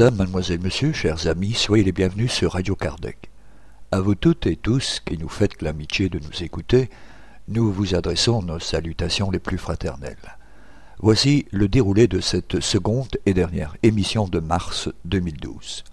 Madame, 0.00 0.16
mademoiselle, 0.16 0.60
monsieur, 0.60 0.94
chers 0.94 1.26
amis, 1.26 1.52
soyez 1.52 1.84
les 1.84 1.92
bienvenus 1.92 2.32
sur 2.32 2.52
Radio 2.52 2.74
Kardec. 2.74 3.30
À 3.92 4.00
vous 4.00 4.14
toutes 4.14 4.46
et 4.46 4.56
tous 4.56 4.98
qui 5.04 5.18
nous 5.18 5.28
faites 5.28 5.60
l'amitié 5.60 6.08
de 6.08 6.18
nous 6.18 6.42
écouter, 6.42 6.88
nous 7.48 7.70
vous 7.70 7.94
adressons 7.94 8.40
nos 8.40 8.58
salutations 8.58 9.30
les 9.30 9.38
plus 9.38 9.58
fraternelles. 9.58 10.16
Voici 11.00 11.44
le 11.50 11.68
déroulé 11.68 12.08
de 12.08 12.20
cette 12.20 12.60
seconde 12.60 13.10
et 13.26 13.34
dernière 13.34 13.76
émission 13.82 14.26
de 14.26 14.40
mars 14.40 14.88
2012. 15.04 15.84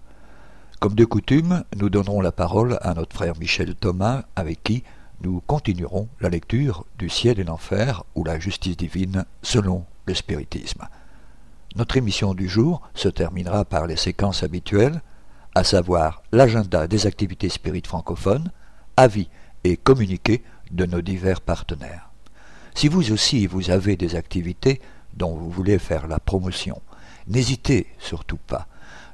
Comme 0.80 0.94
de 0.94 1.04
coutume, 1.04 1.64
nous 1.76 1.90
donnerons 1.90 2.22
la 2.22 2.32
parole 2.32 2.78
à 2.80 2.94
notre 2.94 3.14
frère 3.14 3.38
Michel 3.38 3.74
Thomas, 3.74 4.22
avec 4.36 4.64
qui 4.64 4.84
nous 5.20 5.42
continuerons 5.46 6.08
la 6.22 6.30
lecture 6.30 6.86
du 6.98 7.10
ciel 7.10 7.40
et 7.40 7.44
l'enfer 7.44 8.04
ou 8.14 8.24
la 8.24 8.38
justice 8.38 8.78
divine 8.78 9.26
selon 9.42 9.84
le 10.06 10.14
spiritisme. 10.14 10.88
Notre 11.78 11.96
émission 11.96 12.34
du 12.34 12.48
jour 12.48 12.82
se 12.92 13.08
terminera 13.08 13.64
par 13.64 13.86
les 13.86 13.94
séquences 13.94 14.42
habituelles, 14.42 15.00
à 15.54 15.62
savoir 15.62 16.24
l'agenda 16.32 16.88
des 16.88 17.06
activités 17.06 17.48
spirites 17.48 17.86
francophones, 17.86 18.50
avis 18.96 19.28
et 19.62 19.76
communiqués 19.76 20.42
de 20.72 20.86
nos 20.86 21.00
divers 21.02 21.40
partenaires. 21.40 22.10
Si 22.74 22.88
vous 22.88 23.12
aussi 23.12 23.46
vous 23.46 23.70
avez 23.70 23.94
des 23.94 24.16
activités 24.16 24.80
dont 25.14 25.36
vous 25.36 25.50
voulez 25.50 25.78
faire 25.78 26.08
la 26.08 26.18
promotion, 26.18 26.82
n'hésitez 27.28 27.86
surtout 28.00 28.40
pas. 28.44 28.66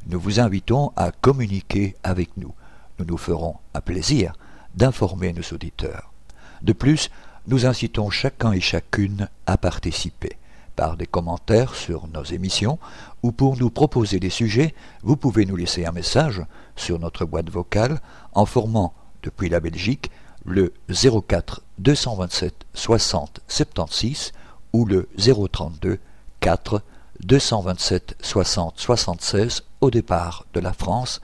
Nous 0.07 0.19
vous 0.19 0.41
invitons 0.41 0.91
à 0.97 1.13
communiquer 1.13 1.97
avec 2.03 2.35
nous. 2.39 2.55
Nous 2.99 3.05
nous 3.05 3.19
ferons 3.19 3.57
un 3.75 3.83
plaisir 3.83 4.33
d'informer 4.75 5.35
nos 5.35 5.55
auditeurs. 5.55 6.15
De 6.63 6.73
plus, 6.73 7.11
nous 7.47 7.67
incitons 7.67 8.09
chacun 8.09 8.53
et 8.53 8.63
chacune 8.63 9.29
à 9.47 9.59
participer. 9.59 10.39
Par 10.77 10.97
des 10.97 11.07
commentaires 11.07 11.75
sur 11.75 12.09
nos 12.09 12.25
émissions 12.25 12.79
ou 13.23 13.31
pour 13.31 13.57
nous 13.57 13.71
proposer 13.71 14.19
des 14.19 14.31
sujets, 14.31 14.75
vous 15.03 15.17
pouvez 15.17 15.47
nous 15.47 15.57
laisser 15.57 15.87
un 15.87 15.93
message 15.93 16.45
sur 16.75 16.99
notre 16.99 17.25
boîte 17.25 17.51
vocale 17.51 18.01
en 18.33 18.45
formant, 18.45 18.93
depuis 19.23 19.49
la 19.49 19.61
Belgique, 19.61 20.11
le 20.45 20.73
04 20.89 21.63
227 21.79 22.67
60 22.75 23.41
76 23.47 24.33
ou 24.73 24.85
le 24.85 25.09
032 25.17 25.99
4 26.41 26.83
227 27.21 28.17
60 28.21 28.79
76 28.79 29.63
au 29.81 29.91
départ 29.91 30.45
de 30.53 30.61
la 30.61 30.73
France 30.73 31.21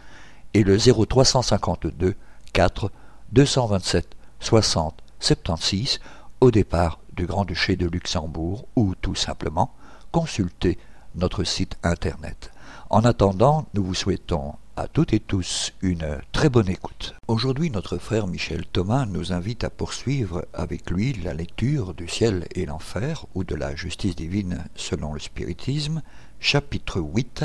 et 0.55 0.63
le 0.63 0.77
0352 0.79 2.15
4 2.53 2.91
227 3.33 4.09
60 4.39 4.95
76 5.19 6.01
au 6.41 6.51
départ 6.51 7.00
du 7.21 7.27
Grand-Duché 7.27 7.77
de 7.77 7.87
Luxembourg 7.87 8.67
ou 8.77 8.95
tout 8.95 9.15
simplement 9.15 9.75
consulter 10.11 10.79
notre 11.15 11.45
site 11.45 11.77
internet. 11.83 12.51
En 12.89 13.05
attendant, 13.05 13.67
nous 13.75 13.85
vous 13.85 13.93
souhaitons 13.93 14.55
à 14.75 14.89
toutes 14.89 15.13
et 15.13 15.21
tous 15.21 15.75
une 15.83 16.19
très 16.33 16.49
bonne 16.49 16.71
écoute. 16.71 17.15
Aujourd'hui, 17.29 17.71
notre 17.71 17.99
frère 17.99 18.27
Michel 18.27 18.65
Thomas 18.65 19.05
nous 19.05 19.35
invite 19.35 19.65
à 19.65 19.69
poursuivre 19.69 20.47
avec 20.55 20.91
lui 20.91 21.13
la 21.13 21.35
lecture 21.35 21.93
du 21.93 22.09
ciel 22.09 22.47
et 22.55 22.65
l'enfer 22.65 23.27
ou 23.35 23.45
de 23.45 23.55
la 23.55 23.77
justice 23.77 24.17
divine 24.17 24.65
selon 24.75 25.13
le 25.13 25.21
spiritisme, 25.21 26.01
chapitre 26.39 27.01
8, 27.01 27.45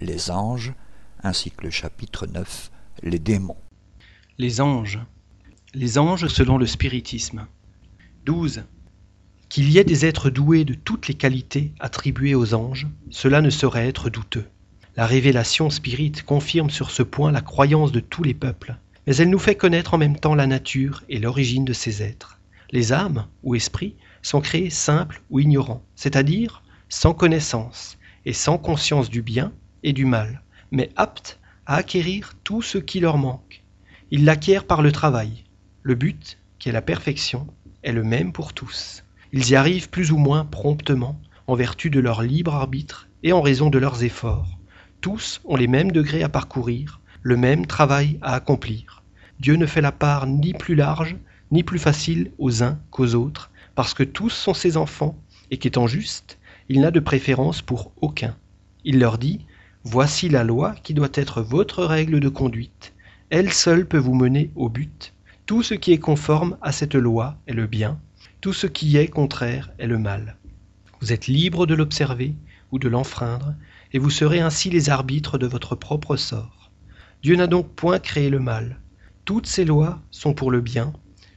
les 0.00 0.32
anges, 0.32 0.74
ainsi 1.22 1.52
que 1.52 1.62
le 1.62 1.70
chapitre 1.70 2.26
9, 2.26 2.72
les 3.04 3.20
démons. 3.20 3.62
Les 4.38 4.60
anges. 4.60 4.98
Les 5.72 5.98
anges 5.98 6.26
selon 6.26 6.58
le 6.58 6.66
spiritisme. 6.66 7.46
12. 8.24 8.64
Qu'il 9.54 9.70
y 9.70 9.78
ait 9.78 9.84
des 9.84 10.04
êtres 10.04 10.30
doués 10.30 10.64
de 10.64 10.74
toutes 10.74 11.06
les 11.06 11.14
qualités 11.14 11.72
attribuées 11.78 12.34
aux 12.34 12.54
anges, 12.54 12.88
cela 13.10 13.40
ne 13.40 13.50
saurait 13.50 13.86
être 13.86 14.10
douteux. 14.10 14.46
La 14.96 15.06
révélation 15.06 15.70
spirite 15.70 16.24
confirme 16.24 16.70
sur 16.70 16.90
ce 16.90 17.04
point 17.04 17.30
la 17.30 17.40
croyance 17.40 17.92
de 17.92 18.00
tous 18.00 18.24
les 18.24 18.34
peuples, 18.34 18.76
mais 19.06 19.14
elle 19.14 19.30
nous 19.30 19.38
fait 19.38 19.54
connaître 19.54 19.94
en 19.94 19.98
même 19.98 20.18
temps 20.18 20.34
la 20.34 20.48
nature 20.48 21.04
et 21.08 21.20
l'origine 21.20 21.64
de 21.64 21.72
ces 21.72 22.02
êtres. 22.02 22.40
Les 22.72 22.92
âmes, 22.92 23.28
ou 23.44 23.54
esprits, 23.54 23.94
sont 24.22 24.40
créés 24.40 24.70
simples 24.70 25.22
ou 25.30 25.38
ignorants, 25.38 25.84
c'est-à-dire 25.94 26.64
sans 26.88 27.14
connaissance 27.14 27.96
et 28.26 28.32
sans 28.32 28.58
conscience 28.58 29.08
du 29.08 29.22
bien 29.22 29.52
et 29.84 29.92
du 29.92 30.04
mal, 30.04 30.42
mais 30.72 30.90
aptes 30.96 31.38
à 31.66 31.76
acquérir 31.76 32.32
tout 32.42 32.60
ce 32.60 32.78
qui 32.78 32.98
leur 32.98 33.18
manque. 33.18 33.62
Ils 34.10 34.24
l'acquièrent 34.24 34.66
par 34.66 34.82
le 34.82 34.90
travail, 34.90 35.44
le 35.84 35.94
but, 35.94 36.40
qui 36.58 36.70
est 36.70 36.72
la 36.72 36.82
perfection, 36.82 37.46
est 37.84 37.92
le 37.92 38.02
même 38.02 38.32
pour 38.32 38.52
tous. 38.52 39.03
Ils 39.36 39.50
y 39.50 39.56
arrivent 39.56 39.90
plus 39.90 40.12
ou 40.12 40.16
moins 40.16 40.44
promptement, 40.44 41.20
en 41.48 41.56
vertu 41.56 41.90
de 41.90 41.98
leur 41.98 42.22
libre 42.22 42.54
arbitre 42.54 43.08
et 43.24 43.32
en 43.32 43.42
raison 43.42 43.68
de 43.68 43.80
leurs 43.80 44.04
efforts. 44.04 44.60
Tous 45.00 45.40
ont 45.44 45.56
les 45.56 45.66
mêmes 45.66 45.90
degrés 45.90 46.22
à 46.22 46.28
parcourir, 46.28 47.00
le 47.20 47.36
même 47.36 47.66
travail 47.66 48.16
à 48.22 48.34
accomplir. 48.34 49.02
Dieu 49.40 49.56
ne 49.56 49.66
fait 49.66 49.80
la 49.80 49.90
part 49.90 50.28
ni 50.28 50.52
plus 50.52 50.76
large, 50.76 51.16
ni 51.50 51.64
plus 51.64 51.80
facile 51.80 52.30
aux 52.38 52.62
uns 52.62 52.78
qu'aux 52.92 53.16
autres, 53.16 53.50
parce 53.74 53.92
que 53.92 54.04
tous 54.04 54.30
sont 54.30 54.54
ses 54.54 54.76
enfants, 54.76 55.18
et 55.50 55.56
qu'étant 55.58 55.88
juste, 55.88 56.38
il 56.68 56.80
n'a 56.80 56.92
de 56.92 57.00
préférence 57.00 57.60
pour 57.60 57.90
aucun. 58.00 58.36
Il 58.84 59.00
leur 59.00 59.18
dit, 59.18 59.46
Voici 59.82 60.28
la 60.28 60.44
loi 60.44 60.76
qui 60.84 60.94
doit 60.94 61.08
être 61.12 61.42
votre 61.42 61.82
règle 61.82 62.20
de 62.20 62.28
conduite. 62.28 62.94
Elle 63.30 63.52
seule 63.52 63.88
peut 63.88 63.98
vous 63.98 64.14
mener 64.14 64.52
au 64.54 64.68
but. 64.68 65.12
Tout 65.44 65.64
ce 65.64 65.74
qui 65.74 65.90
est 65.90 65.98
conforme 65.98 66.56
à 66.62 66.70
cette 66.70 66.94
loi 66.94 67.36
est 67.48 67.52
le 67.52 67.66
bien, 67.66 67.98
tout 68.44 68.52
ce 68.52 68.66
qui 68.66 68.98
est 68.98 69.08
contraire 69.08 69.70
est 69.78 69.86
le 69.86 69.96
mal. 69.96 70.36
Vous 71.00 71.14
êtes 71.14 71.28
libre 71.28 71.64
de 71.64 71.74
l'observer 71.74 72.34
ou 72.72 72.78
de 72.78 72.90
l'enfreindre, 72.90 73.54
et 73.94 73.98
vous 73.98 74.10
serez 74.10 74.40
ainsi 74.40 74.68
les 74.68 74.90
arbitres 74.90 75.38
de 75.38 75.46
votre 75.46 75.74
propre 75.74 76.16
sort. 76.16 76.70
Dieu 77.22 77.36
n'a 77.36 77.46
donc 77.46 77.74
point 77.74 77.98
créé 77.98 78.28
le 78.28 78.40
mal. 78.40 78.80
Toutes 79.24 79.46
ces 79.46 79.64
lois 79.64 80.02
sont 80.10 80.34
pour 80.34 80.50
le 80.50 80.60
bien. 80.60 80.92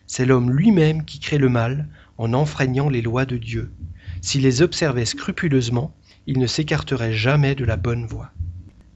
C'est 0.06 0.26
l'homme 0.26 0.52
lui-même 0.52 1.06
qui 1.06 1.22
crée 1.22 1.38
le 1.38 1.48
mal 1.48 1.88
en 2.18 2.34
enfreignant 2.34 2.90
les 2.90 3.02
lois 3.02 3.24
de 3.24 3.38
Dieu. 3.38 3.72
S'il 4.20 4.42
les 4.42 4.62
observait 4.62 5.06
scrupuleusement, 5.06 5.96
il 6.26 6.40
ne 6.40 6.46
s'écarterait 6.46 7.14
jamais 7.14 7.56
de 7.56 7.64
la 7.64 7.78
bonne 7.78 8.06
voie. 8.06 8.34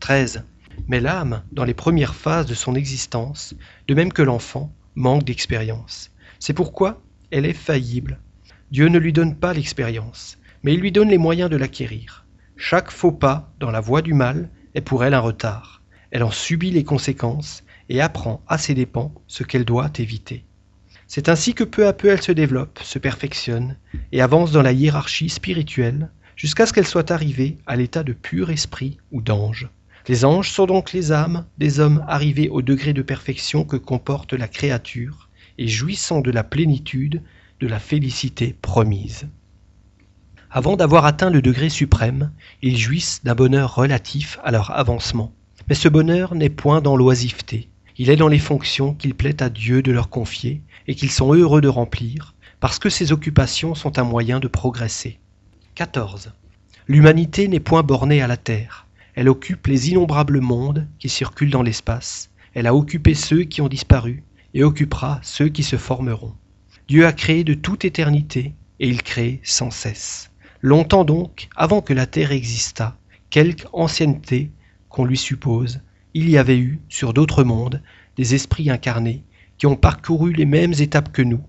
13. 0.02 0.44
Mais 0.90 1.00
l'âme, 1.00 1.44
dans 1.54 1.64
les 1.64 1.74
premières 1.74 2.16
phases 2.16 2.46
de 2.46 2.56
son 2.56 2.76
existence, 2.76 3.56
de 3.88 3.94
même 3.94 4.12
que 4.12 4.22
l'enfant, 4.22 4.76
manque 4.96 5.24
d'expérience. 5.24 6.12
C'est 6.40 6.52
pourquoi 6.52 7.02
elle 7.32 7.46
est 7.46 7.54
faillible. 7.54 8.20
Dieu 8.72 8.88
ne 8.88 9.00
lui 9.00 9.14
donne 9.14 9.36
pas 9.36 9.54
l'expérience, 9.54 10.38
mais 10.64 10.74
il 10.74 10.80
lui 10.80 10.92
donne 10.92 11.10
les 11.10 11.18
moyens 11.18 11.50
de 11.50 11.58
l'acquérir. 11.58 12.26
Chaque 12.56 12.92
faux 12.92 13.12
pas 13.12 13.52
dans 13.60 13.72
la 13.72 13.82
voie 13.82 14.02
du 14.02 14.14
mal 14.14 14.50
est 14.76 14.82
pour 14.82 15.04
elle 15.04 15.14
un 15.14 15.20
retard. 15.20 15.82
Elle 16.12 16.24
en 16.24 16.32
subit 16.32 16.72
les 16.72 16.84
conséquences 16.84 17.64
et 17.90 18.02
apprend 18.02 18.44
à 18.48 18.58
ses 18.58 18.74
dépens 18.74 19.14
ce 19.28 19.44
qu'elle 19.44 19.66
doit 19.66 19.92
éviter. 19.98 20.46
C'est 21.08 21.28
ainsi 21.28 21.54
que 21.54 21.64
peu 21.64 21.88
à 21.88 21.94
peu 21.94 22.10
elle 22.10 22.22
se 22.22 22.32
développe, 22.32 22.80
se 22.84 23.00
perfectionne 23.00 23.78
et 24.12 24.22
avance 24.22 24.52
dans 24.52 24.62
la 24.62 24.72
hiérarchie 24.72 25.30
spirituelle 25.30 26.10
jusqu'à 26.36 26.66
ce 26.66 26.74
qu'elle 26.74 26.88
soit 26.88 27.12
arrivée 27.12 27.58
à 27.66 27.76
l'état 27.76 28.04
de 28.04 28.14
pur 28.14 28.50
esprit 28.50 28.98
ou 29.12 29.22
d'ange. 29.22 29.70
Les 30.08 30.26
anges 30.26 30.52
sont 30.52 30.66
donc 30.66 30.94
les 30.94 31.12
âmes 31.12 31.46
des 31.58 31.80
hommes 31.80 32.04
arrivés 32.08 32.50
au 32.50 32.62
degré 32.62 32.94
de 32.94 33.02
perfection 33.02 33.66
que 33.66 33.76
comporte 33.76 34.34
la 34.34 34.48
créature 34.48 35.30
et 35.62 35.68
jouissant 35.68 36.22
de 36.22 36.32
la 36.32 36.44
plénitude 36.44 37.22
de 37.60 37.68
la 37.68 37.78
félicité 37.78 38.56
promise. 38.64 39.28
Avant 40.50 40.76
d'avoir 40.76 41.06
atteint 41.06 41.30
le 41.30 41.44
degré 41.44 41.70
suprême, 41.70 42.32
ils 42.64 42.80
jouissent 42.80 43.22
d'un 43.24 43.36
bonheur 43.36 43.76
relatif 43.76 44.40
à 44.44 44.50
leur 44.50 44.72
avancement. 44.72 45.32
Mais 45.70 45.76
ce 45.76 45.88
bonheur 45.88 46.34
n'est 46.34 46.50
point 46.50 46.82
dans 46.82 46.98
l'oisiveté, 46.98 47.70
il 48.00 48.10
est 48.10 48.16
dans 48.16 48.28
les 48.28 48.40
fonctions 48.40 48.96
qu'il 48.96 49.14
plaît 49.14 49.44
à 49.44 49.52
Dieu 49.52 49.84
de 49.84 49.92
leur 49.92 50.10
confier 50.10 50.64
et 50.88 50.96
qu'ils 50.96 51.12
sont 51.12 51.32
heureux 51.36 51.62
de 51.62 51.68
remplir, 51.68 52.34
parce 52.60 52.80
que 52.80 52.90
ces 52.90 53.12
occupations 53.12 53.76
sont 53.76 54.00
un 54.00 54.04
moyen 54.04 54.40
de 54.40 54.48
progresser. 54.48 55.20
14. 55.76 56.34
L'humanité 56.88 57.48
n'est 57.48 57.60
point 57.60 57.84
bornée 57.84 58.24
à 58.24 58.28
la 58.28 58.38
terre. 58.38 58.88
Elle 59.14 59.30
occupe 59.30 59.68
les 59.68 59.92
innombrables 59.92 60.42
mondes 60.42 60.88
qui 60.98 61.10
circulent 61.10 61.52
dans 61.52 61.62
l'espace. 61.62 62.32
Elle 62.56 62.66
a 62.66 62.74
occupé 62.74 63.14
ceux 63.14 63.44
qui 63.44 63.62
ont 63.62 63.68
disparu 63.68 64.24
et 64.54 64.64
occupera 64.64 65.20
ceux 65.24 65.50
qui 65.50 65.64
se 65.64 65.78
formeront. 65.78 66.34
Dieu 66.88 67.06
a 67.06 67.14
créé 67.14 67.44
de 67.44 67.54
toute 67.54 67.86
éternité 67.86 68.54
et 68.80 68.90
il 68.90 69.04
crée 69.04 69.40
sans 69.44 69.72
cesse. 69.72 70.32
Longtemps 70.62 71.06
donc, 71.06 71.48
avant 71.56 71.82
que 71.82 71.94
la 71.94 72.06
terre 72.06 72.32
existât, 72.32 72.98
quelque 73.30 73.66
ancienneté 73.74 74.52
qu'on 74.90 75.06
lui 75.06 75.18
suppose, 75.18 75.82
il 76.14 76.30
y 76.30 76.38
avait 76.38 76.58
eu, 76.58 76.80
sur 76.90 77.14
d'autres 77.14 77.44
mondes, 77.44 77.82
des 78.18 78.36
esprits 78.36 78.70
incarnés 78.70 79.24
qui 79.58 79.68
ont 79.68 79.76
parcouru 79.76 80.34
les 80.34 80.46
mêmes 80.46 80.74
étapes 80.74 81.12
que 81.12 81.22
nous, 81.22 81.42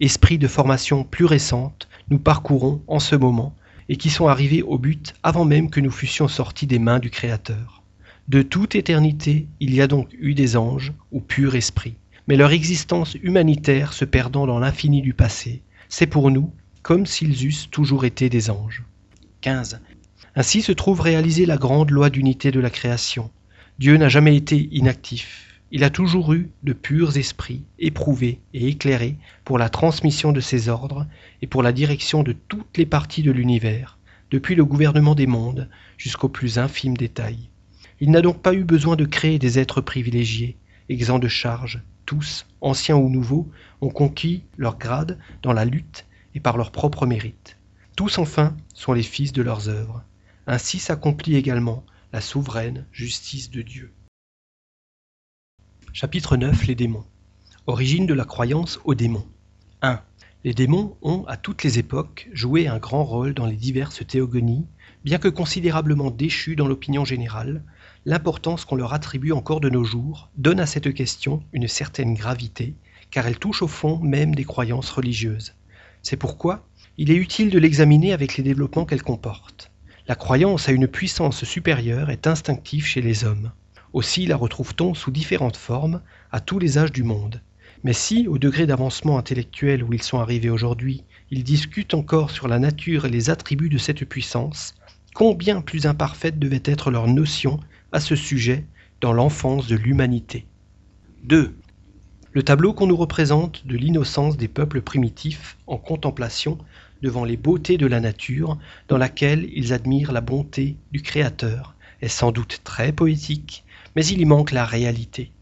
esprits 0.00 0.38
de 0.38 0.48
formation 0.48 1.04
plus 1.04 1.24
récente, 1.24 1.88
nous 2.10 2.18
parcourons 2.18 2.82
en 2.88 2.98
ce 2.98 3.16
moment 3.16 3.54
et 3.88 3.96
qui 3.96 4.10
sont 4.10 4.28
arrivés 4.28 4.62
au 4.62 4.78
but 4.78 5.14
avant 5.22 5.44
même 5.44 5.70
que 5.70 5.80
nous 5.80 5.90
fussions 5.90 6.28
sortis 6.28 6.66
des 6.66 6.78
mains 6.78 6.98
du 6.98 7.10
Créateur. 7.10 7.82
De 8.28 8.42
toute 8.42 8.74
éternité, 8.74 9.48
il 9.60 9.74
y 9.74 9.80
a 9.80 9.86
donc 9.86 10.08
eu 10.18 10.34
des 10.34 10.56
anges 10.56 10.92
ou 11.10 11.20
purs 11.20 11.54
esprits, 11.54 11.96
mais 12.28 12.36
leur 12.36 12.52
existence 12.52 13.16
humanitaire 13.22 13.92
se 13.92 14.04
perdant 14.04 14.46
dans 14.46 14.58
l'infini 14.58 15.02
du 15.02 15.14
passé, 15.14 15.62
c'est 15.88 16.06
pour 16.06 16.30
nous 16.30 16.52
comme 16.82 17.06
s'ils 17.06 17.46
eussent 17.46 17.70
toujours 17.70 18.04
été 18.04 18.28
des 18.28 18.50
anges. 18.50 18.82
15. 19.40 19.80
Ainsi 20.34 20.62
se 20.62 20.72
trouve 20.72 21.00
réalisée 21.00 21.46
la 21.46 21.56
grande 21.56 21.90
loi 21.90 22.10
d'unité 22.10 22.50
de 22.50 22.60
la 22.60 22.70
création. 22.70 23.30
Dieu 23.78 23.96
n'a 23.96 24.08
jamais 24.08 24.36
été 24.36 24.68
inactif. 24.72 25.60
Il 25.70 25.84
a 25.84 25.90
toujours 25.90 26.34
eu 26.34 26.50
de 26.62 26.72
purs 26.72 27.16
esprits, 27.16 27.64
éprouvés 27.78 28.40
et 28.52 28.68
éclairés 28.68 29.16
pour 29.44 29.58
la 29.58 29.68
transmission 29.68 30.32
de 30.32 30.40
ses 30.40 30.68
ordres 30.68 31.06
et 31.40 31.46
pour 31.46 31.62
la 31.62 31.72
direction 31.72 32.22
de 32.22 32.32
toutes 32.32 32.76
les 32.76 32.86
parties 32.86 33.22
de 33.22 33.32
l'univers, 33.32 33.98
depuis 34.30 34.54
le 34.54 34.64
gouvernement 34.64 35.14
des 35.14 35.26
mondes 35.26 35.68
jusqu'aux 35.96 36.28
plus 36.28 36.58
infimes 36.58 36.96
détails. 36.96 37.48
Il 38.00 38.10
n'a 38.10 38.20
donc 38.20 38.42
pas 38.42 38.54
eu 38.54 38.64
besoin 38.64 38.96
de 38.96 39.04
créer 39.04 39.38
des 39.38 39.58
êtres 39.58 39.80
privilégiés, 39.80 40.56
exempts 40.88 41.18
de 41.18 41.28
charges. 41.28 41.82
Anciens 42.60 42.96
ou 42.96 43.08
nouveaux, 43.08 43.50
ont 43.80 43.90
conquis 43.90 44.44
leur 44.56 44.78
grade 44.78 45.18
dans 45.42 45.52
la 45.52 45.64
lutte 45.64 46.06
et 46.34 46.40
par 46.40 46.56
leur 46.56 46.70
propre 46.70 47.06
mérite. 47.06 47.58
Tous 47.96 48.18
enfin 48.18 48.56
sont 48.74 48.92
les 48.92 49.02
fils 49.02 49.32
de 49.32 49.42
leurs 49.42 49.68
œuvres. 49.68 50.02
Ainsi 50.46 50.78
s'accomplit 50.78 51.36
également 51.36 51.84
la 52.12 52.20
souveraine 52.20 52.86
justice 52.92 53.50
de 53.50 53.62
Dieu. 53.62 53.92
Chapitre 55.92 56.36
9 56.36 56.66
Les 56.66 56.74
démons. 56.74 57.04
Origine 57.66 58.06
de 58.06 58.14
la 58.14 58.24
croyance 58.24 58.80
aux 58.84 58.94
démons. 58.94 59.26
1. 59.82 60.00
Les 60.44 60.54
démons 60.54 60.96
ont, 61.02 61.24
à 61.26 61.36
toutes 61.36 61.62
les 61.62 61.78
époques, 61.78 62.28
joué 62.32 62.66
un 62.66 62.78
grand 62.78 63.04
rôle 63.04 63.34
dans 63.34 63.46
les 63.46 63.56
diverses 63.56 64.04
théogonies, 64.06 64.66
bien 65.04 65.18
que 65.18 65.28
considérablement 65.28 66.10
déchus 66.10 66.56
dans 66.56 66.66
l'opinion 66.66 67.04
générale, 67.04 67.62
l'importance 68.04 68.64
qu'on 68.64 68.76
leur 68.76 68.94
attribue 68.94 69.32
encore 69.32 69.60
de 69.60 69.70
nos 69.70 69.84
jours 69.84 70.30
donne 70.36 70.60
à 70.60 70.66
cette 70.66 70.92
question 70.92 71.42
une 71.52 71.68
certaine 71.68 72.14
gravité, 72.14 72.74
car 73.10 73.26
elle 73.26 73.38
touche 73.38 73.62
au 73.62 73.68
fond 73.68 73.98
même 74.00 74.34
des 74.34 74.44
croyances 74.44 74.90
religieuses. 74.90 75.54
C'est 76.02 76.16
pourquoi 76.16 76.66
il 76.98 77.10
est 77.10 77.16
utile 77.16 77.50
de 77.50 77.58
l'examiner 77.58 78.12
avec 78.12 78.36
les 78.36 78.42
développements 78.42 78.84
qu'elle 78.84 79.02
comporte. 79.02 79.70
La 80.08 80.16
croyance 80.16 80.68
à 80.68 80.72
une 80.72 80.88
puissance 80.88 81.44
supérieure 81.44 82.10
est 82.10 82.26
instinctive 82.26 82.84
chez 82.84 83.00
les 83.00 83.24
hommes. 83.24 83.52
Aussi 83.92 84.26
la 84.26 84.36
retrouve-t-on 84.36 84.94
sous 84.94 85.10
différentes 85.10 85.56
formes 85.56 86.00
à 86.32 86.40
tous 86.40 86.58
les 86.58 86.78
âges 86.78 86.92
du 86.92 87.04
monde. 87.04 87.40
Mais 87.84 87.92
si, 87.92 88.26
au 88.26 88.38
degré 88.38 88.66
d'avancement 88.66 89.18
intellectuel 89.18 89.82
où 89.82 89.92
ils 89.92 90.02
sont 90.02 90.18
arrivés 90.18 90.50
aujourd'hui, 90.50 91.04
ils 91.30 91.44
discutent 91.44 91.94
encore 91.94 92.30
sur 92.30 92.48
la 92.48 92.58
nature 92.58 93.06
et 93.06 93.10
les 93.10 93.30
attributs 93.30 93.68
de 93.68 93.78
cette 93.78 94.04
puissance, 94.04 94.74
combien 95.14 95.60
plus 95.60 95.86
imparfaite 95.86 96.38
devait 96.38 96.62
être 96.64 96.90
leur 96.90 97.06
notion 97.06 97.60
à 97.92 98.00
ce 98.00 98.16
sujet 98.16 98.66
dans 99.00 99.12
l'enfance 99.12 99.68
de 99.68 99.76
l'humanité. 99.76 100.46
2. 101.24 101.54
Le 102.32 102.42
tableau 102.42 102.72
qu'on 102.72 102.86
nous 102.86 102.96
représente 102.96 103.66
de 103.66 103.76
l'innocence 103.76 104.36
des 104.36 104.48
peuples 104.48 104.80
primitifs 104.80 105.58
en 105.66 105.76
contemplation 105.76 106.58
devant 107.02 107.24
les 107.24 107.36
beautés 107.36 107.76
de 107.76 107.86
la 107.86 108.00
nature 108.00 108.58
dans 108.88 108.96
laquelle 108.96 109.48
ils 109.54 109.72
admirent 109.72 110.12
la 110.12 110.20
bonté 110.20 110.76
du 110.92 111.02
Créateur 111.02 111.74
est 112.00 112.08
sans 112.08 112.32
doute 112.32 112.60
très 112.64 112.92
poétique, 112.92 113.64
mais 113.94 114.06
il 114.06 114.20
y 114.20 114.24
manque 114.24 114.52
la 114.52 114.64
réalité. 114.64 115.32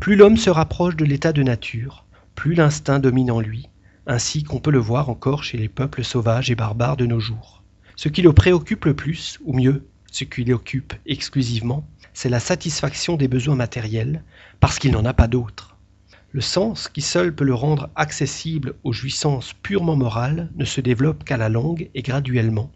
Plus 0.00 0.16
l'homme 0.16 0.36
se 0.36 0.50
rapproche 0.50 0.96
de 0.96 1.04
l'état 1.04 1.32
de 1.32 1.42
nature, 1.42 2.04
plus 2.34 2.54
l'instinct 2.54 2.98
domine 2.98 3.30
en 3.30 3.40
lui, 3.40 3.68
ainsi 4.06 4.42
qu'on 4.42 4.60
peut 4.60 4.72
le 4.72 4.78
voir 4.78 5.08
encore 5.08 5.44
chez 5.44 5.56
les 5.56 5.68
peuples 5.68 6.04
sauvages 6.04 6.50
et 6.50 6.56
barbares 6.56 6.96
de 6.96 7.06
nos 7.06 7.20
jours. 7.20 7.62
Ce 7.96 8.08
qui 8.08 8.22
le 8.22 8.32
préoccupe 8.32 8.86
le 8.86 8.94
plus, 8.94 9.38
ou 9.44 9.52
mieux, 9.52 9.86
ce 10.14 10.22
qui 10.22 10.44
l'occupe 10.44 10.94
exclusivement, 11.06 11.84
c'est 12.12 12.28
la 12.28 12.38
satisfaction 12.38 13.16
des 13.16 13.26
besoins 13.26 13.56
matériels, 13.56 14.22
parce 14.60 14.78
qu'il 14.78 14.92
n'en 14.92 15.04
a 15.04 15.12
pas 15.12 15.26
d'autres. 15.26 15.76
Le 16.30 16.40
sens, 16.40 16.86
qui 16.86 17.02
seul 17.02 17.34
peut 17.34 17.42
le 17.42 17.52
rendre 17.52 17.90
accessible 17.96 18.74
aux 18.84 18.92
jouissances 18.92 19.54
purement 19.54 19.96
morales, 19.96 20.52
ne 20.54 20.64
se 20.64 20.80
développe 20.80 21.24
qu'à 21.24 21.36
la 21.36 21.48
longue 21.48 21.90
et 21.96 22.02
graduellement. 22.02 22.70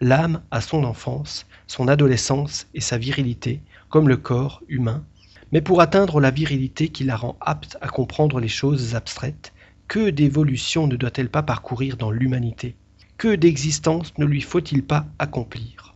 L'âme 0.00 0.42
a 0.52 0.60
son 0.60 0.84
enfance, 0.84 1.46
son 1.66 1.88
adolescence 1.88 2.68
et 2.74 2.80
sa 2.80 2.96
virilité, 2.96 3.60
comme 3.88 4.08
le 4.08 4.16
corps 4.16 4.62
humain, 4.68 5.04
mais 5.50 5.62
pour 5.62 5.80
atteindre 5.80 6.20
la 6.20 6.30
virilité 6.30 6.90
qui 6.90 7.02
la 7.02 7.16
rend 7.16 7.36
apte 7.40 7.76
à 7.80 7.88
comprendre 7.88 8.38
les 8.38 8.46
choses 8.46 8.94
abstraites, 8.94 9.52
que 9.88 10.10
d'évolution 10.10 10.86
ne 10.86 10.94
doit-elle 10.94 11.28
pas 11.28 11.42
parcourir 11.42 11.96
dans 11.96 12.12
l'humanité? 12.12 12.76
Que 13.18 13.34
d'existence 13.34 14.16
ne 14.16 14.26
lui 14.26 14.42
faut-il 14.42 14.84
pas 14.84 15.06
accomplir? 15.18 15.93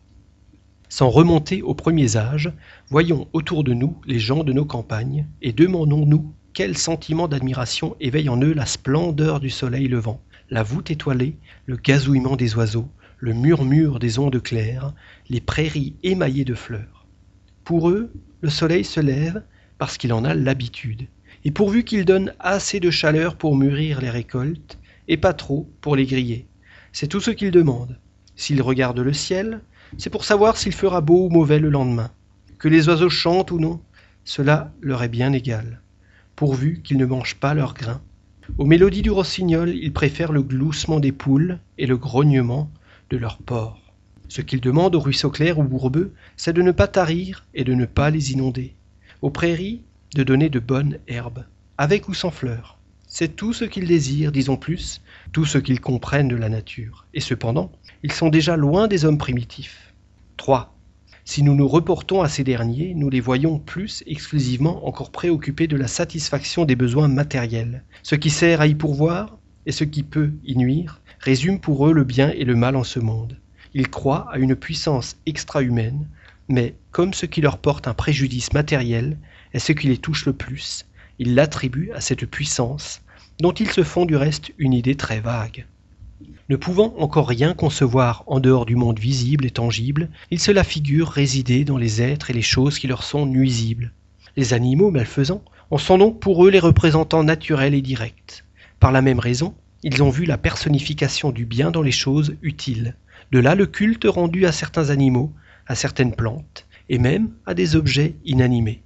Sans 0.91 1.11
remonter 1.11 1.61
aux 1.61 1.75
premiers 1.75 2.17
âges, 2.17 2.51
voyons 2.89 3.29
autour 3.35 3.63
de 3.63 3.75
nous 3.75 4.01
les 4.07 4.19
gens 4.19 4.43
de 4.43 4.55
nos 4.55 4.65
campagnes 4.65 5.27
et 5.43 5.53
demandons-nous 5.53 6.33
quel 6.55 6.79
sentiment 6.79 7.29
d'admiration 7.29 7.95
éveille 8.01 8.31
en 8.31 8.41
eux 8.41 8.55
la 8.55 8.65
splendeur 8.65 9.39
du 9.39 9.51
soleil 9.51 9.87
levant, 9.87 10.23
la 10.49 10.63
voûte 10.63 10.91
étoilée, 10.91 11.37
le 11.67 11.77
gazouillement 11.77 12.37
des 12.37 12.57
oiseaux, 12.57 12.89
le 13.19 13.35
murmure 13.35 13.99
des 13.99 14.19
ondes 14.19 14.43
claires, 14.43 14.95
les 15.29 15.43
prairies 15.43 15.95
émaillées 16.03 16.47
de 16.47 16.55
fleurs. 16.55 17.07
Pour 17.65 17.91
eux, 17.91 18.11
le 18.41 18.49
soleil 18.49 18.85
se 18.85 19.01
lève 19.01 19.43
parce 19.77 19.99
qu'il 19.99 20.13
en 20.13 20.25
a 20.25 20.35
l'habitude, 20.35 21.07
et 21.45 21.51
pourvu 21.51 21.85
qu'il 21.85 22.07
donne 22.07 22.33
assez 22.41 22.81
de 22.81 22.91
chaleur 22.91 23.37
pour 23.37 23.57
mûrir 23.57 24.01
les 24.01 24.11
récoltes, 24.11 24.79
et 25.07 25.19
pas 25.19 25.35
trop 25.35 25.71
pour 25.83 25.97
les 25.97 26.07
griller. 26.07 26.47
C'est 26.93 27.09
tout 27.09 27.21
ce 27.21 27.31
qu'ils 27.31 27.51
demandent. 27.51 27.99
S'ils 28.37 28.63
regardent 28.63 29.01
le 29.01 29.13
ciel, 29.13 29.61
c'est 29.97 30.11
pour 30.11 30.25
savoir 30.25 30.57
s'il 30.57 30.75
fera 30.75 31.01
beau 31.01 31.27
ou 31.27 31.31
mauvais 31.31 31.59
le 31.59 31.71
lendemain. 31.71 32.11
Que 32.59 32.69
les 32.69 32.89
oiseaux 32.89 33.11
chantent 33.11 33.51
ou 33.51 33.59
non, 33.59 33.81
cela 34.25 34.73
leur 34.81 35.03
est 35.03 35.09
bien 35.09 35.33
égal, 35.33 35.81
pourvu 36.37 36.83
qu'ils 36.83 36.99
ne 36.99 37.07
mangent 37.07 37.37
pas 37.37 37.55
leurs 37.55 37.75
grains. 37.75 38.03
Aux 38.57 38.67
mélodies 38.67 39.03
du 39.03 39.11
rossignol, 39.11 39.71
ils 39.71 39.93
préfèrent 39.93 40.33
le 40.33 40.43
gloussement 40.43 41.01
des 41.01 41.13
poules 41.13 41.59
et 41.77 41.87
le 41.87 41.97
grognement 41.97 42.71
de 43.11 43.17
leurs 43.17 43.39
porcs. 43.39 43.93
Ce 44.29 44.41
qu'ils 44.41 44.61
demandent 44.61 44.95
aux 44.95 45.01
ruisseaux 45.01 45.31
clairs 45.31 45.59
ou 45.59 45.65
bourbeux, 45.65 46.13
c'est 46.37 46.53
de 46.53 46.63
ne 46.63 46.73
pas 46.73 46.89
tarir 46.89 47.47
et 47.55 47.65
de 47.65 47.75
ne 47.75 47.87
pas 47.87 48.11
les 48.11 48.33
inonder. 48.33 48.75
Aux 49.23 49.31
prairies, 49.31 49.83
de 50.15 50.23
donner 50.23 50.49
de 50.49 50.59
bonnes 50.59 50.99
herbes, 51.09 51.45
avec 51.77 52.09
ou 52.09 52.15
sans 52.15 52.31
fleurs. 52.31 52.78
C'est 53.11 53.37
tout 53.37 53.55
ce 53.55 53.65
qu'ils 53.65 53.89
désirent, 53.89 54.33
disons 54.33 54.59
plus, 54.59 55.01
tout 55.33 55.47
ce 55.47 55.57
qu'ils 55.57 55.81
comprennent 55.81 56.29
de 56.29 56.37
la 56.37 56.51
nature. 56.51 57.07
Et 57.15 57.21
cependant, 57.21 57.73
ils 58.03 58.13
sont 58.13 58.29
déjà 58.29 58.55
loin 58.55 58.87
des 58.87 59.07
hommes 59.07 59.17
primitifs. 59.17 59.95
3. 60.37 60.77
Si 61.25 61.43
nous 61.43 61.55
nous 61.55 61.67
reportons 61.67 62.21
à 62.21 62.29
ces 62.29 62.45
derniers, 62.45 62.93
nous 62.95 63.09
les 63.09 63.21
voyons 63.21 63.59
plus 63.59 64.05
exclusivement 64.07 64.87
encore 64.87 65.11
préoccupés 65.11 65.67
de 65.67 65.77
la 65.77 65.89
satisfaction 65.89 66.67
des 66.67 66.77
besoins 66.77 67.09
matériels. 67.09 67.83
Ce 68.03 68.15
qui 68.15 68.29
sert 68.29 68.61
à 68.61 68.67
y 68.67 68.75
pourvoir 68.75 69.39
et 69.65 69.73
ce 69.73 69.85
qui 69.85 70.03
peut 70.03 70.33
y 70.45 70.57
nuire 70.57 71.01
résume 71.19 71.61
pour 71.61 71.89
eux 71.89 71.95
le 71.95 72.05
bien 72.05 72.31
et 72.31 72.45
le 72.45 72.57
mal 72.57 72.77
en 72.77 72.85
ce 72.85 73.01
monde. 73.01 73.39
Ils 73.73 73.89
croient 73.89 74.29
à 74.31 74.39
une 74.39 74.55
puissance 74.55 75.17
extra-humaine, 75.25 76.07
mais 76.49 76.75
comme 76.91 77.15
ce 77.15 77.25
qui 77.25 77.41
leur 77.41 77.57
porte 77.57 77.89
un 77.89 77.95
préjudice 77.95 78.53
matériel 78.53 79.17
est 79.55 79.59
ce 79.59 79.73
qui 79.73 79.87
les 79.89 79.99
touche 79.99 80.27
le 80.27 80.35
plus, 80.35 80.85
ils 81.19 81.35
l'attribuent 81.35 81.93
à 81.95 82.01
cette 82.01 82.27
puissance, 82.27 83.03
dont 83.41 83.53
ils 83.53 83.71
se 83.71 83.83
font 83.83 84.05
du 84.05 84.17
reste 84.17 84.53
une 84.59 84.73
idée 84.73 84.95
très 84.95 85.21
vague. 85.21 85.67
Ne 86.49 86.57
pouvant 86.57 86.95
encore 86.99 87.29
rien 87.29 87.55
concevoir 87.55 88.25
en 88.27 88.41
dehors 88.41 88.67
du 88.67 88.75
monde 88.75 88.99
visible 88.99 89.45
et 89.45 89.51
tangible, 89.51 90.09
ils 90.31 90.41
se 90.41 90.51
la 90.51 90.65
figurent 90.65 91.11
résider 91.11 91.65
dans 91.65 91.77
les 91.77 92.01
êtres 92.01 92.31
et 92.31 92.35
les 92.35 92.43
choses 92.43 92.79
qui 92.79 92.87
leur 92.87 93.03
sont 93.03 93.27
nuisibles. 93.27 93.93
Les 94.37 94.55
animaux 94.55 94.91
malfaisants 94.91 95.45
en 95.71 95.79
sont 95.79 95.99
donc 95.99 96.21
pour 96.21 96.47
eux 96.47 96.51
les 96.51 96.59
représentants 96.59 97.25
naturels 97.25 97.75
et 97.75 97.83
directs. 97.83 98.45
Par 98.81 98.93
la 98.93 99.03
même 99.03 99.19
raison, 99.19 99.55
ils 99.83 100.03
ont 100.03 100.11
vu 100.11 100.25
la 100.25 100.39
personnification 100.39 101.31
du 101.31 101.45
bien 101.45 101.71
dans 101.71 101.83
les 101.83 101.93
choses 101.93 102.35
utiles, 102.43 102.97
de 103.31 103.39
là 103.39 103.55
le 103.55 103.67
culte 103.67 104.07
rendu 104.07 104.47
à 104.47 104.53
certains 104.53 104.91
animaux, 104.91 105.33
à 105.67 105.75
certaines 105.75 106.15
plantes, 106.15 106.67
et 106.89 106.99
même 106.99 107.31
à 107.47 107.55
des 107.55 107.77
objets 107.77 108.17
inanimés. 108.25 108.83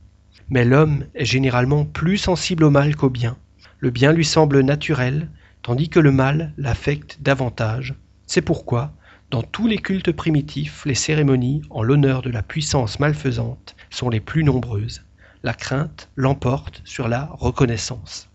Mais 0.53 0.67
l'homme 0.67 1.07
est 1.15 1.25
généralement 1.25 1.87
plus 1.87 2.19
sensible 2.19 2.65
au 2.65 2.71
mal 2.71 2.95
qu'au 2.95 3.09
bien. 3.09 3.39
Le 3.79 3.89
bien 3.89 4.13
lui 4.13 4.27
semble 4.27 4.61
naturel, 4.61 5.31
tandis 5.63 5.89
que 5.89 5.99
le 5.99 6.13
mal 6.13 6.53
l'affecte 6.59 7.17
davantage. 7.23 7.95
C'est 8.27 8.43
pourquoi, 8.43 8.93
dans 9.31 9.43
tous 9.43 9.67
les 9.67 9.79
cultes 9.79 10.13
primitifs, 10.13 10.85
les 10.85 10.95
cérémonies 10.95 11.63
en 11.71 11.83
l'honneur 11.83 12.21
de 12.21 12.29
la 12.29 12.43
puissance 12.43 13.01
malfaisante 13.01 13.75
sont 13.89 14.11
les 14.11 14.21
plus 14.21 14.45
nombreuses. 14.45 15.03
La 15.43 15.55
crainte 15.55 16.11
l'emporte 16.17 16.83
sur 16.85 17.09
la 17.09 17.31
reconnaissance. 17.33 18.29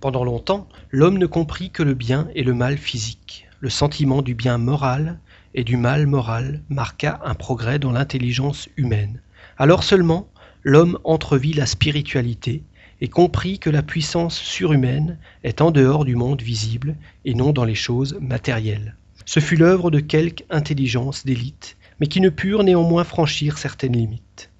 Pendant 0.00 0.24
longtemps, 0.24 0.66
l'homme 0.90 1.18
ne 1.18 1.26
comprit 1.26 1.68
que 1.68 1.82
le 1.82 1.92
bien 1.92 2.28
et 2.34 2.42
le 2.42 2.54
mal 2.54 2.78
physique 2.78 3.48
le 3.60 3.70
sentiment 3.70 4.22
du 4.22 4.34
bien 4.34 4.56
moral 4.56 5.18
et 5.54 5.64
du 5.64 5.76
mal 5.76 6.06
moral 6.06 6.62
marqua 6.68 7.20
un 7.24 7.34
progrès 7.34 7.78
dans 7.78 7.92
l'intelligence 7.92 8.68
humaine. 8.76 9.20
Alors 9.56 9.82
seulement 9.82 10.28
l'homme 10.64 10.98
entrevit 11.04 11.52
la 11.52 11.66
spiritualité 11.66 12.62
et 13.00 13.08
comprit 13.08 13.58
que 13.58 13.70
la 13.70 13.82
puissance 13.82 14.36
surhumaine 14.36 15.18
est 15.44 15.60
en 15.60 15.70
dehors 15.70 16.04
du 16.04 16.16
monde 16.16 16.42
visible 16.42 16.96
et 17.24 17.34
non 17.34 17.52
dans 17.52 17.64
les 17.64 17.74
choses 17.74 18.18
matérielles. 18.20 18.96
Ce 19.24 19.40
fut 19.40 19.56
l'œuvre 19.56 19.90
de 19.90 20.00
quelque 20.00 20.44
intelligence 20.50 21.24
d'élite, 21.24 21.76
mais 22.00 22.06
qui 22.06 22.20
ne 22.20 22.30
purent 22.30 22.64
néanmoins 22.64 23.04
franchir 23.04 23.58
certaines 23.58 23.96
limites. 23.96 24.50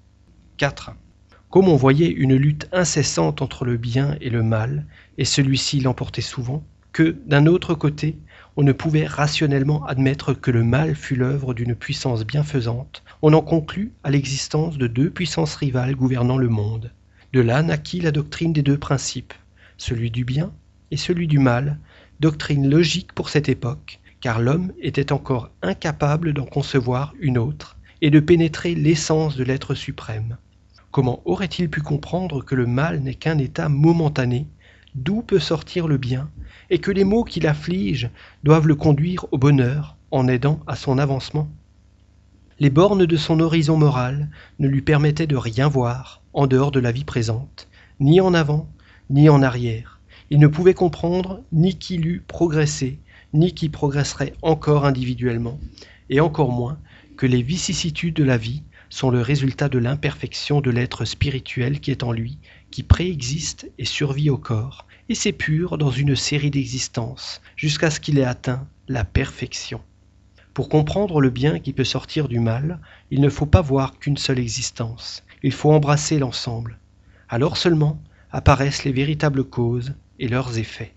4. 0.57 0.91
Comme 1.49 1.67
on 1.67 1.75
voyait 1.75 2.09
une 2.09 2.35
lutte 2.35 2.69
incessante 2.71 3.41
entre 3.41 3.65
le 3.65 3.77
bien 3.77 4.15
et 4.21 4.29
le 4.29 4.43
mal, 4.43 4.85
et 5.17 5.25
celui-ci 5.25 5.79
l'emportait 5.79 6.21
souvent, 6.21 6.63
que, 6.91 7.17
d'un 7.25 7.45
autre 7.45 7.73
côté, 7.73 8.17
on 8.57 8.63
ne 8.63 8.71
pouvait 8.71 9.07
rationnellement 9.07 9.85
admettre 9.85 10.33
que 10.33 10.51
le 10.51 10.63
mal 10.63 10.95
fût 10.95 11.15
l'œuvre 11.15 11.53
d'une 11.53 11.75
puissance 11.75 12.25
bienfaisante, 12.25 13.03
on 13.21 13.33
en 13.33 13.41
conclut 13.41 13.91
à 14.03 14.11
l'existence 14.11 14.77
de 14.77 14.87
deux 14.87 15.09
puissances 15.09 15.55
rivales 15.55 15.95
gouvernant 15.95 16.37
le 16.37 16.47
monde. 16.47 16.91
De 17.33 17.41
là 17.41 17.61
naquit 17.61 17.99
la 17.99 18.11
doctrine 18.11 18.53
des 18.53 18.61
deux 18.61 18.77
principes, 18.77 19.33
celui 19.77 20.09
du 20.09 20.23
bien 20.23 20.53
et 20.91 20.97
celui 20.97 21.27
du 21.27 21.37
mal, 21.37 21.79
doctrine 22.21 22.69
logique 22.69 23.13
pour 23.13 23.29
cette 23.29 23.49
époque, 23.49 23.99
car 24.21 24.39
l'homme 24.39 24.71
était 24.79 25.11
encore 25.11 25.49
incapable 25.61 26.33
d'en 26.33 26.45
concevoir 26.45 27.13
une 27.19 27.37
autre 27.37 27.77
et 28.01 28.09
de 28.09 28.21
pénétrer 28.21 28.73
l'essence 28.73 29.35
de 29.35 29.43
l'être 29.43 29.75
suprême. 29.75 30.37
Comment 30.91 31.21
aurait-il 31.25 31.69
pu 31.69 31.81
comprendre 31.81 32.43
que 32.43 32.55
le 32.55 32.65
mal 32.65 33.01
n'est 33.01 33.13
qu'un 33.13 33.37
état 33.37 33.69
momentané, 33.69 34.47
d'où 34.95 35.21
peut 35.21 35.39
sortir 35.39 35.87
le 35.87 35.97
bien, 35.97 36.29
et 36.69 36.79
que 36.79 36.89
les 36.89 37.03
maux 37.03 37.25
qui 37.25 37.41
l'affligent 37.41 38.09
doivent 38.43 38.67
le 38.67 38.75
conduire 38.75 39.25
au 39.31 39.37
bonheur 39.37 39.97
en 40.09 40.27
aidant 40.27 40.61
à 40.67 40.75
son 40.75 40.97
avancement? 40.97 41.49
Les 42.61 42.69
bornes 42.69 43.05
de 43.05 43.15
son 43.15 43.39
horizon 43.39 43.77
moral 43.77 44.27
ne 44.59 44.67
lui 44.67 44.81
permettaient 44.81 45.27
de 45.27 45.37
rien 45.37 45.69
voir 45.69 46.21
en 46.33 46.45
dehors 46.45 46.71
de 46.71 46.81
la 46.81 46.91
vie 46.91 47.05
présente, 47.05 47.69
ni 48.01 48.19
en 48.19 48.33
avant, 48.33 48.69
ni 49.09 49.29
en 49.29 49.41
arrière. 49.41 50.01
Il 50.29 50.39
ne 50.39 50.47
pouvait 50.47 50.73
comprendre 50.73 51.41
ni 51.53 51.77
qu'il 51.77 52.05
eût 52.05 52.21
progressé, 52.27 52.99
ni 53.33 53.53
qui 53.53 53.69
progresserait 53.69 54.33
encore 54.41 54.85
individuellement, 54.85 55.57
et 56.09 56.19
encore 56.19 56.51
moins 56.51 56.77
que 57.15 57.25
les 57.25 57.41
vicissitudes 57.41 58.15
de 58.15 58.25
la 58.25 58.35
vie 58.35 58.63
sont 58.89 59.09
le 59.09 59.21
résultat 59.21 59.69
de 59.69 59.79
l'imperfection 59.79 60.59
de 60.59 60.69
l'être 60.69 61.05
spirituel 61.05 61.79
qui 61.79 61.91
est 61.91 62.03
en 62.03 62.11
lui, 62.11 62.39
qui 62.71 62.83
préexiste 62.83 63.71
et 63.77 63.85
survit 63.85 64.29
au 64.29 64.37
corps, 64.37 64.85
et 65.07 65.15
s'épure 65.15 65.77
dans 65.77 65.91
une 65.91 66.17
série 66.17 66.51
d'existences, 66.51 67.39
jusqu'à 67.55 67.89
ce 67.89 68.01
qu'il 68.01 68.19
ait 68.19 68.25
atteint 68.25 68.67
la 68.89 69.05
perfection. 69.05 69.79
Pour 70.59 70.67
comprendre 70.67 71.21
le 71.21 71.29
bien 71.29 71.57
qui 71.59 71.71
peut 71.71 71.85
sortir 71.85 72.27
du 72.27 72.41
mal, 72.41 72.81
il 73.11 73.21
ne 73.21 73.29
faut 73.29 73.45
pas 73.45 73.61
voir 73.61 73.97
qu'une 73.97 74.17
seule 74.17 74.39
existence, 74.39 75.23
il 75.41 75.53
faut 75.53 75.71
embrasser 75.71 76.19
l'ensemble. 76.19 76.79
Alors 77.29 77.55
seulement 77.55 78.03
apparaissent 78.33 78.83
les 78.83 78.91
véritables 78.91 79.45
causes 79.45 79.93
et 80.19 80.27
leurs 80.27 80.57
effets. 80.57 80.95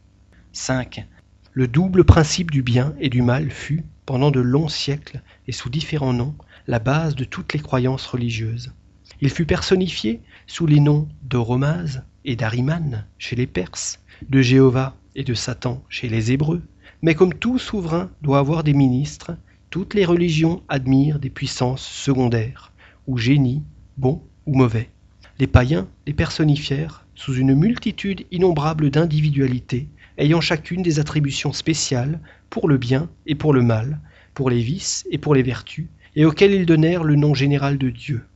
5. 0.51 1.07
Le 1.53 1.69
double 1.69 2.03
principe 2.03 2.51
du 2.51 2.61
bien 2.61 2.97
et 2.99 3.09
du 3.09 3.23
mal 3.23 3.53
fut, 3.53 3.85
pendant 4.05 4.33
de 4.33 4.41
longs 4.41 4.67
siècles 4.67 5.23
et 5.47 5.53
sous 5.53 5.71
différents 5.71 6.13
noms, 6.13 6.35
la 6.67 6.81
base 6.81 7.15
de 7.15 7.23
toutes 7.23 7.53
les 7.53 7.61
croyances 7.61 8.07
religieuses. 8.07 8.73
Il 9.21 9.31
fut 9.31 9.47
personnifié 9.47 10.23
sous 10.49 10.67
les 10.67 10.81
noms 10.81 11.07
d'Oromaz 11.23 12.03
et 12.25 12.35
d'Ariman 12.35 13.07
chez 13.17 13.37
les 13.37 13.47
Perses, 13.47 14.01
de 14.29 14.43
Jéhovah 14.43 14.97
et 15.15 15.23
de 15.23 15.35
Satan 15.35 15.85
chez 15.89 16.09
les 16.09 16.33
Hébreux. 16.33 16.63
Mais 17.01 17.15
comme 17.15 17.35
tout 17.35 17.61
souverain 17.61 18.11
doit 18.23 18.41
avoir 18.41 18.65
des 18.65 18.75
ministres, 18.75 19.37
toutes 19.73 19.95
les 19.95 20.05
religions 20.05 20.63
admirent 20.69 21.19
des 21.19 21.31
puissances 21.31 21.89
secondaires, 21.89 22.73
ou 23.07 23.17
génies, 23.17 23.63
bons 23.97 24.23
ou 24.45 24.55
mauvais. 24.55 24.91
Les 25.39 25.47
païens 25.47 25.89
les 26.07 26.13
personnifièrent 26.13 27.07
sous 27.15 27.37
une 27.37 27.55
multitude 27.55 28.27
innombrable 28.31 28.91
d'individualités, 28.91 29.89
ayant 30.19 30.43
chacune 30.43 30.83
des 30.83 31.01
attributions 31.01 31.55
spéciales 31.55 32.21
pour 32.51 32.69
le 32.69 32.77
bien 32.77 33.09
et 33.25 33.35
pour 33.35 33.55
le 33.55 33.63
mal, 33.63 33.99
pour 34.35 34.51
les 34.51 34.61
vices 34.61 35.07
et 35.11 35.17
pour 35.17 35.35
les 35.35 35.43
vertus, 35.43 35.87
et 36.17 36.27
auxquels 36.27 36.53
ils 36.53 36.67
donnèrent 36.67 37.03
le 37.03 37.17
nom 37.17 37.33
général 37.33 37.79
de 37.79 37.89
Dieu. 37.89 38.27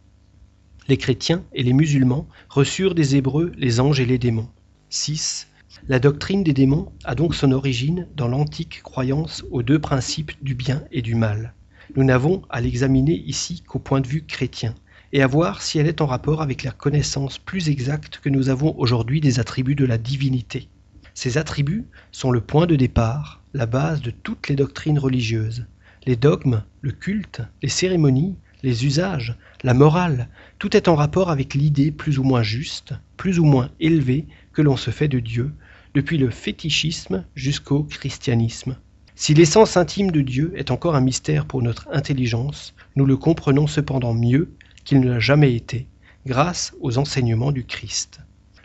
Les 0.89 0.97
chrétiens 0.97 1.45
et 1.53 1.63
les 1.63 1.75
musulmans 1.75 2.27
reçurent 2.49 2.95
des 2.95 3.15
Hébreux 3.15 3.53
les 3.59 3.79
anges 3.79 4.01
et 4.01 4.07
les 4.07 4.17
démons. 4.17 4.49
6. 4.89 5.49
La 5.89 5.99
doctrine 5.99 6.43
des 6.43 6.53
démons 6.53 6.93
a 7.05 7.15
donc 7.15 7.35
son 7.35 7.53
origine 7.53 8.09
dans 8.17 8.29
l'antique 8.29 8.83
croyance 8.83 9.45
aux 9.51 9.63
deux 9.63 9.79
principes 9.79 10.33
du 10.43 10.55
bien 10.55 10.83
et 10.91 11.03
du 11.03 11.15
mal. 11.15 11.55
Nous 11.95 12.05
n'avons 12.05 12.43
à 12.51 12.61
l'examiner 12.61 13.15
ici 13.15 13.63
qu'au 13.67 13.79
point 13.79 14.01
de 14.01 14.07
vue 14.07 14.25
chrétien, 14.25 14.75
et 15.13 15.23
à 15.23 15.27
voir 15.27 15.63
si 15.63 15.79
elle 15.79 15.87
est 15.87 16.01
en 16.01 16.07
rapport 16.07 16.43
avec 16.43 16.63
la 16.63 16.73
connaissance 16.73 17.39
plus 17.39 17.69
exacte 17.69 18.19
que 18.19 18.29
nous 18.29 18.49
avons 18.49 18.77
aujourd'hui 18.79 19.21
des 19.21 19.39
attributs 19.39 19.75
de 19.75 19.85
la 19.85 19.99
divinité. 19.99 20.69
Ces 21.15 21.39
attributs 21.39 21.87
sont 22.13 22.31
le 22.31 22.41
point 22.41 22.67
de 22.67 22.77
départ, 22.77 23.43
la 23.55 23.67
base 23.67 24.03
de 24.03 24.11
toutes 24.11 24.49
les 24.49 24.57
doctrines 24.57 24.99
religieuses. 24.99 25.67
Les 26.05 26.17
dogmes, 26.17 26.63
le 26.83 26.93
culte, 26.93 27.41
les 27.63 27.69
cérémonies, 27.69 28.37
les 28.63 28.85
usages, 28.85 29.37
la 29.63 29.75
morale, 29.75 30.29
tout 30.59 30.77
est 30.77 30.89
en 30.89 30.95
rapport 30.95 31.31
avec 31.31 31.55
l'idée 31.55 31.91
plus 31.91 32.19
ou 32.19 32.23
moins 32.23 32.43
juste, 32.43 32.95
plus 33.17 33.39
ou 33.39 33.45
moins 33.45 33.71
élevée 33.81 34.27
que 34.57 34.63
l'on 34.63 34.79
se 34.79 34.91
fait 34.91 35.07
de 35.07 35.21
Dieu, 35.21 35.53
depuis 35.93 36.17
le 36.17 36.31
fétichisme 36.31 37.27
jusqu'au 37.35 37.83
christianisme. 37.83 38.79
Si 39.15 39.35
l'essence 39.35 39.77
intime 39.77 40.11
de 40.11 40.23
Dieu 40.23 40.55
est 40.57 40.71
encore 40.71 40.97
un 40.97 41.03
mystère 41.03 41.45
pour 41.45 41.61
notre 41.61 41.87
intelligence, 41.93 42.75
nous 42.97 43.05
le 43.05 43.19
comprenons 43.19 43.67
cependant 43.67 44.15
mieux 44.15 44.51
qu'il 44.83 45.01
ne 45.01 45.11
l'a 45.11 45.21
jamais 45.21 45.55
été, 45.55 45.87
grâce 46.25 46.75
aux 46.81 46.97
enseignements 46.97 47.53
du 47.53 47.67
Christ. 47.67 48.21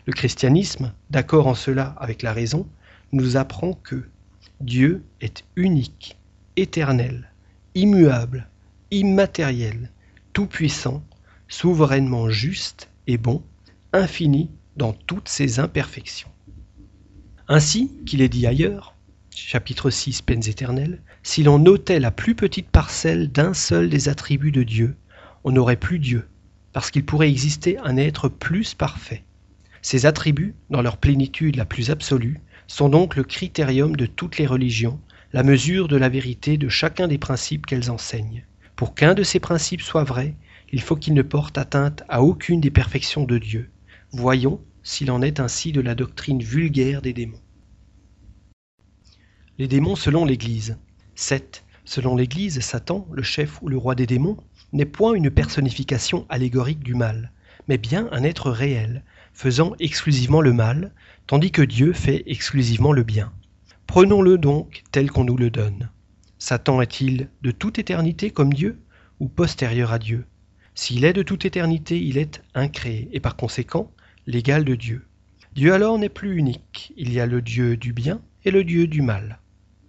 Le 0.06 0.14
christianisme, 0.14 0.94
d'accord 1.10 1.46
en 1.46 1.54
cela 1.54 1.94
avec 1.98 2.22
la 2.22 2.32
raison, 2.32 2.66
nous 3.12 3.36
apprend 3.36 3.74
que 3.74 4.08
Dieu 4.62 5.04
est 5.20 5.44
unique, 5.56 6.16
éternel, 6.56 7.30
immuable, 7.74 8.48
immatériel, 8.90 9.90
tout-puissant, 10.32 11.04
souverainement 11.48 12.30
juste 12.30 12.88
et 13.06 13.18
bon, 13.18 13.42
infini 13.92 14.48
dans 14.76 14.92
toutes 14.92 15.28
ses 15.28 15.60
imperfections. 15.60 16.30
Ainsi 17.48 17.92
qu'il 18.06 18.22
est 18.22 18.28
dit 18.28 18.46
ailleurs, 18.46 18.94
chapitre 19.34 19.90
6, 19.90 20.22
peines 20.22 20.48
éternelles, 20.48 21.02
si 21.22 21.42
l'on 21.42 21.58
notait 21.58 22.00
la 22.00 22.10
plus 22.10 22.34
petite 22.34 22.68
parcelle 22.68 23.30
d'un 23.30 23.54
seul 23.54 23.88
des 23.88 24.08
attributs 24.08 24.52
de 24.52 24.62
Dieu, 24.62 24.96
on 25.44 25.52
n'aurait 25.52 25.76
plus 25.76 25.98
Dieu, 25.98 26.26
parce 26.72 26.90
qu'il 26.90 27.04
pourrait 27.04 27.30
exister 27.30 27.78
un 27.78 27.96
être 27.96 28.28
plus 28.28 28.74
parfait. 28.74 29.24
Ces 29.82 30.06
attributs, 30.06 30.54
dans 30.70 30.82
leur 30.82 30.96
plénitude 30.96 31.56
la 31.56 31.64
plus 31.64 31.90
absolue, 31.90 32.40
sont 32.66 32.88
donc 32.88 33.16
le 33.16 33.24
critérium 33.24 33.96
de 33.96 34.06
toutes 34.06 34.38
les 34.38 34.46
religions 34.46 35.00
la 35.32 35.42
mesure 35.42 35.88
de 35.88 35.96
la 35.96 36.10
vérité 36.10 36.58
de 36.58 36.68
chacun 36.68 37.08
des 37.08 37.18
principes 37.18 37.64
qu'elles 37.64 37.90
enseignent. 37.90 38.44
Pour 38.76 38.94
qu'un 38.94 39.14
de 39.14 39.22
ces 39.22 39.40
principes 39.40 39.80
soit 39.80 40.04
vrai, 40.04 40.34
il 40.72 40.82
faut 40.82 40.96
qu'il 40.96 41.14
ne 41.14 41.22
porte 41.22 41.56
atteinte 41.56 42.02
à 42.08 42.22
aucune 42.22 42.60
des 42.60 42.70
perfections 42.70 43.24
de 43.24 43.38
Dieu. 43.38 43.70
Voyons 44.14 44.60
s'il 44.82 45.10
en 45.10 45.22
est 45.22 45.40
ainsi 45.40 45.72
de 45.72 45.80
la 45.80 45.94
doctrine 45.94 46.42
vulgaire 46.42 47.00
des 47.00 47.14
démons. 47.14 47.40
Les 49.56 49.66
démons 49.66 49.96
selon 49.96 50.26
l'Église. 50.26 50.76
7. 51.14 51.64
Selon 51.86 52.14
l'Église, 52.14 52.60
Satan, 52.60 53.08
le 53.10 53.22
chef 53.22 53.62
ou 53.62 53.68
le 53.68 53.78
roi 53.78 53.94
des 53.94 54.06
démons, 54.06 54.36
n'est 54.74 54.84
point 54.84 55.14
une 55.14 55.30
personnification 55.30 56.26
allégorique 56.28 56.80
du 56.80 56.94
mal, 56.94 57.32
mais 57.68 57.78
bien 57.78 58.06
un 58.12 58.22
être 58.22 58.50
réel, 58.50 59.02
faisant 59.32 59.72
exclusivement 59.80 60.42
le 60.42 60.52
mal, 60.52 60.92
tandis 61.26 61.50
que 61.50 61.62
Dieu 61.62 61.94
fait 61.94 62.22
exclusivement 62.26 62.92
le 62.92 63.04
bien. 63.04 63.32
Prenons-le 63.86 64.36
donc 64.36 64.82
tel 64.92 65.10
qu'on 65.10 65.24
nous 65.24 65.38
le 65.38 65.48
donne. 65.48 65.88
Satan 66.38 66.82
est-il 66.82 67.30
de 67.40 67.50
toute 67.50 67.78
éternité 67.78 68.30
comme 68.30 68.52
Dieu 68.52 68.78
ou 69.20 69.28
postérieur 69.28 69.90
à 69.90 69.98
Dieu? 69.98 70.26
S'il 70.74 71.06
est 71.06 71.14
de 71.14 71.22
toute 71.22 71.46
éternité, 71.46 71.98
il 71.98 72.18
est 72.18 72.42
incréé 72.54 73.08
et 73.12 73.20
par 73.20 73.36
conséquent 73.36 73.90
l'égal 74.26 74.64
de 74.64 74.74
Dieu. 74.74 75.06
Dieu 75.54 75.74
alors 75.74 75.98
n'est 75.98 76.08
plus 76.08 76.36
unique, 76.36 76.92
il 76.96 77.12
y 77.12 77.18
a 77.18 77.26
le 77.26 77.42
Dieu 77.42 77.76
du 77.76 77.92
bien 77.92 78.20
et 78.44 78.50
le 78.50 78.62
Dieu 78.62 78.86
du 78.86 79.02
mal. 79.02 79.40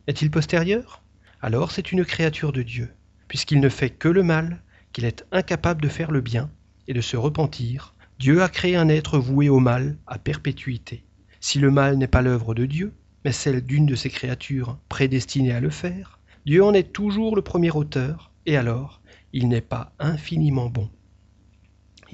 Est-il 0.08 0.32
postérieur? 0.32 1.04
Alors 1.42 1.72
c'est 1.72 1.92
une 1.92 2.04
créature 2.04 2.52
de 2.52 2.64
Dieu, 2.64 2.90
puisqu'il 3.28 3.60
ne 3.60 3.70
fait 3.70 3.92
que 3.92 4.08
le 4.08 4.24
mal, 4.24 4.62
qu'il 4.92 5.06
est 5.06 5.26
incapable 5.32 5.82
de 5.82 5.88
faire 5.88 6.12
le 6.12 6.22
bien 6.22 6.50
et 6.88 6.94
de 6.94 7.02
se 7.02 7.16
repentir. 7.16 7.94
Dieu 8.20 8.42
a 8.42 8.50
créé 8.50 8.76
un 8.76 8.90
être 8.90 9.20
voué 9.20 9.50
au 9.50 9.60
mal 9.60 9.98
à 10.08 10.18
perpétuité. 10.18 11.04
Si 11.40 11.60
le 11.60 11.72
mal 11.72 11.98
n'est 11.98 12.08
pas 12.08 12.22
l'œuvre 12.22 12.56
de 12.56 12.66
Dieu, 12.66 12.94
mais 13.26 13.32
celle 13.32 13.62
d'une 13.62 13.86
de 13.86 13.96
ses 13.96 14.10
créatures 14.10 14.78
prédestinées 14.90 15.54
à 15.54 15.60
le 15.60 15.70
faire, 15.70 16.20
Dieu 16.46 16.64
en 16.64 16.74
est 16.74 16.92
toujours 16.92 17.36
le 17.36 17.42
premier 17.42 17.72
auteur, 17.72 18.32
et 18.46 18.58
alors 18.58 19.02
il 19.32 19.48
n'est 19.48 19.62
pas 19.62 19.94
infiniment 20.00 20.70
bon. 20.70 20.90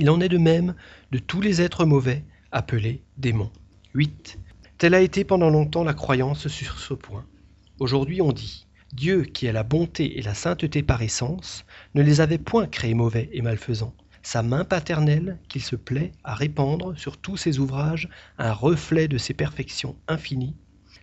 Il 0.02 0.10
en 0.10 0.22
est 0.22 0.30
de 0.30 0.38
même 0.38 0.76
de 1.12 1.20
tous 1.20 1.42
les 1.42 1.62
êtres 1.62 1.84
mauvais, 1.84 2.24
appelés 2.54 3.04
démons. 3.18 3.52
8. 3.96 4.40
Telle 4.78 4.94
a 4.94 5.02
été 5.02 5.26
pendant 5.26 5.50
longtemps 5.50 5.84
la 5.84 5.94
croyance 5.94 6.48
sur 6.48 6.80
ce 6.80 6.94
point. 6.94 7.26
Aujourd'hui 7.80 8.22
on 8.22 8.32
dit, 8.32 8.66
Dieu, 8.94 9.24
qui 9.24 9.46
est 9.46 9.52
la 9.52 9.64
bonté 9.64 10.18
et 10.18 10.22
la 10.22 10.34
sainteté 10.34 10.84
par 10.84 11.02
essence, 11.02 11.66
ne 11.96 12.02
les 12.02 12.22
avait 12.22 12.38
point 12.38 12.66
créés 12.66 12.94
mauvais 12.94 13.30
et 13.34 13.42
malfaisants. 13.42 13.94
Sa 14.22 14.42
main 14.42 14.64
paternelle, 14.64 15.38
qu'il 15.50 15.64
se 15.64 15.76
plaît 15.76 16.14
à 16.24 16.34
répandre 16.34 16.98
sur 16.98 17.18
tous 17.18 17.36
ses 17.36 17.60
ouvrages 17.60 18.08
un 18.38 18.54
reflet 18.54 19.10
de 19.10 19.18
ses 19.18 19.34
perfections 19.34 19.98
infinies, 20.08 20.56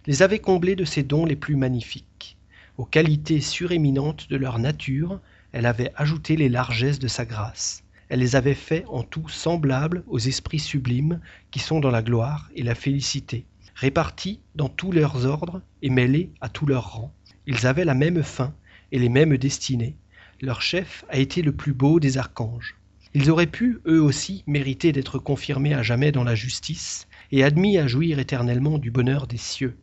les 0.07 0.23
avait 0.23 0.39
comblés 0.39 0.75
de 0.75 0.87
ses 0.87 1.03
dons 1.03 1.27
les 1.27 1.37
plus 1.37 1.57
magnifiques. 1.57 2.39
Aux 2.79 2.87
qualités 2.87 3.43
suréminentes 3.43 4.31
de 4.31 4.37
leur 4.37 4.59
nature, 4.59 5.21
elle 5.53 5.67
avait 5.67 5.93
ajouté 5.97 6.37
les 6.37 6.49
largesses 6.49 6.99
de 6.99 7.09
sa 7.09 7.27
grâce. 7.27 7.83
Elle 8.09 8.21
les 8.21 8.37
avait 8.37 8.55
faits 8.55 8.85
en 8.89 9.03
tout 9.03 9.29
semblables 9.29 10.05
aux 10.07 10.19
esprits 10.19 10.61
sublimes 10.61 11.21
qui 11.51 11.59
sont 11.59 11.81
dans 11.81 11.91
la 11.91 12.03
gloire 12.03 12.49
et 12.55 12.63
la 12.63 12.77
félicité, 12.77 13.47
répartis 13.75 14.41
dans 14.55 14.69
tous 14.69 14.93
leurs 14.93 15.27
ordres 15.27 15.61
et 15.83 15.91
mêlés 15.91 16.31
à 16.41 16.49
tous 16.49 16.67
leurs 16.67 16.93
rangs. 16.93 17.13
ils 17.47 17.67
avaient 17.67 17.85
la 17.85 17.95
même 17.95 18.23
fin 18.23 18.55
et 18.93 18.99
les 18.99 19.09
mêmes 19.09 19.37
destinées. 19.37 19.97
Leur 20.41 20.63
chef 20.63 21.05
a 21.09 21.19
été 21.19 21.43
le 21.43 21.53
plus 21.53 21.73
beau 21.73 21.99
des 21.99 22.17
archanges. 22.19 22.77
Ils 23.15 23.31
auraient 23.31 23.47
pu, 23.47 23.81
eux 23.87 24.03
aussi, 24.03 24.45
mériter 24.47 24.93
d'être 24.93 25.19
confirmés 25.19 25.75
à 25.75 25.83
jamais 25.83 26.13
dans 26.13 26.25
la 26.25 26.35
justice 26.35 27.09
et 27.33 27.43
admis 27.43 27.79
à 27.79 27.87
jouir 27.87 28.19
éternellement 28.19 28.79
du 28.79 28.91
bonheur 28.91 29.27
des 29.27 29.39
cieux. 29.39 29.77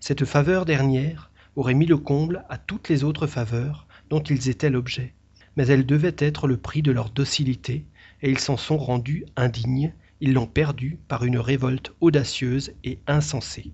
Cette 0.00 0.24
faveur 0.24 0.64
dernière 0.64 1.30
aurait 1.54 1.74
mis 1.74 1.86
le 1.86 1.98
comble 1.98 2.44
à 2.48 2.56
toutes 2.56 2.88
les 2.88 3.04
autres 3.04 3.26
faveurs 3.26 3.86
dont 4.10 4.22
ils 4.22 4.48
étaient 4.48 4.70
l'objet, 4.70 5.12
mais 5.58 5.66
elle 5.66 5.84
devait 5.84 6.14
être 6.18 6.46
le 6.46 6.56
prix 6.56 6.82
de 6.82 6.92
leur 6.92 7.10
docilité, 7.10 7.84
et 8.22 8.30
ils 8.30 8.38
s'en 8.38 8.56
sont 8.56 8.78
rendus 8.78 9.26
indignes, 9.34 9.92
ils 10.20 10.32
l'ont 10.32 10.46
perdue 10.46 11.00
par 11.08 11.24
une 11.24 11.36
révolte 11.36 11.92
audacieuse 12.00 12.70
et 12.84 13.00
insensée. 13.08 13.72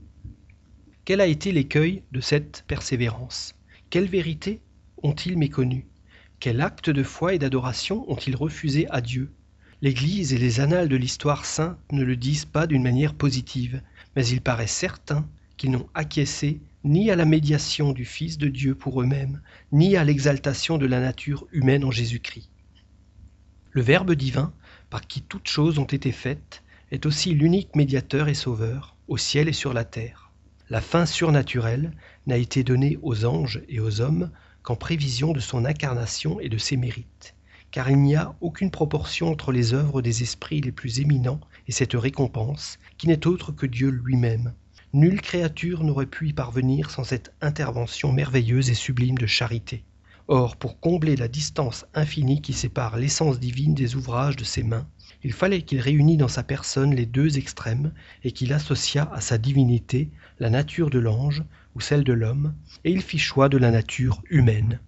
Quel 1.04 1.20
a 1.20 1.26
été 1.26 1.52
l'écueil 1.52 2.02
de 2.10 2.22
cette 2.22 2.64
persévérance? 2.66 3.54
Quelle 3.90 4.06
vérité 4.06 4.62
ont-ils 5.02 5.36
méconnue 5.36 5.86
Quel 6.40 6.62
acte 6.62 6.88
de 6.88 7.02
foi 7.02 7.34
et 7.34 7.38
d'adoration 7.38 8.10
ont-ils 8.10 8.34
refusé 8.34 8.86
à 8.88 9.02
Dieu? 9.02 9.30
L'Église 9.82 10.32
et 10.32 10.38
les 10.38 10.60
annales 10.60 10.88
de 10.88 10.96
l'histoire 10.96 11.44
sainte 11.44 11.76
ne 11.92 12.02
le 12.02 12.16
disent 12.16 12.46
pas 12.46 12.66
d'une 12.66 12.82
manière 12.82 13.12
positive, 13.12 13.82
mais 14.16 14.26
il 14.26 14.40
paraît 14.40 14.66
certain 14.66 15.28
qu'ils 15.56 15.70
n'ont 15.70 15.88
acquiescé 15.94 16.60
ni 16.84 17.10
à 17.10 17.16
la 17.16 17.24
médiation 17.24 17.92
du 17.92 18.04
Fils 18.04 18.36
de 18.36 18.48
Dieu 18.48 18.74
pour 18.74 19.00
eux-mêmes, 19.00 19.40
ni 19.72 19.96
à 19.96 20.04
l'exaltation 20.04 20.76
de 20.76 20.86
la 20.86 21.00
nature 21.00 21.46
humaine 21.52 21.84
en 21.84 21.90
Jésus-Christ. 21.90 22.50
Le 23.72 23.82
Verbe 23.82 24.12
divin, 24.12 24.52
par 24.90 25.06
qui 25.06 25.22
toutes 25.22 25.48
choses 25.48 25.78
ont 25.78 25.84
été 25.84 26.12
faites, 26.12 26.62
est 26.90 27.06
aussi 27.06 27.34
l'unique 27.34 27.74
médiateur 27.74 28.28
et 28.28 28.34
sauveur, 28.34 28.96
au 29.08 29.16
ciel 29.16 29.48
et 29.48 29.52
sur 29.52 29.72
la 29.72 29.84
terre. 29.84 30.30
La 30.70 30.80
fin 30.80 31.06
surnaturelle 31.06 31.92
n'a 32.26 32.36
été 32.36 32.62
donnée 32.62 32.98
aux 33.02 33.24
anges 33.24 33.62
et 33.68 33.80
aux 33.80 34.00
hommes 34.00 34.30
qu'en 34.62 34.76
prévision 34.76 35.32
de 35.32 35.40
son 35.40 35.64
incarnation 35.64 36.40
et 36.40 36.48
de 36.48 36.58
ses 36.58 36.76
mérites, 36.76 37.34
car 37.70 37.90
il 37.90 37.98
n'y 37.98 38.16
a 38.16 38.34
aucune 38.40 38.70
proportion 38.70 39.28
entre 39.28 39.52
les 39.52 39.74
œuvres 39.74 40.02
des 40.02 40.22
esprits 40.22 40.60
les 40.60 40.72
plus 40.72 41.00
éminents 41.00 41.40
et 41.66 41.72
cette 41.72 41.94
récompense, 41.94 42.78
qui 42.96 43.08
n'est 43.08 43.26
autre 43.26 43.52
que 43.52 43.66
Dieu 43.66 43.90
lui-même. 43.90 44.54
Nulle 44.94 45.20
créature 45.20 45.82
n'aurait 45.82 46.06
pu 46.06 46.28
y 46.28 46.32
parvenir 46.32 46.88
sans 46.88 47.02
cette 47.02 47.32
intervention 47.40 48.12
merveilleuse 48.12 48.70
et 48.70 48.74
sublime 48.74 49.18
de 49.18 49.26
charité. 49.26 49.82
Or, 50.28 50.56
pour 50.56 50.78
combler 50.78 51.16
la 51.16 51.26
distance 51.26 51.84
infinie 51.94 52.40
qui 52.40 52.52
sépare 52.52 52.96
l'essence 52.96 53.40
divine 53.40 53.74
des 53.74 53.96
ouvrages 53.96 54.36
de 54.36 54.44
ses 54.44 54.62
mains, 54.62 54.86
il 55.24 55.32
fallait 55.32 55.62
qu'il 55.62 55.80
réunît 55.80 56.16
dans 56.16 56.28
sa 56.28 56.44
personne 56.44 56.94
les 56.94 57.06
deux 57.06 57.38
extrêmes 57.38 57.92
et 58.22 58.30
qu'il 58.30 58.52
associât 58.52 59.10
à 59.12 59.20
sa 59.20 59.36
divinité 59.36 60.10
la 60.38 60.48
nature 60.48 60.90
de 60.90 61.00
l'ange 61.00 61.42
ou 61.74 61.80
celle 61.80 62.04
de 62.04 62.12
l'homme, 62.12 62.54
et 62.84 62.92
il 62.92 63.02
fit 63.02 63.18
choix 63.18 63.48
de 63.48 63.58
la 63.58 63.72
nature 63.72 64.22
humaine. 64.30 64.78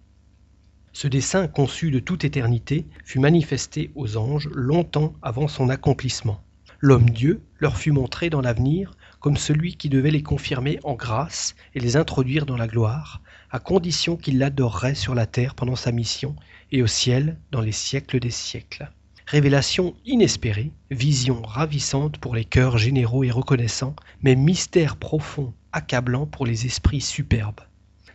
Ce 0.93 1.09
dessein 1.09 1.49
conçu 1.49 1.91
de 1.91 1.99
toute 1.99 2.23
éternité 2.23 2.87
fut 3.05 3.19
manifesté 3.19 3.91
aux 3.97 4.17
anges 4.17 4.51
longtemps 4.55 5.15
avant 5.21 5.49
son 5.49 5.69
accomplissement. 5.69 6.41
L'homme-dieu 6.79 7.41
leur 7.59 7.77
fut 7.77 7.91
montré 7.91 8.31
dans 8.31 8.43
l'avenir 8.43 8.96
comme 9.21 9.37
celui 9.37 9.77
qui 9.77 9.89
devait 9.89 10.11
les 10.11 10.23
confirmer 10.23 10.79
en 10.85 10.95
grâce 10.95 11.55
et 11.75 11.81
les 11.81 11.97
introduire 11.97 12.47
dans 12.47 12.57
la 12.57 12.67
gloire, 12.67 13.21
à 13.51 13.59
condition 13.59 14.17
qu'il 14.17 14.39
l'adorerait 14.39 14.95
sur 14.95 15.15
la 15.15 15.27
terre 15.27 15.55
pendant 15.55 15.77
sa 15.77 15.93
mission 15.93 16.37
et 16.73 16.83
au 16.83 16.87
ciel 16.87 17.39
dans 17.51 17.61
les 17.61 17.73
siècles 17.73 18.21
des 18.21 18.31
siècles. 18.31 18.91
Révélation 19.27 19.95
inespérée, 20.05 20.71
vision 20.91 21.43
ravissante 21.43 22.19
pour 22.19 22.35
les 22.35 22.45
cœurs 22.45 22.79
généraux 22.79 23.25
et 23.25 23.31
reconnaissants, 23.31 23.97
mais 24.23 24.37
mystère 24.37 24.97
profond, 24.97 25.53
accablant 25.73 26.27
pour 26.27 26.47
les 26.47 26.67
esprits 26.67 27.01
superbes. 27.01 27.61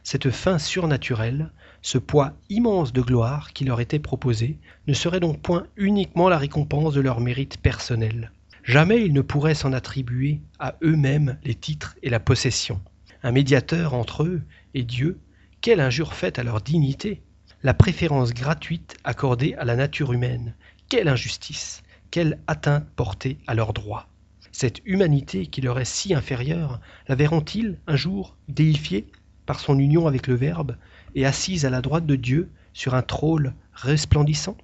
Cette 0.04 0.32
fin 0.32 0.58
surnaturelle, 0.58 1.52
ce 1.82 1.98
poids 1.98 2.34
immense 2.50 2.94
de 2.94 3.02
gloire 3.02 3.52
qui 3.54 3.66
leur 3.66 3.82
était 3.82 4.00
proposé, 4.00 4.58
ne 4.88 4.94
serait 4.94 5.20
donc 5.20 5.42
point 5.42 5.68
uniquement 5.76 6.30
la 6.30 6.38
récompense 6.38 6.94
de 6.94 7.02
leur 7.02 7.20
mérite 7.20 7.58
personnel. 7.58 8.32
Jamais 8.64 9.04
ils 9.04 9.14
ne 9.14 9.22
pourraient 9.22 9.56
s'en 9.56 9.74
attribuer 9.74 10.40
à 10.60 10.76
eux-mêmes 10.84 11.38
les 11.44 11.56
titres 11.56 11.96
et 12.04 12.10
la 12.10 12.20
possession. 12.20 12.80
Un 13.24 13.32
médiateur 13.32 13.96
entre 13.96 14.24
eux 14.24 14.44
et 14.76 14.84
Dieu, 14.84 15.20
quelle 15.62 15.80
injure 15.80 16.14
faite 16.14 16.38
à 16.38 16.44
leur 16.44 16.62
dignité. 16.62 17.22
La 17.64 17.74
préférence 17.74 18.34
gratuite 18.34 18.98
accordée 19.04 19.56
à 19.56 19.66
la 19.66 19.76
nature 19.76 20.14
humaine, 20.14 20.56
quelle 20.90 21.08
injustice 21.08 21.82
Quelle 22.12 22.40
atteinte 22.46 22.88
portée 22.96 23.40
à 23.48 23.56
leurs 23.56 23.74
droits. 23.74 24.08
Cette 24.52 24.82
humanité 24.86 25.48
qui 25.48 25.62
leur 25.62 25.80
est 25.80 25.86
si 25.86 26.14
inférieure, 26.14 26.80
la 27.08 27.16
verront-ils 27.16 27.80
un 27.88 27.96
jour 27.96 28.36
déifiée 28.48 29.08
par 29.48 29.60
son 29.60 29.80
union 29.80 30.06
avec 30.06 30.28
le 30.28 30.36
Verbe 30.36 30.76
et 31.16 31.26
assise 31.26 31.66
à 31.66 31.70
la 31.72 31.82
droite 31.82 32.06
de 32.06 32.16
Dieu 32.16 32.50
sur 32.74 32.94
un 32.94 33.02
trône 33.02 33.54
resplendissant? 33.74 34.58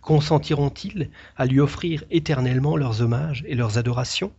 Consentiront-ils 0.00 1.10
à 1.36 1.46
lui 1.46 1.60
offrir 1.60 2.04
éternellement 2.10 2.76
leurs 2.76 3.02
hommages 3.02 3.44
et 3.46 3.54
leurs 3.54 3.78
adorations? 3.78 4.32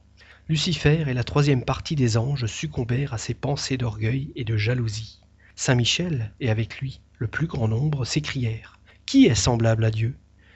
Lucifer 0.47 1.03
et 1.07 1.13
la 1.13 1.23
troisième 1.23 1.63
partie 1.63 1.95
des 1.95 2.17
anges 2.17 2.47
succombèrent 2.47 3.13
à 3.13 3.19
ces 3.19 3.33
pensées 3.35 3.77
d'orgueil 3.77 4.31
et 4.35 4.43
de 4.43 4.57
jalousie. 4.57 5.19
Saint 5.55 5.75
Michel, 5.75 6.31
et 6.39 6.49
avec 6.49 6.79
lui 6.79 7.01
le 7.17 7.27
plus 7.27 7.47
grand 7.47 7.67
nombre, 7.67 8.05
s'écrièrent 8.05 8.79
Qui 9.05 9.25
est 9.25 9.35
semblable 9.35 9.83
à 9.83 9.91
Dieu? 9.91 10.15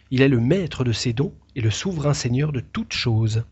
Il 0.09 0.21
est 0.21 0.29
le 0.29 0.39
maître 0.39 0.83
de 0.83 0.93
ses 0.93 1.13
dons 1.13 1.33
et 1.55 1.61
le 1.61 1.69
souverain 1.69 2.13
Seigneur 2.13 2.51
de 2.51 2.59
toutes 2.59 2.93
choses. 2.93 3.43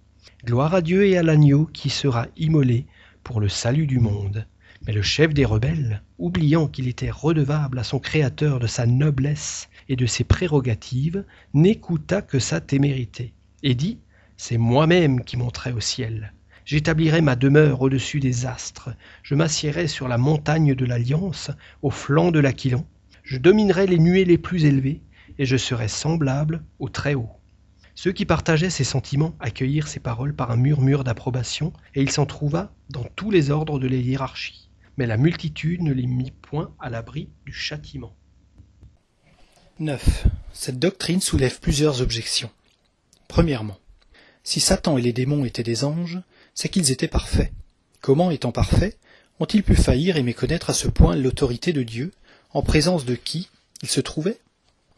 Gloire 0.45 0.73
à 0.73 0.81
Dieu 0.81 1.05
et 1.05 1.17
à 1.17 1.23
l'agneau 1.23 1.65
qui 1.65 1.89
sera 1.89 2.27
immolé 2.37 2.85
pour 3.23 3.39
le 3.39 3.49
salut 3.49 3.85
du 3.85 3.99
monde. 3.99 4.47
Mais 4.87 4.93
le 4.93 5.01
chef 5.01 5.33
des 5.33 5.45
rebelles, 5.45 6.01
oubliant 6.17 6.67
qu'il 6.67 6.87
était 6.87 7.11
redevable 7.11 7.77
à 7.77 7.83
son 7.83 7.99
Créateur 7.99 8.59
de 8.59 8.67
sa 8.67 8.85
noblesse 8.85 9.69
de 9.95 10.06
ses 10.06 10.23
prérogatives, 10.23 11.25
n'écouta 11.54 12.21
que 12.21 12.39
sa 12.39 12.62
témérité, 12.62 13.34
et 13.63 13.75
dit 13.75 13.99
C'est 14.38 14.58
moi-même 14.58 15.23
qui 15.23 15.38
monterai 15.38 15.71
au 15.71 15.80
ciel. 15.80 16.34
J'établirai 16.65 17.21
ma 17.21 17.36
demeure 17.36 17.82
au-dessus 17.82 18.19
des 18.19 18.45
astres, 18.45 18.89
je 19.23 19.36
m'assiérai 19.36 19.88
sur 19.88 20.08
la 20.08 20.17
montagne 20.17 20.75
de 20.75 20.86
l'Alliance, 20.86 21.51
au 21.82 21.89
flanc 21.89 22.32
de 22.32 22.39
l'Aquilon, 22.39 22.86
je 23.23 23.38
dominerai 23.38 23.88
les 23.88 23.99
nuées 23.99 24.25
les 24.25 24.38
plus 24.38 24.65
élevées, 24.65 25.01
et 25.38 25.45
je 25.45 25.58
serai 25.58 25.88
semblable 25.88 26.63
au 26.80 26.89
Très-Haut. 26.89 27.30
Ceux 27.95 28.12
qui 28.12 28.25
partageaient 28.25 28.69
ces 28.69 28.84
sentiments 28.84 29.36
accueillirent 29.39 29.88
ces 29.88 29.99
paroles 29.99 30.36
par 30.36 30.51
un 30.51 30.56
murmure 30.56 31.04
d'approbation, 31.04 31.73
et 31.95 32.01
il 32.01 32.12
s'en 32.12 32.25
trouva 32.25 32.73
dans 32.89 33.04
tous 33.15 33.32
les 33.32 33.51
ordres 33.51 33.80
de 33.80 33.88
la 33.88 33.97
hiérarchie. 33.97 34.69
Mais 34.97 35.08
la 35.08 35.17
multitude 35.17 35.82
ne 35.82 35.93
les 35.93 36.08
mit 36.08 36.32
point 36.32 36.73
à 36.80 36.89
l'abri 36.89 37.30
du 37.45 37.54
châtiment. 37.54 38.15
9. 39.82 40.28
Cette 40.54 40.78
doctrine 40.78 41.22
soulève 41.22 41.60
plusieurs 41.60 42.02
objections. 42.02 42.52
Premièrement, 43.28 43.80
si 44.44 44.60
Satan 44.60 45.00
et 45.00 45.02
les 45.02 45.12
démons 45.12 45.44
étaient 45.44 45.63
des 45.63 45.84
anges, 45.84 46.20
c'est 46.54 46.70
qu'ils 46.70 46.91
étaient 46.91 47.08
parfaits. 47.08 47.52
Comment, 48.00 48.30
étant 48.30 48.52
parfaits, 48.52 49.00
ont-ils 49.39 49.63
pu 49.63 49.76
faillir 49.76 50.17
et 50.17 50.24
méconnaître 50.24 50.70
à 50.70 50.76
ce 50.76 50.88
point 50.88 51.15
l'autorité 51.15 51.74
de 51.74 51.82
Dieu, 51.82 52.12
en 52.54 52.62
présence 52.62 53.06
de 53.06 53.15
qui 53.15 53.50
ils 53.82 53.89
se 53.89 54.02
trouvaient? 54.02 54.39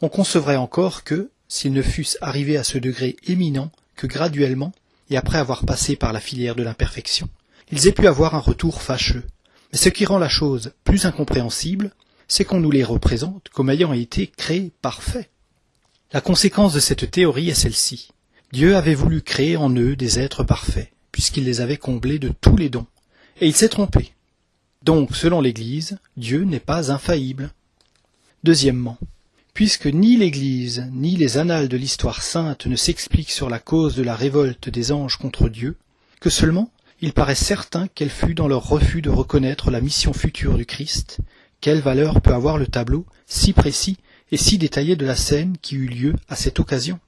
On 0.02 0.10
concevrait 0.10 0.58
encore 0.58 1.06
que, 1.06 1.30
s'ils 1.48 1.72
ne 1.72 1.82
fussent 1.82 2.17
arrivés 2.19 2.58
à 2.58 2.65
ce 2.65 2.78
degré 2.78 3.15
éminent 3.26 3.72
que 3.96 4.06
graduellement, 4.06 4.74
et 5.10 5.15
après 5.15 5.38
avoir 5.38 5.65
passé 5.65 5.96
par 5.96 6.12
la 6.12 6.19
filière 6.19 6.56
de 6.56 6.63
l'imperfection, 6.63 7.30
ils 7.72 7.88
aient 7.88 7.93
pu 7.93 8.08
avoir 8.08 8.36
un 8.36 8.39
retour 8.39 8.82
fâcheux. 8.82 9.24
Mais 9.72 9.78
ce 9.78 9.88
qui 9.88 10.06
rend 10.06 10.17
la 10.17 10.30
chose 10.30 10.74
plus 10.84 11.06
incompréhensible, 11.06 11.91
c'est 12.27 12.45
qu'on 12.45 12.59
nous 12.59 12.71
les 12.71 12.83
représente 12.83 13.49
comme 13.49 13.69
ayant 13.69 13.93
été 13.93 14.27
créés 14.27 14.71
parfaits. 14.81 15.29
La 16.12 16.21
conséquence 16.21 16.73
de 16.73 16.79
cette 16.79 17.09
théorie 17.09 17.49
est 17.49 17.55
celle-ci. 17.55 18.09
Dieu 18.51 18.75
avait 18.75 18.95
voulu 18.95 19.21
créer 19.21 19.57
en 19.57 19.69
eux 19.75 19.95
des 19.95 20.19
êtres 20.19 20.43
parfaits, 20.43 20.91
puisqu'il 21.12 21.45
les 21.45 21.62
avait 21.62 21.77
comblés 21.77 22.19
de 22.19 22.31
tous 22.41 22.55
les 22.55 22.69
dons. 22.69 22.86
Et 23.41 23.47
il 23.47 23.55
s'est 23.55 23.69
trompé. 23.69 24.13
Donc, 24.83 25.15
selon 25.15 25.41
l'Église, 25.41 25.97
Dieu 26.17 26.43
n'est 26.43 26.59
pas 26.59 26.91
infaillible. 26.91 27.51
Deuxièmement, 28.43 28.97
Puisque 29.53 29.86
ni 29.86 30.17
l'Église 30.17 30.89
ni 30.91 31.15
les 31.15 31.38
annales 31.38 31.69
de 31.69 31.77
l'histoire 31.77 32.23
sainte 32.23 32.65
ne 32.65 32.75
s'expliquent 32.75 33.29
sur 33.29 33.51
la 33.51 33.59
cause 33.59 33.95
de 33.95 34.01
la 34.01 34.15
révolte 34.15 34.67
des 34.67 34.91
anges 34.91 35.17
contre 35.17 35.47
Dieu, 35.47 35.77
que 36.19 36.31
seulement 36.31 36.71
il 37.01 37.13
paraît 37.13 37.36
certain 37.36 37.88
qu'elle 37.88 38.09
fut 38.09 38.33
dans 38.33 38.47
leur 38.47 38.67
refus 38.67 39.03
de 39.03 39.12
reconnaître 39.12 39.69
la 39.69 39.79
mission 39.79 40.12
future 40.12 40.57
du 40.57 40.65
Christ, 40.65 41.19
quelle 41.63 41.80
valeur 41.80 42.19
peut 42.19 42.34
avoir 42.34 42.58
le 42.58 42.67
tableau 42.67 43.06
si 43.26 43.54
précis 43.54 43.95
et 44.34 44.38
si 44.38 44.58
détaillé 44.58 44.97
de 44.97 45.06
la 45.06 45.15
scène 45.15 45.56
qui 45.62 45.76
eut 45.76 45.88
lieu 45.88 46.13
à 46.28 46.36
cette 46.36 46.60
occasion? 46.60 46.99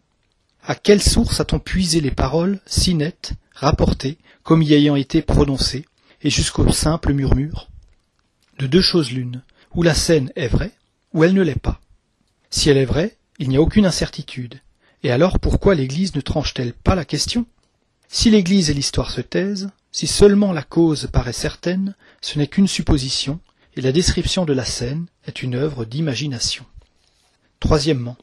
À 0.63 0.75
quelle 0.75 1.01
source 1.01 1.41
a-t-on 1.41 1.59
puisé 1.59 1.99
les 1.99 2.09
paroles 2.09 2.61
si 2.65 2.95
nettes, 2.95 3.33
rapportées, 3.53 4.17
comme 4.43 4.61
y 4.61 4.73
ayant 4.73 4.95
été 4.95 5.21
prononcées, 5.21 5.85
et 6.21 6.29
jusqu'au 6.29 6.71
simple 6.71 7.11
murmure? 7.11 7.67
De 8.57 8.65
deux 8.65 8.81
choses 8.81 9.11
l'une, 9.11 9.43
ou 9.73 9.83
la 9.83 9.93
scène 9.93 10.31
est 10.37 10.47
vraie, 10.47 10.71
ou 11.11 11.25
elle 11.25 11.33
ne 11.33 11.43
l'est 11.43 11.59
pas. 11.59 11.81
Si 12.49 12.69
elle 12.69 12.77
est 12.77 12.85
vraie, 12.85 13.17
il 13.39 13.49
n'y 13.49 13.57
a 13.57 13.61
aucune 13.61 13.85
incertitude. 13.85 14.61
Et 15.03 15.11
alors 15.11 15.37
pourquoi 15.41 15.75
l'Église 15.75 16.15
ne 16.15 16.21
tranche-t-elle 16.21 16.71
pas 16.71 16.95
la 16.95 17.03
question? 17.03 17.45
Si 18.07 18.29
l'Église 18.29 18.69
et 18.69 18.73
l'histoire 18.73 19.11
se 19.11 19.19
taisent, 19.19 19.69
si 19.91 20.07
seulement 20.07 20.53
la 20.53 20.63
cause 20.63 21.09
paraît 21.11 21.33
certaine, 21.33 21.93
ce 22.21 22.39
n'est 22.39 22.47
qu'une 22.47 22.69
supposition, 22.69 23.41
et 23.75 23.81
la 23.81 23.91
description 23.91 24.45
de 24.45 24.53
la 24.53 24.65
scène 24.65 25.05
est 25.27 25.43
une 25.43 25.55
œuvre 25.55 25.85
d'imagination. 25.85 26.65
Troisièmement, 27.59 28.17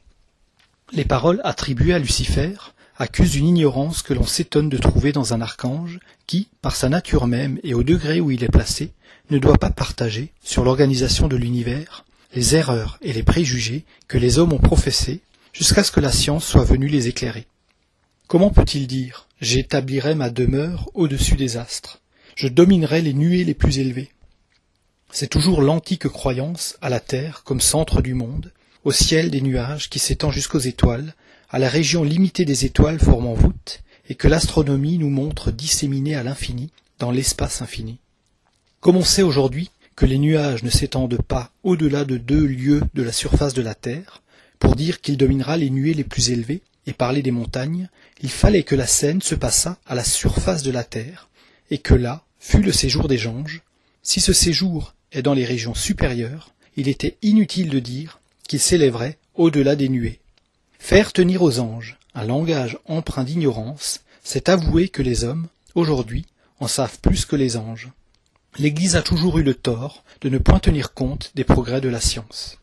les 0.93 1.05
paroles 1.05 1.41
attribuées 1.45 1.95
à 1.95 1.99
Lucifer 1.99 2.55
accusent 2.97 3.37
une 3.37 3.49
ignorance 3.49 4.03
que 4.03 4.15
l'on 4.15 4.27
s'étonne 4.27 4.69
de 4.69 4.79
trouver 4.79 5.13
dans 5.13 5.35
un 5.35 5.41
archange 5.41 5.99
qui, 6.27 6.49
par 6.61 6.77
sa 6.77 6.89
nature 6.89 7.27
même 7.27 7.59
et 7.63 7.75
au 7.75 7.83
degré 7.83 8.21
où 8.21 8.31
il 8.31 8.45
est 8.45 8.49
placé, 8.49 8.93
ne 9.31 9.39
doit 9.39 9.59
pas 9.59 9.71
partager, 9.71 10.33
sur 10.43 10.65
l'organisation 10.65 11.29
de 11.29 11.37
l'univers, 11.37 12.05
les 12.35 12.55
erreurs 12.55 12.99
et 13.03 13.13
les 13.13 13.23
préjugés 13.23 13.85
que 14.09 14.19
les 14.19 14.39
hommes 14.39 14.53
ont 14.53 14.59
professés 14.59 15.21
jusqu'à 15.53 15.85
ce 15.85 15.93
que 15.93 16.01
la 16.01 16.13
science 16.13 16.47
soit 16.47 16.65
venue 16.65 16.89
les 16.89 17.09
éclairer. 17.09 17.47
Comment 18.27 18.51
peut-il 18.51 18.87
dire 18.87 19.27
J'établirai 19.41 20.15
ma 20.15 20.31
demeure 20.31 20.91
au-dessus 20.95 21.37
des 21.37 21.57
astres, 21.57 22.01
je 22.37 22.49
dominerai 22.49 23.03
les 23.03 23.13
nuées 23.13 23.45
les 23.45 23.55
plus 23.55 23.79
élevées 23.79 24.11
C'est 25.15 25.29
toujours 25.29 25.61
l'antique 25.61 26.09
croyance 26.09 26.79
à 26.81 26.89
la 26.89 26.99
Terre 26.99 27.43
comme 27.45 27.61
centre 27.61 28.01
du 28.01 28.15
monde, 28.15 28.51
au 28.85 28.93
ciel 28.93 29.31
des 29.31 29.43
nuages 29.43 29.91
qui 29.91 29.99
s'étend 29.99 30.31
jusqu'aux 30.31 30.59
étoiles, 30.59 31.15
à 31.51 31.59
la 31.59 31.69
région 31.69 32.03
limitée 32.03 32.47
des 32.47 32.65
étoiles 32.65 32.99
formant 32.99 33.35
voûte, 33.35 33.83
et 34.09 34.15
que 34.15 34.27
l'astronomie 34.27 34.97
nous 34.97 35.11
montre 35.11 35.51
disséminée 35.51 36.15
à 36.15 36.23
l'infini, 36.23 36.71
dans 36.99 37.11
l'espace 37.11 37.61
infini. 37.61 37.99
Comme 38.81 38.97
on 38.97 39.05
sait 39.05 39.23
aujourd'hui 39.23 39.71
que 39.97 40.07
les 40.07 40.17
nuages 40.17 40.63
ne 40.63 40.71
s'étendent 40.71 41.21
pas 41.21 41.51
au-delà 41.63 42.07
de 42.07 42.17
deux 42.17 42.47
lieues 42.47 42.83
de 42.95 43.03
la 43.03 43.13
surface 43.13 43.53
de 43.53 43.61
la 43.61 43.75
Terre, 43.75 44.23
pour 44.59 44.77
dire 44.77 45.03
qu'il 45.03 45.19
dominera 45.19 45.59
les 45.59 45.69
nuées 45.69 45.93
les 45.93 46.05
plus 46.05 46.31
élevées, 46.31 46.63
et 46.87 46.95
parler 46.95 47.21
des 47.21 47.33
montagnes, 47.33 47.91
il 48.23 48.31
fallait 48.31 48.63
que 48.63 48.75
la 48.75 48.87
scène 48.87 49.21
se 49.21 49.35
passât 49.35 49.77
à 49.87 49.95
la 49.95 50.05
surface 50.05 50.63
de 50.63 50.73
la 50.73 50.85
Terre, 50.85 51.29
et 51.71 51.77
que 51.77 51.93
là 51.93 52.25
fût 52.41 52.63
le 52.63 52.73
séjour 52.73 53.09
des 53.09 53.27
anges. 53.27 53.61
Si 54.03 54.19
ce 54.23 54.33
séjour 54.33 54.95
est 55.13 55.23
dans 55.23 55.35
les 55.35 55.45
régions 55.45 55.75
supérieures, 55.75 56.51
il 56.77 56.89
était 56.89 57.17
inutile 57.23 57.69
de 57.69 57.79
dire 57.79 58.21
qu'il 58.49 58.61
s'élèverait 58.61 59.19
au-delà 59.35 59.77
des 59.77 59.89
nuées. 59.89 60.21
Faire 60.79 61.13
tenir 61.13 61.43
aux 61.43 61.61
anges 61.61 61.99
un 62.15 62.25
langage 62.25 62.79
empreint 62.87 63.25
d'ignorance, 63.25 64.01
c'est 64.23 64.49
avouer 64.49 64.89
que 64.89 65.03
les 65.03 65.25
hommes, 65.25 65.49
aujourd'hui, 65.75 66.27
en 66.61 66.69
savent 66.69 66.99
plus 67.01 67.25
que 67.25 67.37
les 67.37 67.57
anges. 67.57 67.89
L'Église 68.59 68.97
a 68.97 69.03
toujours 69.03 69.39
eu 69.39 69.43
le 69.43 69.55
tort 69.55 70.05
de 70.21 70.29
ne 70.29 70.39
point 70.39 70.59
tenir 70.59 70.93
compte 70.93 71.33
des 71.35 71.45
progrès 71.45 71.81
de 71.81 71.89
la 71.89 72.01
science. 72.01 72.59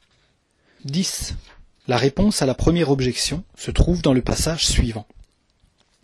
10. 0.85 1.35
La 1.88 1.97
réponse 1.97 2.41
à 2.41 2.45
la 2.45 2.53
première 2.53 2.91
objection 2.91 3.43
se 3.57 3.71
trouve 3.71 4.01
dans 4.01 4.13
le 4.13 4.21
passage 4.21 4.67
suivant. 4.67 5.07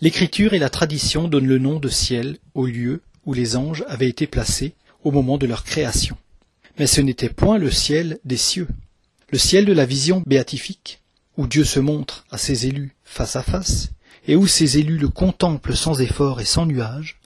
L'écriture 0.01 0.53
et 0.53 0.59
la 0.59 0.69
tradition 0.69 1.27
donnent 1.27 1.47
le 1.47 1.59
nom 1.59 1.79
de 1.79 1.89
ciel 1.89 2.37
au 2.53 2.65
lieu 2.65 3.01
où 3.25 3.33
les 3.33 3.55
anges 3.55 3.85
avaient 3.87 4.09
été 4.09 4.27
placés 4.27 4.73
au 5.03 5.11
moment 5.11 5.37
de 5.37 5.47
leur 5.47 5.63
création. 5.63 6.17
Mais 6.77 6.87
ce 6.87 7.01
n'était 7.01 7.29
point 7.29 7.57
le 7.57 7.71
ciel 7.71 8.19
des 8.25 8.37
cieux. 8.37 8.67
Le 9.31 9.37
ciel 9.37 9.65
de 9.65 9.73
la 9.73 9.85
vision 9.85 10.21
béatifique, 10.25 11.01
où 11.37 11.47
Dieu 11.47 11.63
se 11.63 11.79
montre 11.79 12.25
à 12.31 12.37
ses 12.37 12.67
élus 12.67 12.95
face 13.03 13.35
à 13.35 13.43
face, 13.43 13.89
et 14.27 14.35
où 14.35 14.47
ses 14.47 14.77
élus 14.77 14.97
le 14.97 15.09
contemplent 15.09 15.75
sans 15.75 16.01
effort 16.01 16.41
et 16.41 16.45
sans 16.45 16.65
nuage, 16.65 17.17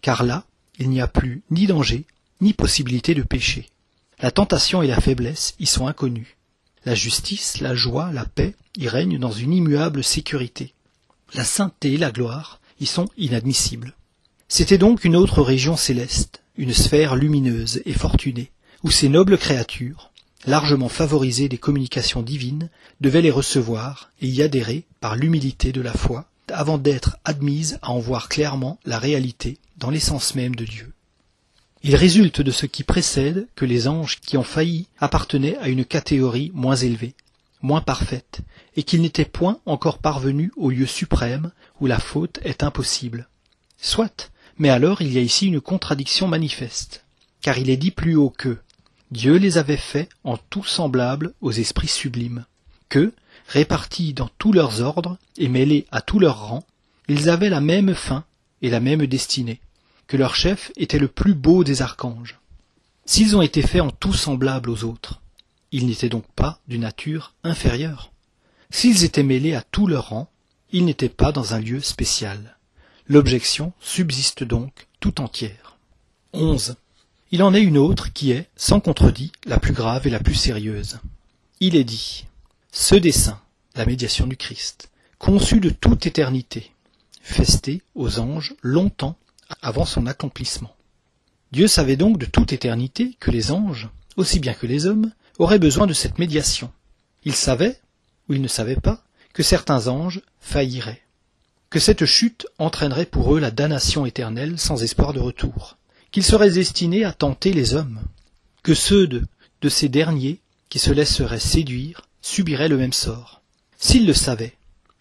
car 0.00 0.24
là, 0.24 0.44
il 0.78 0.88
n'y 0.88 1.00
a 1.00 1.06
plus 1.06 1.42
ni 1.50 1.66
danger, 1.66 2.04
ni 2.40 2.52
possibilité 2.52 3.14
de 3.14 3.22
péché. 3.22 3.68
La 4.20 4.30
tentation 4.30 4.82
et 4.82 4.86
la 4.86 5.00
faiblesse 5.00 5.54
y 5.58 5.66
sont 5.66 5.86
inconnues. 5.86 6.36
La 6.84 6.94
justice, 6.94 7.60
la 7.60 7.74
joie, 7.74 8.10
la 8.12 8.24
paix 8.24 8.54
y 8.76 8.88
règnent 8.88 9.18
dans 9.18 9.32
une 9.32 9.52
immuable 9.52 10.04
sécurité. 10.04 10.74
La 11.34 11.44
sainteté 11.44 11.94
et 11.94 11.98
la 11.98 12.10
gloire 12.10 12.60
y 12.80 12.86
sont 12.86 13.08
inadmissibles. 13.16 13.94
C'était 14.48 14.78
donc 14.78 15.04
une 15.04 15.16
autre 15.16 15.42
région 15.42 15.76
céleste, 15.76 16.42
une 16.56 16.74
sphère 16.74 17.16
lumineuse 17.16 17.82
et 17.86 17.92
fortunée, 17.92 18.50
où 18.84 18.90
ces 18.90 19.08
nobles 19.08 19.38
créatures, 19.38 20.10
largement 20.46 20.90
favorisées 20.90 21.48
des 21.48 21.58
communications 21.58 22.22
divines, 22.22 22.68
devaient 23.00 23.22
les 23.22 23.30
recevoir 23.30 24.10
et 24.20 24.28
y 24.28 24.42
adhérer 24.42 24.84
par 25.00 25.16
l'humilité 25.16 25.72
de 25.72 25.80
la 25.80 25.94
foi, 25.94 26.26
avant 26.52 26.76
d'être 26.76 27.16
admises 27.24 27.78
à 27.80 27.90
en 27.90 27.98
voir 27.98 28.28
clairement 28.28 28.78
la 28.84 28.98
réalité 28.98 29.58
dans 29.78 29.88
l'essence 29.88 30.34
même 30.34 30.54
de 30.54 30.66
Dieu. 30.66 30.92
Il 31.82 31.96
résulte 31.96 32.42
de 32.42 32.50
ce 32.50 32.66
qui 32.66 32.84
précède 32.84 33.48
que 33.56 33.64
les 33.64 33.88
anges 33.88 34.20
qui 34.20 34.36
ont 34.36 34.44
failli 34.44 34.86
appartenaient 34.98 35.56
à 35.58 35.68
une 35.68 35.86
catégorie 35.86 36.50
moins 36.54 36.76
élevée, 36.76 37.14
moins 37.62 37.80
parfaite, 37.80 38.40
et 38.76 38.82
qu'ils 38.82 39.00
n'étaient 39.00 39.24
point 39.24 39.60
encore 39.64 39.98
parvenus 39.98 40.50
au 40.56 40.68
lieu 40.68 40.86
suprême 40.86 41.52
où 41.80 41.86
la 41.86 41.98
faute 41.98 42.38
est 42.44 42.62
impossible. 42.62 43.28
Soit, 43.78 44.30
mais 44.58 44.68
alors 44.68 45.00
il 45.00 45.12
y 45.12 45.18
a 45.18 45.22
ici 45.22 45.46
une 45.46 45.62
contradiction 45.62 46.28
manifeste, 46.28 47.04
car 47.40 47.56
il 47.58 47.70
est 47.70 47.78
dit 47.78 47.90
plus 47.90 48.16
haut 48.16 48.30
que 48.30 48.58
Dieu 49.14 49.36
les 49.36 49.58
avait 49.58 49.76
faits 49.76 50.08
en 50.24 50.36
tout 50.36 50.64
semblables 50.64 51.34
aux 51.40 51.52
esprits 51.52 51.86
sublimes, 51.86 52.46
que, 52.88 53.12
répartis 53.46 54.12
dans 54.12 54.28
tous 54.38 54.50
leurs 54.50 54.80
ordres 54.80 55.18
et 55.38 55.46
mêlés 55.46 55.86
à 55.92 56.00
tous 56.00 56.18
leurs 56.18 56.48
rangs, 56.48 56.66
ils 57.06 57.28
avaient 57.30 57.48
la 57.48 57.60
même 57.60 57.94
fin 57.94 58.24
et 58.60 58.70
la 58.70 58.80
même 58.80 59.06
destinée, 59.06 59.60
que 60.08 60.16
leur 60.16 60.34
chef 60.34 60.72
était 60.76 60.98
le 60.98 61.06
plus 61.06 61.34
beau 61.34 61.62
des 61.62 61.80
archanges. 61.80 62.40
S'ils 63.06 63.36
ont 63.36 63.42
été 63.42 63.62
faits 63.62 63.82
en 63.82 63.92
tout 63.92 64.12
semblables 64.12 64.68
aux 64.68 64.82
autres, 64.82 65.20
ils 65.70 65.86
n'étaient 65.86 66.08
donc 66.08 66.26
pas 66.34 66.58
d'une 66.66 66.80
nature 66.80 67.34
inférieure. 67.44 68.10
S'ils 68.70 69.04
étaient 69.04 69.22
mêlés 69.22 69.54
à 69.54 69.62
tous 69.62 69.86
leurs 69.86 70.08
rangs, 70.08 70.28
ils 70.72 70.84
n'étaient 70.84 71.08
pas 71.08 71.30
dans 71.30 71.54
un 71.54 71.60
lieu 71.60 71.78
spécial. 71.78 72.58
L'objection 73.06 73.74
subsiste 73.78 74.42
donc 74.42 74.88
tout 74.98 75.20
entière. 75.20 75.76
11. 76.32 76.74
Il 77.30 77.42
en 77.42 77.54
est 77.54 77.62
une 77.62 77.78
autre 77.78 78.12
qui 78.12 78.30
est, 78.32 78.48
sans 78.56 78.80
contredit, 78.80 79.32
la 79.44 79.58
plus 79.58 79.72
grave 79.72 80.06
et 80.06 80.10
la 80.10 80.20
plus 80.20 80.34
sérieuse. 80.34 80.98
Il 81.60 81.76
est 81.76 81.84
dit 81.84 82.26
Ce 82.70 82.94
dessein, 82.94 83.40
la 83.74 83.86
médiation 83.86 84.26
du 84.26 84.36
Christ, 84.36 84.90
conçu 85.18 85.60
de 85.60 85.70
toute 85.70 86.06
éternité, 86.06 86.70
festé 87.22 87.82
aux 87.94 88.20
anges 88.20 88.54
longtemps 88.62 89.16
avant 89.62 89.84
son 89.84 90.06
accomplissement. 90.06 90.74
Dieu 91.52 91.66
savait 91.66 91.96
donc 91.96 92.18
de 92.18 92.26
toute 92.26 92.52
éternité 92.52 93.16
que 93.20 93.30
les 93.30 93.50
anges, 93.50 93.88
aussi 94.16 94.40
bien 94.40 94.54
que 94.54 94.66
les 94.66 94.86
hommes, 94.86 95.12
auraient 95.38 95.58
besoin 95.58 95.86
de 95.86 95.92
cette 95.92 96.18
médiation. 96.18 96.70
Il 97.24 97.34
savait, 97.34 97.80
ou 98.28 98.34
il 98.34 98.42
ne 98.42 98.48
savait 98.48 98.76
pas, 98.76 99.02
que 99.32 99.42
certains 99.42 99.88
anges 99.88 100.20
failliraient, 100.40 101.02
que 101.70 101.80
cette 101.80 102.04
chute 102.04 102.46
entraînerait 102.58 103.06
pour 103.06 103.34
eux 103.34 103.40
la 103.40 103.50
damnation 103.50 104.06
éternelle 104.06 104.58
sans 104.58 104.82
espoir 104.82 105.12
de 105.12 105.20
retour, 105.20 105.76
qu'ils 106.14 106.22
seraient 106.22 106.52
destinés 106.52 107.04
à 107.04 107.12
tenter 107.12 107.52
les 107.52 107.74
hommes, 107.74 108.00
que 108.62 108.72
ceux 108.72 109.08
de, 109.08 109.26
ces 109.68 109.88
derniers 109.88 110.38
qui 110.68 110.78
se 110.78 110.92
laisseraient 110.92 111.40
séduire 111.40 112.02
subiraient 112.22 112.68
le 112.68 112.76
même 112.76 112.92
sort. 112.92 113.42
S'il 113.78 114.06
le 114.06 114.14
savait, 114.14 114.56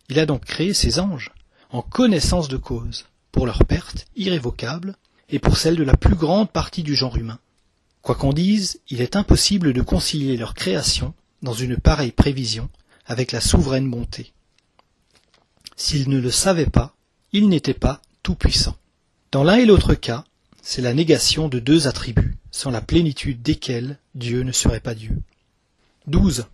il 0.10 0.18
a 0.18 0.26
donc 0.26 0.44
créé 0.44 0.74
ces 0.74 0.98
anges, 0.98 1.30
en 1.70 1.84
connaissance 1.84 2.48
de 2.48 2.58
cause, 2.58 3.06
pour 3.32 3.46
leur 3.46 3.64
perte 3.64 4.08
irrévocable 4.16 4.96
et 5.30 5.38
pour 5.38 5.58
celle 5.58 5.76
de 5.76 5.84
la 5.84 5.96
plus 5.96 6.16
grande 6.16 6.50
partie 6.50 6.82
du 6.82 6.96
genre 6.96 7.16
humain. 7.16 7.38
Quoi 8.02 8.16
qu'on 8.16 8.34
dise, 8.34 8.82
il 8.90 9.00
est 9.00 9.16
impossible 9.16 9.72
de 9.72 9.84
concilier 9.84 10.36
leur 10.36 10.56
création 10.56 11.14
dans 11.44 11.54
une 11.54 11.78
pareille 11.78 12.12
prévision 12.12 12.70
avec 13.06 13.32
la 13.32 13.40
souveraine 13.40 13.88
bonté. 13.88 14.34
S'il 15.76 16.10
ne 16.10 16.20
le 16.20 16.32
savait 16.32 16.66
pas, 16.66 16.96
il 17.34 17.50
n'était 17.50 17.76
pas 17.76 18.02
tout-puissant. 18.24 18.76
Dans 19.32 19.44
l'un 19.44 19.58
et 19.58 19.68
l'autre 19.68 19.94
cas, 19.94 20.24
c'est 20.66 20.82
la 20.82 20.94
négation 20.94 21.50
de 21.50 21.60
deux 21.60 21.88
attributs, 21.88 22.38
sans 22.50 22.72
la 22.72 22.80
plénitude 22.80 23.42
desquels 23.42 24.00
Dieu 24.16 24.44
ne 24.44 24.54
serait 24.54 24.80
pas 24.80 24.96
Dieu. 24.96 25.20
12. 26.08 26.46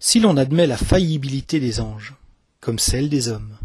Si 0.00 0.18
l'on 0.18 0.36
admet 0.36 0.66
la 0.66 0.76
faillibilité 0.76 1.60
des 1.60 1.80
anges, 1.80 2.14
comme 2.60 2.80
celle 2.80 3.08
des 3.08 3.28
hommes, 3.28 3.56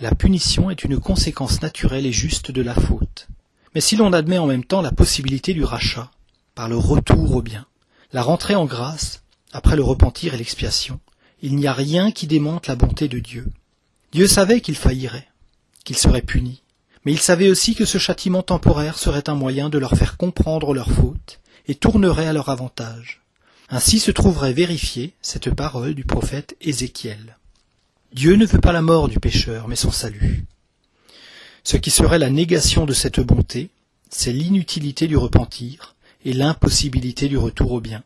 la 0.00 0.12
punition 0.12 0.70
est 0.70 0.82
une 0.82 0.98
conséquence 0.98 1.62
naturelle 1.62 2.04
et 2.04 2.12
juste 2.12 2.50
de 2.50 2.62
la 2.62 2.74
faute. 2.74 3.28
Mais 3.76 3.80
si 3.80 3.94
l'on 3.94 4.12
admet 4.12 4.38
en 4.38 4.46
même 4.46 4.64
temps 4.64 4.82
la 4.82 4.90
possibilité 4.90 5.54
du 5.54 5.62
rachat, 5.62 6.10
par 6.56 6.68
le 6.68 6.76
retour 6.76 7.36
au 7.36 7.42
bien, 7.42 7.64
la 8.12 8.22
rentrée 8.22 8.56
en 8.56 8.64
grâce, 8.64 9.22
après 9.52 9.76
le 9.76 9.84
repentir 9.84 10.34
et 10.34 10.36
l'expiation, 10.36 10.98
il 11.42 11.54
n'y 11.54 11.68
a 11.68 11.72
rien 11.72 12.10
qui 12.10 12.26
démente 12.26 12.66
la 12.66 12.74
bonté 12.74 13.06
de 13.06 13.20
Dieu. 13.20 13.46
Dieu 14.10 14.26
savait 14.26 14.60
qu'il 14.60 14.76
faillirait, 14.76 15.28
qu'il 15.84 15.96
serait 15.96 16.22
puni, 16.22 16.63
mais 17.04 17.12
il 17.12 17.20
savait 17.20 17.50
aussi 17.50 17.74
que 17.74 17.84
ce 17.84 17.98
châtiment 17.98 18.42
temporaire 18.42 18.98
serait 18.98 19.28
un 19.28 19.34
moyen 19.34 19.68
de 19.68 19.78
leur 19.78 19.96
faire 19.96 20.16
comprendre 20.16 20.72
leur 20.74 20.90
faute 20.90 21.40
et 21.68 21.74
tournerait 21.74 22.26
à 22.26 22.32
leur 22.32 22.48
avantage. 22.48 23.22
Ainsi 23.68 23.98
se 23.98 24.10
trouverait 24.10 24.52
vérifiée 24.52 25.14
cette 25.22 25.50
parole 25.54 25.94
du 25.94 26.04
prophète 26.04 26.56
Ézéchiel. 26.60 27.36
Dieu 28.12 28.36
ne 28.36 28.46
veut 28.46 28.60
pas 28.60 28.72
la 28.72 28.82
mort 28.82 29.08
du 29.08 29.18
pécheur, 29.18 29.68
mais 29.68 29.76
son 29.76 29.90
salut. 29.90 30.44
Ce 31.64 31.76
qui 31.76 31.90
serait 31.90 32.18
la 32.18 32.30
négation 32.30 32.84
de 32.84 32.92
cette 32.92 33.20
bonté, 33.20 33.70
c'est 34.10 34.32
l'inutilité 34.32 35.08
du 35.08 35.16
repentir 35.16 35.94
et 36.24 36.32
l'impossibilité 36.32 37.28
du 37.28 37.38
retour 37.38 37.72
au 37.72 37.80
bien. 37.80 38.02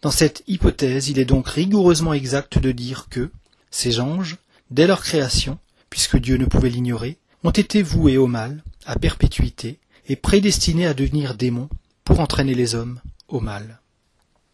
Dans 0.00 0.10
cette 0.10 0.42
hypothèse, 0.46 1.08
il 1.08 1.18
est 1.18 1.24
donc 1.24 1.48
rigoureusement 1.48 2.12
exact 2.12 2.58
de 2.58 2.72
dire 2.72 3.08
que 3.10 3.30
ces 3.70 4.00
anges, 4.00 4.38
dès 4.70 4.86
leur 4.86 5.02
création, 5.02 5.58
puisque 5.90 6.18
Dieu 6.18 6.36
ne 6.36 6.46
pouvait 6.46 6.70
l'ignorer, 6.70 7.18
ont 7.44 7.50
été 7.50 7.82
voués 7.82 8.16
au 8.16 8.26
mal, 8.26 8.62
à 8.86 8.96
perpétuité, 8.96 9.78
et 10.08 10.16
prédestinés 10.16 10.86
à 10.86 10.94
devenir 10.94 11.34
démons 11.34 11.68
pour 12.04 12.20
entraîner 12.20 12.54
les 12.54 12.74
hommes 12.74 13.00
au 13.28 13.40
mal. 13.40 13.80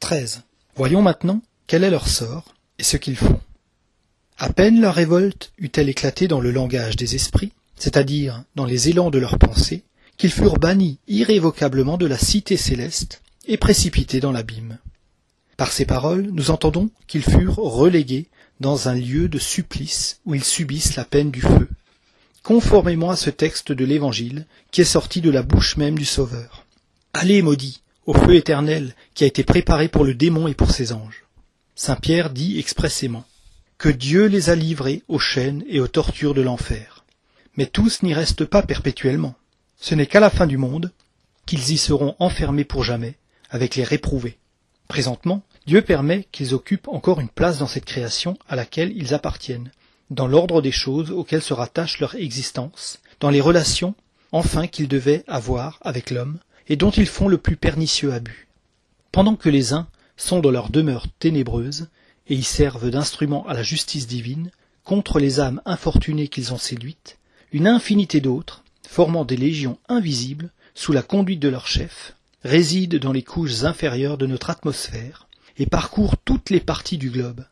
13. 0.01 0.42
Voyons 0.77 1.03
maintenant 1.03 1.42
quel 1.66 1.85
est 1.85 1.90
leur 1.90 2.09
sort 2.09 2.55
et 2.79 2.83
ce 2.83 2.96
qu'ils 2.96 3.16
font. 3.16 3.40
À 4.38 4.53
peine 4.53 4.81
leur 4.81 4.94
révolte 4.94 5.53
eut-elle 5.59 5.88
éclaté 5.88 6.29
dans 6.29 6.40
le 6.40 6.53
langage 6.53 6.96
des 6.96 7.14
esprits, 7.14 7.53
c'est-à-dire 7.77 8.44
dans 8.55 8.66
les 8.66 8.88
élans 8.88 9.11
de 9.11 9.18
leurs 9.18 9.38
pensées, 9.38 9.83
qu'ils 10.16 10.33
furent 10.33 10.59
bannis 10.59 10.98
irrévocablement 11.09 11.96
de 11.96 12.07
la 12.07 12.18
cité 12.18 12.57
céleste 12.57 13.22
et 13.46 13.57
précipités 13.57 14.20
dans 14.20 14.33
l'abîme. 14.33 14.79
Par 15.57 15.72
ces 15.72 15.85
paroles, 15.87 16.29
nous 16.33 16.51
entendons 16.51 16.90
qu'ils 17.07 17.22
furent 17.22 17.57
relégués 17.57 18.29
dans 18.61 18.88
un 18.88 18.94
lieu 18.94 19.29
de 19.29 19.38
supplice 19.38 20.20
où 20.24 20.35
ils 20.35 20.44
subissent 20.44 20.96
la 20.96 21.05
peine 21.05 21.31
du 21.31 21.40
feu, 21.40 21.68
conformément 22.48 23.11
à 23.11 23.16
ce 23.16 23.28
texte 23.28 23.72
de 23.72 23.84
l'Évangile 23.84 24.46
qui 24.70 24.80
est 24.80 24.84
sorti 24.84 25.20
de 25.20 25.28
la 25.28 25.42
bouche 25.42 25.76
même 25.76 25.98
du 25.98 26.06
Sauveur. 26.06 26.64
Allez, 27.12 27.42
maudits, 27.42 27.82
au 28.06 28.14
feu 28.14 28.37
éternel 28.37 28.94
qui 29.12 29.24
a 29.24 29.26
été 29.26 29.44
préparé 29.44 29.88
pour 29.88 30.02
le 30.02 30.14
démon 30.14 30.48
et 30.48 30.54
pour 30.54 30.70
ses 30.70 30.94
anges. 30.94 31.26
Saint 31.74 31.96
Pierre 31.96 32.30
dit 32.30 32.58
expressément 32.58 33.26
que 33.76 33.90
Dieu 33.90 34.28
les 34.28 34.48
a 34.48 34.54
livrés 34.54 35.02
aux 35.08 35.18
chaînes 35.18 35.62
et 35.68 35.78
aux 35.78 35.88
tortures 35.88 36.32
de 36.32 36.40
l'enfer. 36.40 37.04
Mais 37.58 37.66
tous 37.66 38.02
n'y 38.02 38.14
restent 38.14 38.46
pas 38.46 38.62
perpétuellement. 38.62 39.34
Ce 39.78 39.94
n'est 39.94 40.06
qu'à 40.06 40.18
la 40.18 40.30
fin 40.30 40.46
du 40.46 40.56
monde 40.56 40.90
qu'ils 41.44 41.72
y 41.72 41.76
seront 41.76 42.16
enfermés 42.18 42.64
pour 42.64 42.82
jamais, 42.82 43.18
avec 43.50 43.76
les 43.76 43.84
réprouvés. 43.84 44.38
Présentement, 44.88 45.42
Dieu 45.66 45.82
permet 45.82 46.26
qu'ils 46.32 46.54
occupent 46.54 46.88
encore 46.88 47.20
une 47.20 47.28
place 47.28 47.58
dans 47.58 47.66
cette 47.66 47.84
création 47.84 48.38
à 48.48 48.56
laquelle 48.56 48.96
ils 48.96 49.12
appartiennent, 49.12 49.70
dans 50.10 50.26
l'ordre 50.26 50.62
des 50.62 50.72
choses 50.72 51.10
auxquelles 51.10 51.42
se 51.42 51.52
rattache 51.52 52.00
leur 52.00 52.14
existence, 52.14 53.00
dans 53.20 53.30
les 53.30 53.40
relations, 53.40 53.94
enfin 54.32 54.66
qu'ils 54.66 54.88
devaient 54.88 55.24
avoir 55.26 55.78
avec 55.82 56.10
l'homme, 56.10 56.38
et 56.68 56.76
dont 56.76 56.90
ils 56.90 57.06
font 57.06 57.28
le 57.28 57.38
plus 57.38 57.56
pernicieux 57.56 58.12
abus. 58.12 58.48
Pendant 59.12 59.36
que 59.36 59.48
les 59.48 59.72
uns 59.72 59.88
sont 60.16 60.40
dans 60.40 60.50
leur 60.50 60.70
demeure 60.70 61.06
ténébreuse, 61.18 61.88
et 62.28 62.34
y 62.34 62.42
servent 62.42 62.90
d'instrument 62.90 63.46
à 63.46 63.54
la 63.54 63.62
justice 63.62 64.06
divine, 64.06 64.50
contre 64.84 65.18
les 65.18 65.40
âmes 65.40 65.62
infortunées 65.64 66.28
qu'ils 66.28 66.52
ont 66.52 66.58
séduites, 66.58 67.18
une 67.52 67.66
infinité 67.66 68.20
d'autres, 68.20 68.64
formant 68.86 69.24
des 69.24 69.36
légions 69.36 69.78
invisibles, 69.88 70.50
sous 70.74 70.92
la 70.92 71.02
conduite 71.02 71.40
de 71.40 71.48
leur 71.48 71.66
chef, 71.66 72.14
résident 72.44 72.98
dans 72.98 73.12
les 73.12 73.22
couches 73.22 73.64
inférieures 73.64 74.18
de 74.18 74.26
notre 74.26 74.50
atmosphère, 74.50 75.26
et 75.58 75.66
parcourent 75.66 76.16
toutes 76.24 76.50
les 76.50 76.60
parties 76.60 76.98
du 76.98 77.10
globe. 77.10 77.44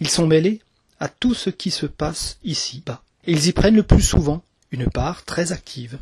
Ils 0.00 0.08
sont 0.08 0.26
mêlés 0.26 0.60
à 1.00 1.08
tout 1.08 1.34
ce 1.34 1.50
qui 1.50 1.70
se 1.70 1.86
passe 1.86 2.38
ici-bas, 2.44 3.02
et 3.26 3.32
ils 3.32 3.46
y 3.46 3.52
prennent 3.52 3.76
le 3.76 3.82
plus 3.82 4.02
souvent 4.02 4.42
une 4.70 4.88
part 4.88 5.24
très 5.24 5.52
active. 5.52 5.98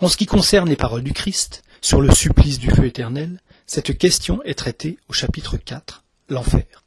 En 0.00 0.08
ce 0.08 0.16
qui 0.16 0.26
concerne 0.26 0.68
les 0.68 0.76
paroles 0.76 1.02
du 1.02 1.12
Christ 1.12 1.62
sur 1.80 2.00
le 2.00 2.14
supplice 2.14 2.58
du 2.58 2.70
feu 2.70 2.84
éternel, 2.84 3.40
cette 3.66 3.96
question 3.96 4.42
est 4.44 4.58
traitée 4.58 4.98
au 5.08 5.12
chapitre 5.12 5.56
4, 5.56 6.04
l'enfer. 6.28 6.84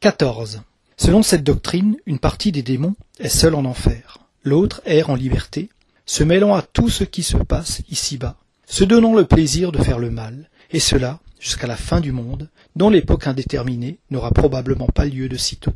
14. 0.00 0.62
Selon 0.96 1.22
cette 1.22 1.44
doctrine, 1.44 1.96
une 2.06 2.18
partie 2.18 2.52
des 2.52 2.62
démons 2.62 2.94
est 3.18 3.28
seule 3.28 3.54
en 3.54 3.64
enfer, 3.64 4.18
l'autre 4.44 4.82
erre 4.84 5.10
en 5.10 5.14
liberté, 5.14 5.68
se 6.06 6.24
mêlant 6.24 6.54
à 6.54 6.62
tout 6.62 6.88
ce 6.88 7.04
qui 7.04 7.22
se 7.22 7.36
passe 7.36 7.82
ici-bas, 7.90 8.36
se 8.66 8.84
donnant 8.84 9.14
le 9.14 9.24
plaisir 9.24 9.72
de 9.72 9.82
faire 9.82 9.98
le 9.98 10.10
mal, 10.10 10.48
et 10.70 10.80
cela 10.80 11.20
jusqu'à 11.38 11.66
la 11.66 11.76
fin 11.76 12.00
du 12.00 12.12
monde, 12.12 12.48
dont 12.76 12.88
l'époque 12.88 13.26
indéterminée 13.26 13.98
n'aura 14.10 14.30
probablement 14.30 14.86
pas 14.86 15.04
lieu 15.04 15.28
de 15.28 15.36
sitôt. 15.36 15.74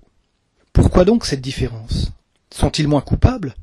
Pourquoi 0.76 1.06
donc 1.06 1.24
cette 1.24 1.40
différence? 1.40 2.12
Sont-ils 2.50 2.86
moins 2.86 3.00
coupables? 3.00 3.54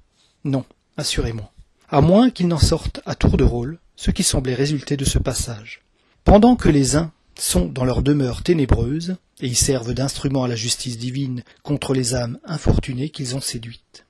Non, 0.46 0.66
assurément. 0.98 1.52
À 1.88 2.02
moins 2.02 2.32
qu'ils 2.32 2.48
n'en 2.48 2.58
sortent 2.58 3.02
à 3.06 3.14
tour 3.14 3.38
de 3.38 3.44
rôle, 3.44 3.78
ce 3.96 4.10
qui 4.10 4.24
semblait 4.24 4.56
résulter 4.56 4.98
de 4.98 5.06
ce 5.06 5.20
passage. 5.20 5.84
Pendant 6.24 6.56
que 6.56 6.70
les 6.70 6.96
uns 6.96 7.12
sont 7.38 7.68
dans 7.68 7.86
leur 7.86 8.02
demeure 8.02 8.42
ténébreuse, 8.42 9.16
et 9.42 9.48
y 9.48 9.54
servent 9.54 9.94
d'instrument 9.94 10.44
à 10.44 10.48
la 10.48 10.56
justice 10.56 10.98
divine 10.98 11.44
contre 11.62 11.94
les 11.94 12.16
âmes 12.16 12.40
infortunées 12.46 13.10
qu'ils 13.10 13.36
ont 13.36 13.42
séduites. 13.42 14.08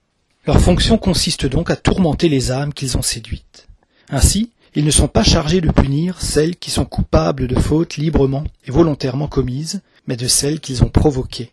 Leur 0.48 0.62
fonction 0.62 0.98
consiste 0.98 1.46
donc 1.46 1.72
à 1.72 1.76
tourmenter 1.76 2.30
les 2.30 2.52
âmes 2.52 2.74
qu'ils 2.74 2.96
ont 2.98 3.02
séduites. 3.02 3.68
Ainsi, 4.12 4.52
ils 4.76 4.86
ne 4.86 4.92
sont 4.92 5.10
pas 5.10 5.26
chargés 5.26 5.60
de 5.60 5.72
punir 5.72 6.22
celles 6.22 6.56
qui 6.56 6.72
sont 6.72 6.86
coupables 6.86 7.48
de 7.48 7.60
fautes 7.60 7.98
librement 7.98 8.46
et 8.66 8.72
volontairement 8.72 9.28
commises, 9.28 9.82
mais 10.08 10.16
de 10.16 10.30
celles 10.30 10.62
qu'ils 10.62 10.86
ont 10.86 10.89
provoquées. 10.89 11.52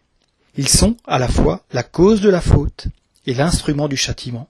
Ils 0.60 0.68
sont 0.68 0.98
à 1.06 1.18
la 1.18 1.26
fois 1.26 1.64
la 1.72 1.82
cause 1.82 2.20
de 2.20 2.28
la 2.28 2.42
faute 2.42 2.88
et 3.24 3.32
l'instrument 3.32 3.88
du 3.88 3.96
châtiment, 3.96 4.46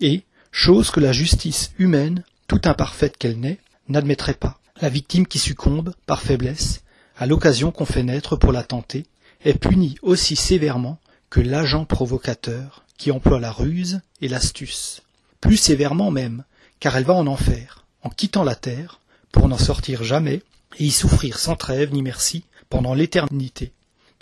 et, 0.00 0.24
chose 0.50 0.90
que 0.90 0.98
la 0.98 1.12
justice 1.12 1.70
humaine, 1.78 2.24
tout 2.48 2.62
imparfaite 2.64 3.16
qu'elle 3.16 3.38
n'est, 3.38 3.60
n'admettrait 3.88 4.34
pas. 4.34 4.58
La 4.80 4.88
victime 4.88 5.24
qui 5.24 5.38
succombe, 5.38 5.94
par 6.04 6.20
faiblesse, 6.20 6.82
à 7.16 7.26
l'occasion 7.26 7.70
qu'on 7.70 7.84
fait 7.84 8.02
naître 8.02 8.34
pour 8.34 8.50
la 8.50 8.64
tenter, 8.64 9.06
est 9.44 9.56
punie 9.56 9.94
aussi 10.02 10.34
sévèrement 10.34 10.98
que 11.30 11.38
l'agent 11.38 11.84
provocateur 11.84 12.84
qui 12.98 13.12
emploie 13.12 13.38
la 13.38 13.52
ruse 13.52 14.00
et 14.20 14.26
l'astuce. 14.26 15.02
Plus 15.40 15.58
sévèrement 15.58 16.10
même, 16.10 16.42
car 16.80 16.96
elle 16.96 17.04
va 17.04 17.14
en 17.14 17.28
enfer 17.28 17.84
en 18.02 18.10
quittant 18.10 18.42
la 18.42 18.56
terre, 18.56 18.98
pour 19.30 19.46
n'en 19.46 19.58
sortir 19.58 20.02
jamais, 20.02 20.42
et 20.80 20.86
y 20.86 20.90
souffrir 20.90 21.38
sans 21.38 21.54
trêve 21.54 21.92
ni 21.92 22.02
merci 22.02 22.42
pendant 22.68 22.94
l'éternité, 22.94 23.70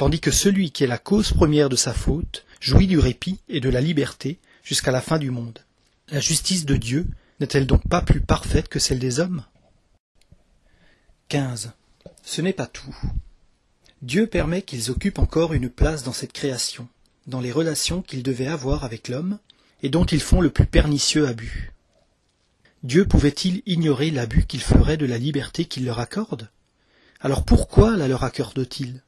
tandis 0.01 0.21
que 0.21 0.31
celui 0.31 0.71
qui 0.71 0.83
est 0.83 0.87
la 0.87 0.97
cause 0.97 1.31
première 1.31 1.69
de 1.69 1.77
sa 1.77 1.93
faute 1.93 2.47
jouit 2.59 2.87
du 2.87 2.99
répit 2.99 3.39
et 3.51 3.61
de 3.61 3.69
la 3.69 3.83
liberté 3.83 4.39
jusqu'à 4.65 4.93
la 4.93 5.03
fin 5.03 5.19
du 5.19 5.31
monde. 5.31 5.59
La 6.09 6.21
justice 6.21 6.65
de 6.65 6.77
Dieu 6.77 7.07
n'est-elle 7.39 7.67
donc 7.67 7.87
pas 7.87 8.01
plus 8.01 8.23
parfaite 8.23 8.69
que 8.69 8.79
celle 8.79 8.99
des 8.99 9.21
hommes? 9.21 9.45
15. 11.29 11.73
Ce 12.23 12.41
n'est 12.41 12.55
pas 12.55 12.67
tout. 12.67 12.97
Dieu 14.01 14.27
permet 14.27 14.63
qu'ils 14.63 14.91
occupent 14.91 15.19
encore 15.19 15.53
une 15.53 15.69
place 15.69 16.03
dans 16.03 16.15
cette 16.15 16.33
création, 16.33 16.89
dans 17.27 17.43
les 17.43 17.53
relations 17.53 18.01
qu'ils 18.01 18.23
devaient 18.23 18.47
avoir 18.47 18.85
avec 18.85 19.07
l'homme, 19.07 19.39
et 19.83 19.91
dont 19.91 20.07
ils 20.07 20.23
font 20.23 20.41
le 20.41 20.49
plus 20.49 20.65
pernicieux 20.65 21.29
abus. 21.29 21.75
Dieu 22.85 23.05
pouvait-il 23.05 23.61
ignorer 23.67 24.11
l'abus 24.11 24.47
qu'il 24.47 24.63
ferait 24.63 24.97
de 24.97 25.05
la 25.05 25.19
liberté 25.19 25.67
qu'il 25.67 25.85
leur 25.85 25.99
accorde 25.99 26.49
Alors 27.21 27.45
pourquoi 27.45 27.99
la 27.99 28.09
leur 28.09 28.25
accorde-t-il? 28.25 29.03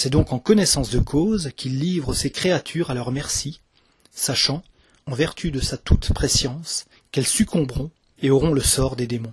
C'est 0.00 0.10
donc 0.10 0.32
en 0.32 0.38
connaissance 0.38 0.90
de 0.90 1.00
cause 1.00 1.50
qu'il 1.56 1.80
livre 1.80 2.14
ses 2.14 2.30
créatures 2.30 2.92
à 2.92 2.94
leur 2.94 3.10
merci, 3.10 3.58
sachant, 4.14 4.62
en 5.06 5.14
vertu 5.16 5.50
de 5.50 5.58
sa 5.58 5.76
toute 5.76 6.12
préscience, 6.12 6.86
qu'elles 7.10 7.26
succomberont 7.26 7.90
et 8.22 8.30
auront 8.30 8.52
le 8.52 8.60
sort 8.60 8.94
des 8.94 9.08
démons. 9.08 9.32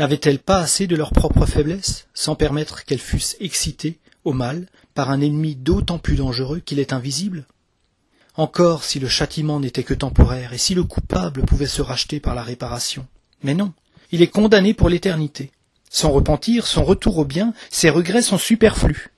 N'avaient-elles 0.00 0.40
pas 0.40 0.58
assez 0.58 0.88
de 0.88 0.96
leur 0.96 1.12
propre 1.12 1.46
faiblesse, 1.46 2.08
sans 2.12 2.34
permettre 2.34 2.84
qu'elles 2.84 2.98
fussent 2.98 3.36
excitées 3.38 4.00
au 4.24 4.32
mal 4.32 4.66
par 4.94 5.10
un 5.10 5.20
ennemi 5.20 5.54
d'autant 5.54 6.00
plus 6.00 6.16
dangereux 6.16 6.58
qu'il 6.58 6.80
est 6.80 6.92
invisible? 6.92 7.46
Encore 8.34 8.82
si 8.82 8.98
le 8.98 9.06
châtiment 9.06 9.60
n'était 9.60 9.84
que 9.84 9.94
temporaire, 9.94 10.52
et 10.52 10.58
si 10.58 10.74
le 10.74 10.82
coupable 10.82 11.44
pouvait 11.44 11.68
se 11.68 11.82
racheter 11.82 12.18
par 12.18 12.34
la 12.34 12.42
réparation. 12.42 13.06
Mais 13.44 13.54
non, 13.54 13.72
il 14.10 14.22
est 14.22 14.26
condamné 14.26 14.74
pour 14.74 14.88
l'éternité. 14.88 15.52
Son 15.88 16.10
repentir, 16.10 16.66
son 16.66 16.82
retour 16.82 17.18
au 17.18 17.24
bien, 17.24 17.54
ses 17.70 17.90
regrets 17.90 18.22
sont 18.22 18.38
superflus. 18.38 19.12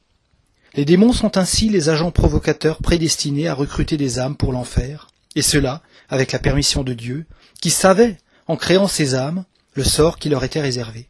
Les 0.76 0.84
démons 0.84 1.12
sont 1.12 1.36
ainsi 1.36 1.68
les 1.68 1.88
agents 1.88 2.10
provocateurs 2.10 2.78
prédestinés 2.78 3.48
à 3.48 3.54
recruter 3.54 3.96
des 3.96 4.18
âmes 4.18 4.36
pour 4.36 4.52
l'enfer, 4.52 5.08
et 5.36 5.42
cela 5.42 5.82
avec 6.08 6.32
la 6.32 6.38
permission 6.38 6.82
de 6.82 6.94
Dieu, 6.94 7.26
qui 7.60 7.70
savait, 7.70 8.18
en 8.46 8.56
créant 8.56 8.88
ces 8.88 9.14
âmes, 9.14 9.44
le 9.74 9.84
sort 9.84 10.18
qui 10.18 10.28
leur 10.28 10.44
était 10.44 10.60
réservé. 10.60 11.08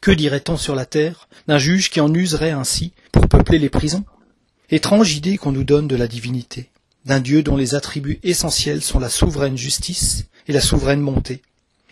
Que 0.00 0.10
dirait-on 0.10 0.56
sur 0.56 0.74
la 0.74 0.84
terre 0.84 1.28
d'un 1.48 1.58
juge 1.58 1.90
qui 1.90 2.00
en 2.00 2.12
userait 2.12 2.50
ainsi 2.50 2.92
pour 3.12 3.28
peupler 3.28 3.58
les 3.58 3.70
prisons? 3.70 4.04
Étrange 4.70 5.14
idée 5.14 5.38
qu'on 5.38 5.52
nous 5.52 5.64
donne 5.64 5.88
de 5.88 5.96
la 5.96 6.08
divinité 6.08 6.70
d'un 7.06 7.20
Dieu 7.20 7.42
dont 7.42 7.56
les 7.56 7.74
attributs 7.74 8.18
essentiels 8.24 8.82
sont 8.82 8.98
la 8.98 9.08
souveraine 9.08 9.56
justice 9.56 10.24
et 10.48 10.52
la 10.52 10.60
souveraine 10.60 11.00
montée. 11.00 11.40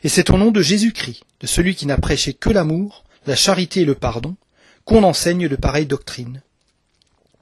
Et 0.03 0.09
c'est 0.09 0.29
au 0.31 0.37
nom 0.37 0.51
de 0.51 0.61
Jésus-Christ, 0.61 1.23
de 1.41 1.47
celui 1.47 1.77
qui 1.77 1.87
n'a 1.87 1.97
prêché 1.97 2.35
que 2.35 2.51
l'amour, 2.51 3.05
la 3.27 3.37
charité 3.37 3.83
et 3.83 3.85
le 3.85 3.95
pardon, 3.95 4.35
qu'on 4.85 5.05
enseigne 5.05 5.49
de 5.49 5.57
pareilles 5.57 5.87
doctrines. 5.87 6.43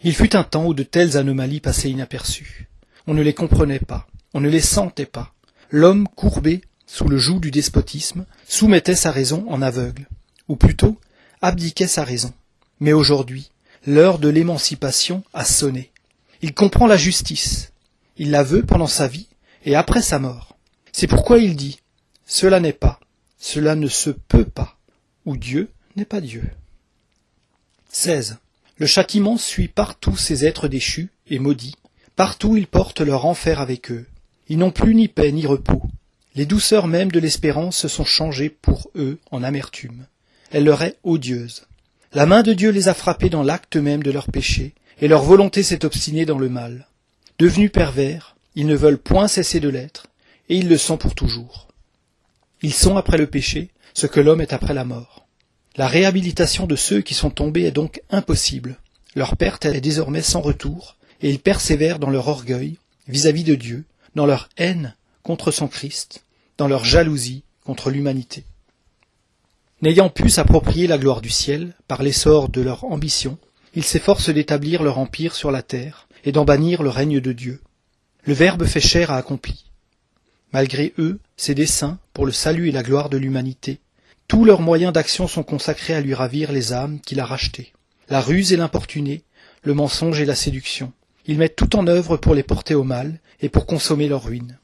Il 0.05 0.15
fut 0.15 0.35
un 0.35 0.43
temps 0.43 0.67
où 0.67 0.75
de 0.75 0.83
telles 0.83 1.17
anomalies 1.17 1.61
passaient 1.61 1.91
inaperçues. 1.91 2.69
On 3.07 3.15
ne 3.15 3.23
les 3.23 3.35
comprenait 3.35 3.79
pas, 3.79 4.07
on 4.35 4.41
ne 4.41 4.49
les 4.49 4.61
sentait 4.61 5.07
pas. 5.07 5.33
L'homme 5.71 6.09
courbé 6.09 6.62
sous 6.87 7.07
le 7.07 7.19
joug 7.19 7.38
du 7.38 7.51
despotisme 7.51 8.27
soumettait 8.49 8.97
sa 8.97 9.11
raison 9.11 9.47
en 9.49 9.62
aveugle, 9.62 10.09
ou 10.49 10.57
plutôt 10.57 10.99
abdiquait 11.41 11.87
sa 11.87 12.05
raison. 12.05 12.33
Mais 12.81 12.93
aujourd'hui, 12.93 13.51
l'heure 13.87 14.19
de 14.19 14.29
l'émancipation 14.29 15.23
a 15.33 15.45
sonné. 15.45 15.93
Il 16.43 16.53
comprend 16.53 16.87
la 16.87 16.97
justice. 16.97 17.73
Il 18.17 18.31
la 18.31 18.43
veut 18.43 18.65
pendant 18.65 18.88
sa 18.88 19.07
vie 19.07 19.29
et 19.65 19.77
après 19.77 20.03
sa 20.03 20.19
mort. 20.19 20.57
C'est 20.93 21.07
pourquoi 21.07 21.38
il 21.38 21.57
dit 21.57 21.81
Cela 22.27 22.61
n'est 22.61 22.73
pas, 22.73 23.01
cela 23.38 23.77
ne 23.77 23.88
se 23.88 24.11
peut 24.11 24.45
pas, 24.45 24.77
ou 25.25 25.37
Dieu 25.37 25.71
n'est 25.97 26.05
pas 26.05 26.21
Dieu. 26.21 26.43
16. 27.88 28.38
Le 28.83 28.88
châtiment 28.88 29.37
suit 29.37 29.68
partout 29.68 30.16
ces 30.16 30.45
êtres 30.45 30.66
déchus 30.66 31.11
et 31.29 31.38
maudits. 31.38 31.77
Partout 32.16 32.57
ils 32.57 32.66
portent 32.66 33.01
leur 33.01 33.27
enfer 33.27 33.61
avec 33.61 33.92
eux. 33.92 34.07
Ils 34.49 34.59
n'ont 34.59 34.73
plus 34.73 34.97
ni 34.97 35.07
paix 35.07 35.31
ni 35.31 35.47
repos. 35.47 35.85
Les 36.35 36.47
douceurs 36.47 36.88
mêmes 36.88 37.12
de 37.12 37.21
l'espérance 37.21 37.77
se 37.77 37.87
sont 37.87 38.05
changées 38.05 38.49
pour 38.51 38.90
eux 38.97 39.21
en 39.31 39.45
amertume. 39.45 40.07
Elle 40.51 40.64
leur 40.64 40.83
est 40.83 40.97
odieuse. 41.05 41.68
La 42.12 42.27
main 42.27 42.42
de 42.42 42.55
Dieu 42.55 42.71
les 42.71 42.88
a 42.88 42.95
frappés 42.95 43.31
dans 43.31 43.45
l'acte 43.45 43.77
même 43.77 44.03
de 44.03 44.11
leur 44.11 44.27
péché, 44.27 44.75
et 45.01 45.07
leur 45.07 45.23
volonté 45.23 45.62
s'est 45.62 45.85
obstinée 45.85 46.27
dans 46.27 46.38
le 46.38 46.49
mal. 46.49 46.88
Devenus 47.38 47.71
pervers, 47.71 48.35
ils 48.57 48.66
ne 48.66 48.75
veulent 48.75 48.99
point 48.99 49.29
cesser 49.29 49.61
de 49.61 49.68
l'être, 49.68 50.09
et 50.49 50.57
ils 50.57 50.68
le 50.68 50.77
sont 50.77 50.97
pour 50.97 51.14
toujours. 51.14 51.68
Ils 52.62 52.75
sont 52.75 52.97
après 52.97 53.16
le 53.16 53.29
péché 53.29 53.71
ce 53.95 54.09
que 54.09 54.18
l'homme 54.18 54.40
est 54.40 54.53
après 54.53 54.75
la 54.75 54.85
mort. 54.85 55.22
La 55.77 55.87
réhabilitation 55.87 56.67
de 56.67 56.77
ceux 56.77 57.01
qui 57.01 57.15
sont 57.15 57.31
tombés 57.31 57.63
est 57.63 57.73
donc 57.73 58.03
impossible. 58.11 58.77
Leur 59.15 59.37
perte 59.37 59.65
est 59.65 59.81
désormais 59.81 60.21
sans 60.21 60.41
retour, 60.41 60.97
et 61.23 61.31
ils 61.31 61.39
persévèrent 61.39 61.99
dans 61.99 62.11
leur 62.11 62.29
orgueil 62.29 62.77
vis-à-vis 63.09 63.45
de 63.45 63.55
Dieu, 63.55 63.85
dans 64.15 64.27
leur 64.27 64.49
haine 64.59 64.95
contre 65.23 65.51
son 65.51 65.69
Christ, 65.69 66.25
dans 66.59 66.69
leur 66.69 66.85
jalousie 66.85 67.43
contre 67.65 67.91
l'humanité. 67.91 68.45
N'ayant 69.81 70.11
pu 70.11 70.29
s'approprier 70.29 70.87
la 70.87 70.99
gloire 70.99 71.23
du 71.23 71.31
ciel 71.31 71.75
par 71.89 72.03
l'essor 72.03 72.49
de 72.49 72.61
leur 72.61 72.85
ambition, 72.85 73.39
ils 73.75 73.85
s'efforcent 73.85 74.31
d'établir 74.31 74.83
leur 74.83 74.99
empire 74.99 75.35
sur 75.35 75.51
la 75.51 75.63
terre 75.63 76.07
et 76.25 76.33
d'en 76.33 76.45
bannir 76.45 76.83
le 76.83 76.91
règne 76.91 77.21
de 77.21 77.33
Dieu. 77.33 77.61
Le 78.25 78.35
Verbe 78.35 78.65
fait 78.65 78.81
chair 78.81 79.11
a 79.11 79.17
accompli. 79.17 79.65
Malgré 80.53 80.93
eux, 80.99 81.19
ses 81.37 81.55
desseins, 81.55 81.99
pour 82.13 82.27
le 82.27 82.33
salut 82.33 82.69
et 82.69 82.73
la 82.73 82.83
gloire 82.83 83.09
de 83.09 83.17
l'humanité, 83.17 83.81
tous 84.29 84.45
leurs 84.45 84.61
moyens 84.61 84.93
d'action 84.93 85.29
sont 85.29 85.43
consacrés 85.43 85.95
à 85.95 86.01
lui 86.01 86.15
ravir 86.15 86.53
les 86.53 86.73
âmes 86.73 87.01
qu'il 87.01 87.21
a 87.21 87.27
rachetées. 87.27 87.73
La 88.09 88.21
ruse 88.21 88.53
et 88.53 88.57
l'importuné, 88.57 89.23
le 89.63 89.75
mensonge 89.75 90.21
et 90.21 90.25
la 90.25 90.35
séduction. 90.35 90.93
Ils 91.27 91.39
mettent 91.39 91.57
tout 91.57 91.77
en 91.77 91.87
œuvre 91.87 92.17
pour 92.17 92.35
les 92.35 92.43
porter 92.43 92.75
au 92.75 92.85
mal 92.85 93.21
et 93.41 93.49
pour 93.49 93.67
consommer 93.67 94.09
leur 94.09 94.25
ruine. 94.25 94.59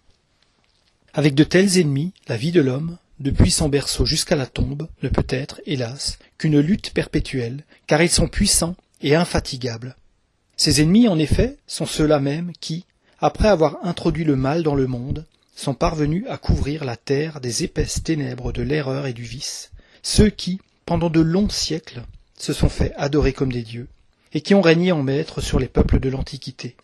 Avec 1.15 1.35
de 1.35 1.45
tels 1.45 1.79
ennemis, 1.79 2.13
la 2.29 2.37
vie 2.37 2.53
de 2.53 2.61
l'homme, 2.61 2.99
depuis 3.21 3.51
son 3.51 3.69
berceau 3.69 4.07
jusqu'à 4.07 4.37
la 4.37 4.47
tombe, 4.47 4.89
ne 5.03 5.09
peut 5.09 5.27
être, 5.29 5.61
hélas, 5.67 6.19
qu'une 6.39 6.61
lutte 6.61 6.93
perpétuelle, 6.93 7.65
car 7.87 8.03
ils 8.03 8.11
sont 8.11 8.29
puissants 8.29 8.77
et 9.03 9.15
infatigables. 9.15 9.97
Ces 10.57 10.81
ennemis, 10.81 11.09
en 11.09 11.19
effet, 11.19 11.57
sont 11.67 11.87
ceux-là 11.87 12.21
mêmes 12.21 12.53
qui, 12.61 12.85
après 13.21 13.49
avoir 13.49 13.79
introduit 13.85 14.25
le 14.25 14.37
mal 14.37 14.63
dans 14.63 14.75
le 14.75 14.87
monde, 14.87 15.27
sont 15.59 15.75
parvenus 15.75 16.25
à 16.29 16.39
couvrir 16.39 16.85
la 16.85 16.97
terre 16.97 17.41
des 17.41 17.65
épaisses 17.65 18.05
ténèbres 18.05 18.53
de 18.53 18.63
l'erreur 18.63 19.07
et 19.07 19.13
du 19.13 19.25
vice, 19.25 19.73
ceux 20.03 20.31
qui, 20.31 20.61
pendant 20.87 21.11
de 21.11 21.21
longs 21.21 21.51
siècles, 21.51 22.05
se 22.39 22.53
sont 22.53 22.69
fait 22.69 22.95
adorer 22.97 23.33
comme 23.33 23.51
des 23.51 23.63
dieux, 23.63 23.89
et 24.33 24.41
qui 24.41 24.55
ont 24.55 24.61
régné 24.61 24.93
en 24.93 25.03
maître 25.03 25.41
sur 25.41 25.59
les 25.59 25.67
peuples 25.67 25.99
de 25.99 26.09
l'Antiquité. 26.09 26.77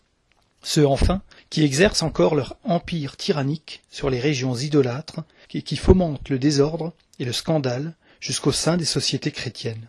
Ceux 0.61 0.85
enfin 0.85 1.21
qui 1.49 1.63
exercent 1.63 2.03
encore 2.03 2.35
leur 2.35 2.57
empire 2.65 3.15
tyrannique 3.15 3.81
sur 3.89 4.09
les 4.09 4.19
régions 4.19 4.55
idolâtres 4.55 5.21
et 5.53 5.61
qui 5.61 5.77
fomentent 5.77 6.27
le 6.27 6.37
désordre 6.37 6.91
et 7.19 7.23
le 7.23 7.31
scandale 7.31 7.93
jusqu'au 8.19 8.51
sein 8.51 8.75
des 8.75 8.83
sociétés 8.83 9.31
chrétiennes. 9.31 9.87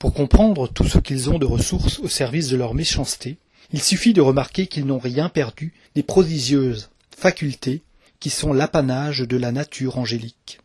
Pour 0.00 0.14
comprendre 0.14 0.66
tout 0.66 0.88
ce 0.88 0.98
qu'ils 0.98 1.30
ont 1.30 1.38
de 1.38 1.46
ressources 1.46 2.00
au 2.00 2.08
service 2.08 2.48
de 2.48 2.56
leur 2.56 2.74
méchanceté, 2.74 3.36
il 3.72 3.80
suffit 3.80 4.14
de 4.14 4.20
remarquer 4.20 4.66
qu'ils 4.66 4.86
n'ont 4.86 4.98
rien 4.98 5.28
perdu 5.28 5.74
des 5.94 6.02
prodigieuses 6.02 6.90
facultés 7.22 7.82
qui 8.18 8.30
sont 8.30 8.52
l'apanage 8.52 9.20
de 9.20 9.36
la 9.36 9.52
nature 9.52 9.96
angélique. 9.96 10.58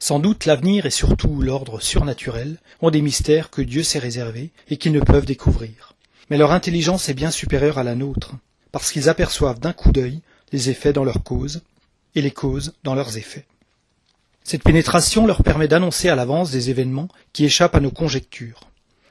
Sans 0.00 0.18
doute 0.18 0.44
l'avenir 0.46 0.84
et 0.84 0.90
surtout 0.90 1.40
l'ordre 1.40 1.80
surnaturel 1.80 2.58
ont 2.80 2.90
des 2.90 3.02
mystères 3.02 3.50
que 3.50 3.62
Dieu 3.62 3.84
s'est 3.84 4.00
réservés 4.00 4.50
et 4.68 4.78
qu'ils 4.78 4.90
ne 4.90 4.98
peuvent 4.98 5.26
découvrir. 5.26 5.94
Mais 6.28 6.38
leur 6.38 6.50
intelligence 6.50 7.08
est 7.08 7.14
bien 7.14 7.30
supérieure 7.30 7.78
à 7.78 7.84
la 7.84 7.94
nôtre, 7.94 8.32
parce 8.72 8.90
qu'ils 8.90 9.08
aperçoivent 9.08 9.60
d'un 9.60 9.72
coup 9.72 9.92
d'œil 9.92 10.22
les 10.50 10.70
effets 10.70 10.92
dans 10.92 11.04
leurs 11.04 11.22
causes 11.22 11.62
et 12.16 12.20
les 12.20 12.32
causes 12.32 12.72
dans 12.82 12.96
leurs 12.96 13.16
effets. 13.16 13.46
Cette 14.42 14.64
pénétration 14.64 15.24
leur 15.24 15.44
permet 15.44 15.68
d'annoncer 15.68 16.08
à 16.08 16.16
l'avance 16.16 16.50
des 16.50 16.70
événements 16.70 17.08
qui 17.32 17.44
échappent 17.44 17.76
à 17.76 17.80
nos 17.80 17.92
conjectures. 17.92 18.62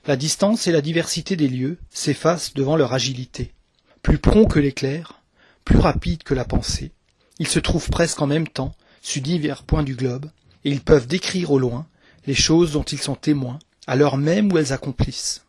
La 0.08 0.18
distance 0.18 0.68
et 0.68 0.74
la 0.74 0.82
diversité 0.82 1.38
des 1.38 1.48
lieux 1.48 1.78
s'effacent 1.90 2.54
devant 2.54 2.76
leur 2.76 2.92
agilité. 2.92 3.54
Plus 4.02 4.18
prompt 4.18 4.46
que 4.46 4.60
l'éclair, 4.60 5.19
plus 5.66 5.80
rapide 5.80 6.24
que 6.24 6.34
la 6.34 6.46
pensée, 6.46 6.92
ils 7.40 7.48
se 7.48 7.60
trouvent 7.60 7.90
presque 7.90 8.22
en 8.22 8.28
même 8.28 8.48
temps 8.48 8.76
sur 9.02 9.22
divers 9.22 9.64
points 9.64 9.84
du 9.84 9.96
globe, 9.96 10.30
et 10.66 10.72
ils 10.72 10.82
peuvent 10.82 11.08
décrire 11.08 11.52
au 11.52 11.60
loin 11.60 11.88
les 12.28 12.36
choses 12.36 12.74
dont 12.74 12.84
ils 12.84 13.00
sont 13.00 13.16
témoins, 13.16 13.60
à 13.88 13.96
l'heure 13.96 14.18
même 14.18 14.52
où 14.52 14.58
elles 14.58 14.74
accomplissent. 14.74 15.46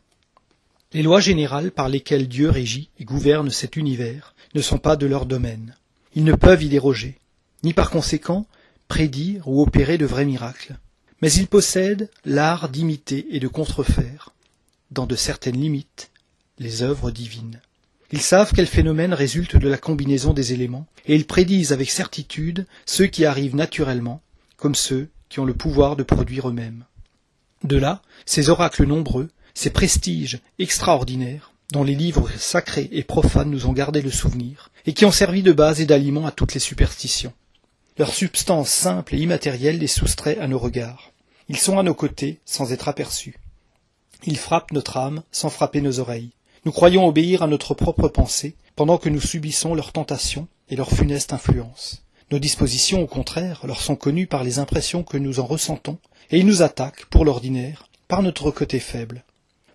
Les 0.93 1.03
lois 1.03 1.19
générales 1.19 1.71
par 1.71 1.89
lesquelles 1.89 2.27
Dieu 2.27 2.49
régit 2.49 2.89
et 2.99 3.05
gouverne 3.05 3.49
cet 3.49 3.75
univers 3.75 4.35
ne 4.55 4.61
sont 4.61 4.77
pas 4.77 4.95
de 4.95 5.05
leur 5.05 5.25
domaine. 5.25 5.75
Ils 6.15 6.23
ne 6.23 6.33
peuvent 6.33 6.63
y 6.63 6.69
déroger, 6.69 7.19
ni 7.63 7.73
par 7.73 7.89
conséquent 7.89 8.45
prédire 8.87 9.47
ou 9.47 9.61
opérer 9.61 9.97
de 9.97 10.05
vrais 10.05 10.25
miracles. 10.25 10.77
Mais 11.21 11.31
ils 11.31 11.47
possèdent 11.47 12.09
l'art 12.25 12.67
d'imiter 12.67 13.25
et 13.29 13.39
de 13.39 13.47
contrefaire, 13.47 14.33
dans 14.89 15.05
de 15.05 15.15
certaines 15.15 15.59
limites, 15.59 16.11
les 16.59 16.83
œuvres 16.83 17.11
divines. 17.11 17.61
Ils 18.13 18.21
savent 18.21 18.51
quels 18.53 18.67
phénomènes 18.67 19.13
résultent 19.13 19.55
de 19.55 19.69
la 19.69 19.77
combinaison 19.77 20.33
des 20.33 20.51
éléments, 20.51 20.85
et 21.05 21.15
ils 21.15 21.25
prédisent 21.25 21.71
avec 21.71 21.89
certitude 21.89 22.65
ceux 22.85 23.07
qui 23.07 23.25
arrivent 23.25 23.55
naturellement, 23.55 24.21
comme 24.57 24.75
ceux 24.75 25.09
qui 25.29 25.39
ont 25.39 25.45
le 25.45 25.53
pouvoir 25.53 25.95
de 25.95 26.03
produire 26.03 26.49
eux-mêmes. 26.49 26.83
De 27.63 27.77
là, 27.77 28.01
ces 28.25 28.49
oracles 28.49 28.85
nombreux, 28.85 29.29
ces 29.53 29.69
prestiges 29.69 30.39
extraordinaires, 30.59 31.53
dont 31.71 31.83
les 31.85 31.95
livres 31.95 32.29
sacrés 32.37 32.89
et 32.91 33.03
profanes 33.03 33.49
nous 33.49 33.65
ont 33.65 33.73
gardé 33.73 34.01
le 34.01 34.11
souvenir, 34.11 34.71
et 34.85 34.93
qui 34.93 35.05
ont 35.05 35.11
servi 35.11 35.41
de 35.41 35.53
base 35.53 35.79
et 35.79 35.85
d'aliment 35.85 36.25
à 36.25 36.31
toutes 36.31 36.53
les 36.53 36.59
superstitions. 36.59 37.33
Leur 37.97 38.13
substance 38.13 38.69
simple 38.69 39.15
et 39.15 39.19
immatérielle 39.19 39.77
les 39.77 39.87
soustrait 39.87 40.37
à 40.39 40.47
nos 40.47 40.59
regards. 40.59 41.11
Ils 41.47 41.57
sont 41.57 41.79
à 41.79 41.83
nos 41.83 41.93
côtés 41.93 42.39
sans 42.45 42.73
être 42.73 42.89
aperçus. 42.89 43.35
Ils 44.25 44.37
frappent 44.37 44.71
notre 44.71 44.97
âme 44.97 45.23
sans 45.31 45.49
frapper 45.49 45.81
nos 45.81 45.99
oreilles. 45.99 46.31
Nous 46.63 46.71
croyons 46.71 47.07
obéir 47.07 47.41
à 47.41 47.47
notre 47.47 47.73
propre 47.73 48.07
pensée, 48.07 48.55
pendant 48.75 48.99
que 48.99 49.09
nous 49.09 49.19
subissons 49.19 49.73
leurs 49.73 49.91
tentations 49.91 50.47
et 50.69 50.75
leur 50.75 50.91
funeste 50.91 51.33
influence. 51.33 52.03
Nos 52.29 52.37
dispositions, 52.37 53.01
au 53.01 53.07
contraire, 53.07 53.61
leur 53.65 53.81
sont 53.81 53.95
connues 53.95 54.27
par 54.27 54.43
les 54.43 54.59
impressions 54.59 55.01
que 55.01 55.17
nous 55.17 55.39
en 55.39 55.45
ressentons, 55.47 55.97
et 56.29 56.37
ils 56.37 56.45
nous 56.45 56.61
attaquent, 56.61 57.05
pour 57.05 57.25
l'ordinaire, 57.25 57.87
par 58.07 58.21
notre 58.21 58.51
côté 58.51 58.79
faible. 58.79 59.23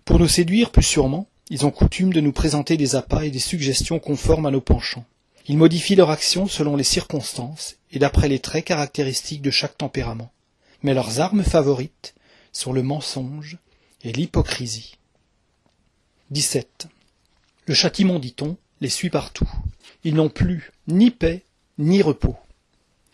Pour 0.05 0.17
nous 0.17 0.29
séduire 0.29 0.71
plus 0.71 0.83
sûrement, 0.83 1.27
ils 1.49 1.65
ont 1.65 1.71
coutume 1.71 2.13
de 2.13 2.21
nous 2.21 2.31
présenter 2.31 2.77
des 2.77 2.95
appâts 2.95 3.25
et 3.25 3.31
des 3.31 3.39
suggestions 3.39 3.99
conformes 3.99 4.45
à 4.45 4.51
nos 4.51 4.61
penchants. 4.61 5.05
Ils 5.45 5.57
modifient 5.57 5.95
leur 5.95 6.09
action 6.09 6.47
selon 6.47 6.77
les 6.77 6.85
circonstances 6.85 7.75
et 7.91 7.99
d'après 7.99 8.29
les 8.29 8.39
traits 8.39 8.63
caractéristiques 8.63 9.41
de 9.41 9.51
chaque 9.51 9.77
tempérament. 9.77 10.31
Mais 10.83 10.93
leurs 10.93 11.19
armes 11.19 11.43
favorites 11.43 12.15
sont 12.53 12.71
le 12.71 12.81
mensonge 12.81 13.57
et 14.05 14.13
l'hypocrisie. 14.13 14.97
17. 16.31 16.87
Le 17.67 17.73
châtiment, 17.73 18.19
dit-on, 18.19 18.57
les 18.81 18.89
suit 18.89 19.09
partout. 19.09 19.49
Ils 20.03 20.13
n'ont 20.13 20.27
plus 20.27 20.71
ni 20.87 21.09
paix 21.09 21.43
ni 21.77 22.01
repos. 22.01 22.35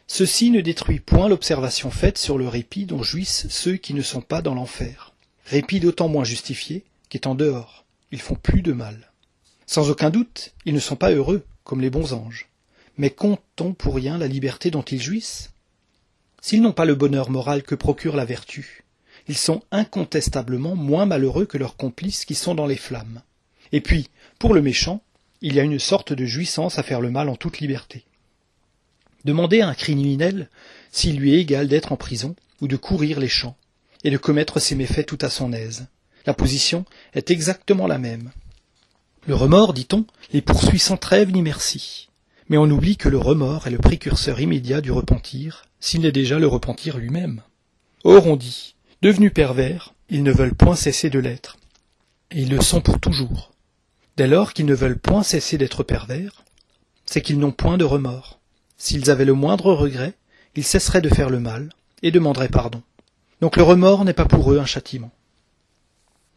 Ceci 0.07 0.49
ne 0.49 0.61
détruit 0.61 0.99
point 0.99 1.27
l'observation 1.27 1.91
faite 1.91 2.17
sur 2.17 2.39
le 2.39 2.47
répit 2.47 2.85
dont 2.85 3.03
jouissent 3.03 3.45
ceux 3.49 3.75
qui 3.75 3.93
ne 3.93 4.01
sont 4.01 4.21
pas 4.21 4.41
dans 4.41 4.55
l'enfer. 4.55 5.13
Répit 5.45 5.79
d'autant 5.79 6.07
moins 6.07 6.23
justifié 6.23 6.85
qu'étant 7.09 7.35
dehors, 7.35 7.85
ils 8.11 8.21
font 8.21 8.35
plus 8.35 8.63
de 8.63 8.73
mal. 8.73 9.11
Sans 9.67 9.91
aucun 9.91 10.09
doute, 10.09 10.51
ils 10.65 10.73
ne 10.73 10.79
sont 10.79 10.95
pas 10.95 11.11
heureux, 11.11 11.45
comme 11.63 11.81
les 11.81 11.91
bons 11.91 12.13
anges. 12.13 12.49
Mais 12.97 13.11
compte-t-on 13.11 13.73
pour 13.73 13.95
rien 13.95 14.17
la 14.17 14.27
liberté 14.27 14.71
dont 14.71 14.81
ils 14.81 15.01
jouissent? 15.01 15.51
S'ils 16.41 16.63
n'ont 16.63 16.73
pas 16.73 16.85
le 16.85 16.95
bonheur 16.95 17.29
moral 17.29 17.61
que 17.61 17.75
procure 17.75 18.15
la 18.15 18.25
vertu, 18.25 18.82
ils 19.27 19.37
sont 19.37 19.61
incontestablement 19.71 20.75
moins 20.75 21.05
malheureux 21.05 21.45
que 21.45 21.57
leurs 21.57 21.75
complices 21.75 22.25
qui 22.25 22.35
sont 22.35 22.55
dans 22.55 22.65
les 22.65 22.75
flammes. 22.75 23.21
Et 23.71 23.81
puis, 23.81 24.09
pour 24.39 24.53
le 24.53 24.61
méchant, 24.61 25.01
il 25.41 25.55
y 25.55 25.59
a 25.59 25.63
une 25.63 25.79
sorte 25.79 26.13
de 26.13 26.25
jouissance 26.25 26.79
à 26.79 26.83
faire 26.83 27.01
le 27.01 27.11
mal 27.11 27.29
en 27.29 27.35
toute 27.35 27.59
liberté. 27.59 28.05
Demandez 29.25 29.61
à 29.61 29.67
un 29.67 29.73
criminel 29.73 30.49
s'il 30.91 31.17
lui 31.17 31.33
est 31.33 31.39
égal 31.39 31.67
d'être 31.67 31.91
en 31.91 31.97
prison 31.97 32.35
ou 32.61 32.67
de 32.67 32.75
courir 32.75 33.19
les 33.19 33.27
champs, 33.27 33.57
et 34.03 34.11
de 34.11 34.17
commettre 34.17 34.59
ses 34.59 34.75
méfaits 34.75 35.05
tout 35.05 35.17
à 35.21 35.29
son 35.29 35.53
aise. 35.53 35.87
La 36.25 36.33
position 36.33 36.85
est 37.13 37.31
exactement 37.31 37.87
la 37.87 37.97
même. 37.97 38.31
Le 39.25 39.35
remords, 39.35 39.73
dit-on, 39.73 40.05
les 40.31 40.41
poursuit 40.41 40.79
sans 40.79 40.97
trêve 40.97 41.31
ni 41.31 41.41
merci. 41.41 42.09
Mais 42.49 42.57
on 42.57 42.69
oublie 42.69 42.97
que 42.97 43.09
le 43.09 43.17
remords 43.17 43.67
est 43.67 43.71
le 43.71 43.77
précurseur 43.77 44.39
immédiat 44.39 44.81
du 44.81 44.91
repentir, 44.91 45.65
s'il 45.79 46.01
n'est 46.01 46.11
déjà 46.11 46.39
le 46.39 46.47
repentir 46.47 46.97
lui-même. 46.97 47.41
Or 48.03 48.27
on 48.27 48.35
dit, 48.35 48.72
Devenus 49.03 49.33
pervers, 49.33 49.93
ils 50.07 50.23
ne 50.23 50.31
veulent 50.31 50.55
point 50.55 50.77
cesser 50.77 51.09
de 51.09 51.19
l'être. 51.19 51.57
Et 52.31 52.43
ils 52.43 52.49
le 52.49 52.61
sont 52.61 52.79
pour 52.79 53.01
toujours. 53.01 53.51
Dès 54.15 54.27
lors 54.27 54.53
qu'ils 54.53 54.65
ne 54.65 54.73
veulent 54.73 54.97
point 54.97 55.23
cesser 55.23 55.57
d'être 55.57 55.83
pervers, 55.83 56.45
c'est 57.05 57.21
qu'ils 57.21 57.37
n'ont 57.37 57.51
point 57.51 57.77
de 57.77 57.83
remords. 57.83 58.39
S'ils 58.77 59.11
avaient 59.11 59.25
le 59.25 59.33
moindre 59.33 59.73
regret, 59.73 60.13
ils 60.55 60.63
cesseraient 60.63 61.01
de 61.01 61.13
faire 61.13 61.29
le 61.29 61.41
mal 61.41 61.67
et 62.01 62.11
demanderaient 62.11 62.47
pardon. 62.47 62.81
Donc 63.41 63.57
le 63.57 63.63
remords 63.63 64.05
n'est 64.05 64.13
pas 64.13 64.23
pour 64.23 64.53
eux 64.53 64.59
un 64.59 64.65
châtiment. 64.65 65.11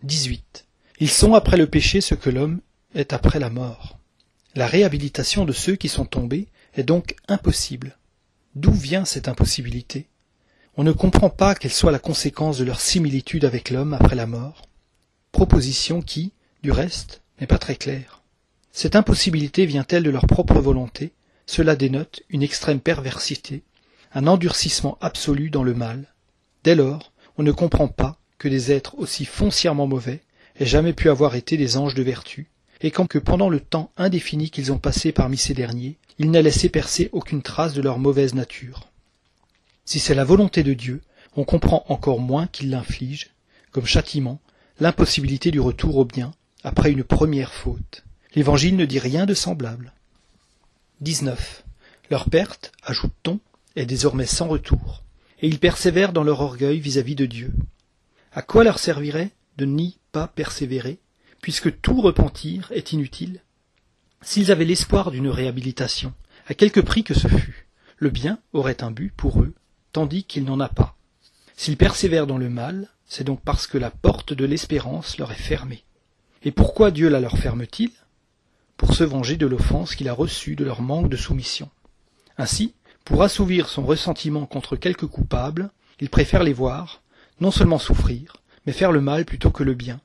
18. 0.02 0.66
Ils 0.98 1.08
sont 1.08 1.34
après 1.34 1.56
le 1.56 1.68
péché 1.68 2.00
ce 2.00 2.16
que 2.16 2.30
l'homme 2.30 2.58
est 2.96 3.12
après 3.12 3.38
la 3.38 3.48
mort. 3.48 3.96
La 4.56 4.66
réhabilitation 4.66 5.44
de 5.44 5.52
ceux 5.52 5.76
qui 5.76 5.88
sont 5.88 6.04
tombés 6.04 6.48
est 6.74 6.82
donc 6.82 7.14
impossible. 7.28 7.96
D'où 8.56 8.72
vient 8.72 9.04
cette 9.04 9.28
impossibilité? 9.28 10.08
On 10.78 10.84
ne 10.84 10.92
comprend 10.92 11.30
pas 11.30 11.54
quelle 11.54 11.72
soit 11.72 11.90
la 11.90 11.98
conséquence 11.98 12.58
de 12.58 12.64
leur 12.64 12.82
similitude 12.82 13.46
avec 13.46 13.70
l'homme 13.70 13.94
après 13.94 14.14
la 14.14 14.26
mort, 14.26 14.68
proposition 15.32 16.02
qui, 16.02 16.34
du 16.62 16.70
reste, 16.70 17.22
n'est 17.40 17.46
pas 17.46 17.56
très 17.56 17.76
claire. 17.76 18.22
Cette 18.72 18.94
impossibilité 18.94 19.64
vient-elle 19.64 20.02
de 20.02 20.10
leur 20.10 20.26
propre 20.26 20.60
volonté? 20.60 21.12
Cela 21.46 21.76
dénote 21.76 22.22
une 22.28 22.42
extrême 22.42 22.80
perversité, 22.80 23.62
un 24.12 24.26
endurcissement 24.26 24.98
absolu 25.00 25.48
dans 25.48 25.62
le 25.62 25.72
mal. 25.72 26.12
Dès 26.62 26.74
lors, 26.74 27.10
on 27.38 27.42
ne 27.42 27.52
comprend 27.52 27.88
pas 27.88 28.18
que 28.36 28.48
des 28.48 28.70
êtres 28.70 28.98
aussi 28.98 29.24
foncièrement 29.24 29.86
mauvais 29.86 30.20
aient 30.60 30.66
jamais 30.66 30.92
pu 30.92 31.08
avoir 31.08 31.36
été 31.36 31.56
des 31.56 31.78
anges 31.78 31.94
de 31.94 32.02
vertu, 32.02 32.50
et 32.82 32.90
quand 32.90 33.06
que 33.06 33.18
pendant 33.18 33.48
le 33.48 33.60
temps 33.60 33.92
indéfini 33.96 34.50
qu'ils 34.50 34.72
ont 34.72 34.78
passé 34.78 35.12
parmi 35.12 35.38
ces 35.38 35.54
derniers, 35.54 35.96
ils 36.18 36.30
n'aient 36.30 36.42
laissé 36.42 36.68
percer 36.68 37.08
aucune 37.12 37.40
trace 37.40 37.72
de 37.72 37.80
leur 37.80 37.98
mauvaise 37.98 38.34
nature. 38.34 38.90
Si 39.86 40.00
c'est 40.00 40.16
la 40.16 40.24
volonté 40.24 40.64
de 40.64 40.74
Dieu, 40.74 41.00
on 41.36 41.44
comprend 41.44 41.84
encore 41.88 42.18
moins 42.18 42.48
qu'il 42.48 42.70
l'inflige, 42.70 43.30
comme 43.70 43.86
châtiment, 43.86 44.40
l'impossibilité 44.80 45.52
du 45.52 45.60
retour 45.60 45.96
au 45.96 46.04
bien, 46.04 46.32
après 46.64 46.90
une 46.90 47.04
première 47.04 47.52
faute. 47.52 48.02
L'Évangile 48.34 48.76
ne 48.76 48.84
dit 48.84 48.98
rien 48.98 49.26
de 49.26 49.34
semblable. 49.34 49.92
19. 51.02 51.64
Leur 52.10 52.28
perte, 52.28 52.72
ajoute-t-on, 52.82 53.38
est 53.76 53.86
désormais 53.86 54.26
sans 54.26 54.48
retour, 54.48 55.04
et 55.40 55.46
ils 55.46 55.60
persévèrent 55.60 56.12
dans 56.12 56.24
leur 56.24 56.40
orgueil 56.40 56.80
vis-à-vis 56.80 57.14
-vis 57.14 57.18
de 57.18 57.26
Dieu. 57.26 57.52
À 58.32 58.42
quoi 58.42 58.64
leur 58.64 58.80
servirait 58.80 59.30
de 59.56 59.66
n'y 59.66 59.98
pas 60.10 60.26
persévérer, 60.26 60.98
puisque 61.40 61.80
tout 61.80 62.00
repentir 62.00 62.72
est 62.72 62.92
inutile? 62.92 63.40
S'ils 64.20 64.50
avaient 64.50 64.64
l'espoir 64.64 65.12
d'une 65.12 65.28
réhabilitation, 65.28 66.12
à 66.48 66.54
quelque 66.54 66.80
prix 66.80 67.04
que 67.04 67.14
ce 67.14 67.28
fût, 67.28 67.68
le 67.98 68.10
bien 68.10 68.40
aurait 68.52 68.82
un 68.82 68.90
but 68.90 69.12
pour 69.14 69.42
eux, 69.42 69.54
tandis 69.96 70.24
qu'il 70.24 70.44
n'en 70.44 70.60
a 70.60 70.68
pas. 70.68 70.94
S'ils 71.56 71.78
persévèrent 71.78 72.26
dans 72.26 72.36
le 72.36 72.50
mal, 72.50 72.90
c'est 73.06 73.24
donc 73.24 73.40
parce 73.40 73.66
que 73.66 73.78
la 73.78 73.90
porte 73.90 74.34
de 74.34 74.44
l'espérance 74.44 75.16
leur 75.16 75.32
est 75.32 75.36
fermée. 75.36 75.84
Et 76.42 76.50
pourquoi 76.50 76.90
Dieu 76.90 77.08
la 77.08 77.18
leur 77.18 77.38
ferme-t-il? 77.38 77.90
Pour 78.76 78.92
se 78.92 79.04
venger 79.04 79.38
de 79.38 79.46
l'offense 79.46 79.94
qu'il 79.94 80.10
a 80.10 80.12
reçue 80.12 80.54
de 80.54 80.66
leur 80.66 80.82
manque 80.82 81.08
de 81.08 81.16
soumission. 81.16 81.70
Ainsi, 82.36 82.74
pour 83.06 83.22
assouvir 83.22 83.70
son 83.70 83.86
ressentiment 83.86 84.44
contre 84.44 84.76
quelques 84.76 85.06
coupables, 85.06 85.70
il 85.98 86.10
préfère 86.10 86.42
les 86.44 86.52
voir, 86.52 87.00
non 87.40 87.50
seulement 87.50 87.78
souffrir, 87.78 88.36
mais 88.66 88.74
faire 88.74 88.92
le 88.92 89.00
mal 89.00 89.24
plutôt 89.24 89.50
que 89.50 89.64
le 89.64 89.72
bien. 89.72 89.98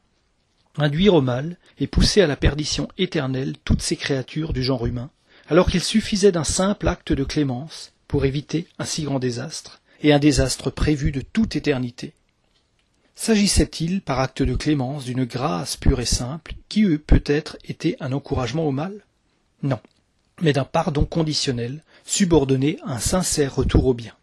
Induire 0.78 1.16
au 1.16 1.22
mal 1.22 1.58
et 1.80 1.88
pousser 1.88 2.22
à 2.22 2.28
la 2.28 2.38
perdition 2.38 2.88
éternelle 2.98 3.56
toutes 3.66 3.82
ces 3.82 3.98
créatures 3.98 4.54
du 4.54 4.64
genre 4.64 4.86
humain, 4.86 5.10
alors 5.50 5.70
qu'il 5.70 5.84
suffisait 5.84 6.32
d'un 6.32 6.46
simple 6.46 6.88
acte 6.88 7.12
de 7.12 7.26
clémence 7.26 7.92
pour 8.08 8.24
éviter 8.24 8.68
un 8.80 8.86
si 8.86 9.04
grand 9.04 9.20
désastre, 9.20 9.81
et 10.02 10.14
un 10.14 10.20
désastre 10.20 10.70
prévu 10.70 11.12
de 11.12 11.22
toute 11.22 11.56
éternité. 11.56 12.14
S'agissait-il, 13.16 14.02
par 14.02 14.20
acte 14.20 14.42
de 14.42 14.56
clémence, 14.56 15.06
d'une 15.06 15.26
grâce 15.26 15.78
pure 15.78 16.00
et 16.00 16.06
simple, 16.06 16.56
qui 16.70 16.82
eût 16.82 17.00
peut-être 17.00 17.58
été 17.66 17.96
un 18.00 18.14
encouragement 18.14 18.68
au 18.68 18.72
mal? 18.72 19.06
Non, 19.64 19.80
mais 20.42 20.54
d'un 20.54 20.64
pardon 20.64 21.06
conditionnel, 21.06 21.84
subordonné 22.04 22.78
à 22.84 22.94
un 22.96 23.00
sincère 23.00 23.56
retour 23.56 23.86
au 23.86 23.94
bien. 23.94 24.14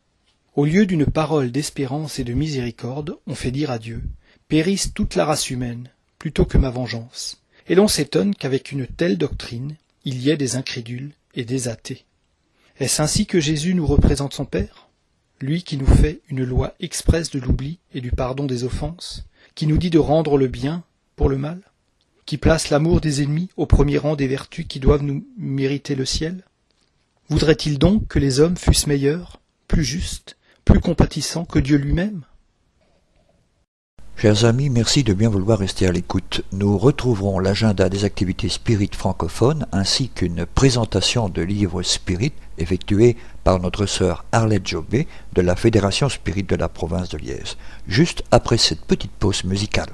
Au 0.56 0.64
lieu 0.64 0.86
d'une 0.86 1.06
parole 1.06 1.52
d'espérance 1.52 2.18
et 2.18 2.24
de 2.24 2.32
miséricorde, 2.32 3.16
on 3.26 3.36
fait 3.36 3.52
dire 3.52 3.70
à 3.70 3.78
Dieu 3.78 4.02
Périsse 4.48 4.92
toute 4.94 5.14
la 5.14 5.26
race 5.26 5.50
humaine, 5.50 5.90
plutôt 6.18 6.46
que 6.46 6.58
ma 6.58 6.70
vengeance. 6.70 7.42
Et 7.68 7.74
l'on 7.74 7.86
s'étonne 7.86 8.34
qu'avec 8.34 8.72
une 8.72 8.86
telle 8.86 9.18
doctrine, 9.18 9.76
il 10.04 10.20
y 10.20 10.30
ait 10.30 10.38
des 10.38 10.56
incrédules 10.56 11.12
et 11.34 11.44
des 11.44 11.68
athées. 11.68 12.04
Est-ce 12.80 13.02
ainsi 13.02 13.26
que 13.26 13.40
Jésus 13.40 13.74
nous 13.74 13.86
représente 13.86 14.32
son 14.32 14.46
Père? 14.46 14.88
Lui 15.41 15.62
qui 15.62 15.76
nous 15.76 15.86
fait 15.86 16.20
une 16.28 16.45
loi 16.45 16.74
expresse 16.80 17.30
de 17.30 17.39
l'oubli 17.39 17.78
et 17.95 18.01
du 18.01 18.11
pardon 18.11 18.45
des 18.45 18.64
offenses, 18.64 19.24
qui 19.55 19.66
nous 19.66 19.78
dit 19.78 19.91
de 19.91 19.99
rendre 19.99 20.36
le 20.36 20.49
bien 20.49 20.82
pour 21.16 21.28
le 21.28 21.39
mal, 21.39 21.61
qui 22.26 22.39
place 22.39 22.70
l'amour 22.70 23.01
des 23.01 23.22
ennemis 23.22 23.49
au 23.57 23.66
premier 23.66 23.99
rang 23.99 24.16
des 24.16 24.26
vertus 24.26 24.66
qui 24.68 24.80
doivent 24.80 25.03
nous 25.03 25.26
mériter 25.36 25.95
le 25.95 26.05
ciel 26.05 26.43
Voudrait-il 27.30 27.78
donc 27.78 28.09
que 28.09 28.18
les 28.18 28.41
hommes 28.41 28.57
fussent 28.57 28.86
meilleurs, 28.86 29.41
plus 29.66 29.84
justes, 29.84 30.36
plus 30.64 30.80
compatissants 30.80 31.45
que 31.45 31.59
Dieu 31.59 31.76
lui-même? 31.76 32.22
Chers 34.20 34.44
amis, 34.44 34.68
merci 34.68 35.04
de 35.04 35.14
bien 35.14 35.28
vouloir 35.28 35.60
rester 35.60 35.86
à 35.86 35.92
l'écoute. 35.92 36.42
Nous 36.50 36.76
retrouverons 36.76 37.38
l'agenda 37.38 37.88
des 37.88 38.04
activités 38.04 38.48
spirites 38.48 38.96
francophones 38.96 39.64
ainsi 39.70 40.08
qu'une 40.08 40.44
présentation 40.44 41.28
de 41.28 41.40
livres 41.40 41.84
spirites 41.84 42.34
effectuée 42.58 43.16
par 43.44 43.60
notre 43.60 43.86
sœur 43.86 44.24
Arlette 44.32 44.66
Jobé 44.66 45.06
de 45.34 45.40
la 45.40 45.54
Fédération 45.54 46.08
Spirit 46.08 46.42
de 46.42 46.56
la 46.56 46.68
province 46.68 47.10
de 47.10 47.18
Liège, 47.18 47.56
juste 47.86 48.24
après 48.32 48.58
cette 48.58 48.84
petite 48.84 49.12
pause 49.12 49.44
musicale. 49.44 49.90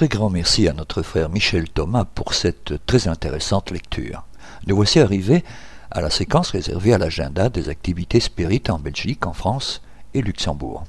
Très 0.00 0.08
grand 0.08 0.30
merci 0.30 0.66
à 0.66 0.72
notre 0.72 1.02
frère 1.02 1.28
Michel 1.28 1.68
Thomas 1.68 2.06
pour 2.06 2.32
cette 2.32 2.86
très 2.86 3.06
intéressante 3.06 3.70
lecture. 3.70 4.24
Nous 4.66 4.74
voici 4.74 4.98
arrivés 4.98 5.44
à 5.90 6.00
la 6.00 6.08
séquence 6.08 6.52
réservée 6.52 6.94
à 6.94 6.96
l'agenda 6.96 7.50
des 7.50 7.68
activités 7.68 8.18
spirites 8.18 8.70
en 8.70 8.78
Belgique, 8.78 9.26
en 9.26 9.34
France 9.34 9.82
et 10.14 10.22
Luxembourg. 10.22 10.84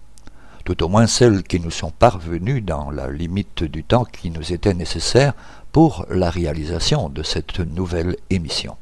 Tout 0.64 0.82
au 0.82 0.88
moins 0.88 1.08
celles 1.08 1.44
qui 1.44 1.60
nous 1.60 1.72
sont 1.72 1.92
parvenues 1.92 2.62
dans 2.62 2.90
la 2.90 3.12
limite 3.12 3.66
du 3.66 3.84
temps 3.84 4.06
qui 4.06 4.32
nous 4.32 4.54
était 4.54 4.74
nécessaire 4.74 5.34
pour 5.74 6.06
la 6.10 6.30
réalisation 6.30 7.10
de 7.10 7.22
cette 7.22 7.60
nouvelle 7.60 8.16
émission. 8.30 8.78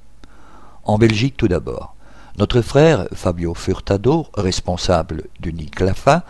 En 0.84 0.99
Belgique 0.99 1.38
tout 1.38 1.47
d'abord, 1.47 1.95
Notre 2.38 2.61
frère 2.61 3.07
Fabio 3.13 3.55
Furtado, 3.55 4.27
responsable 4.36 5.23
du 5.39 5.53
NICLAFA, 5.53 6.23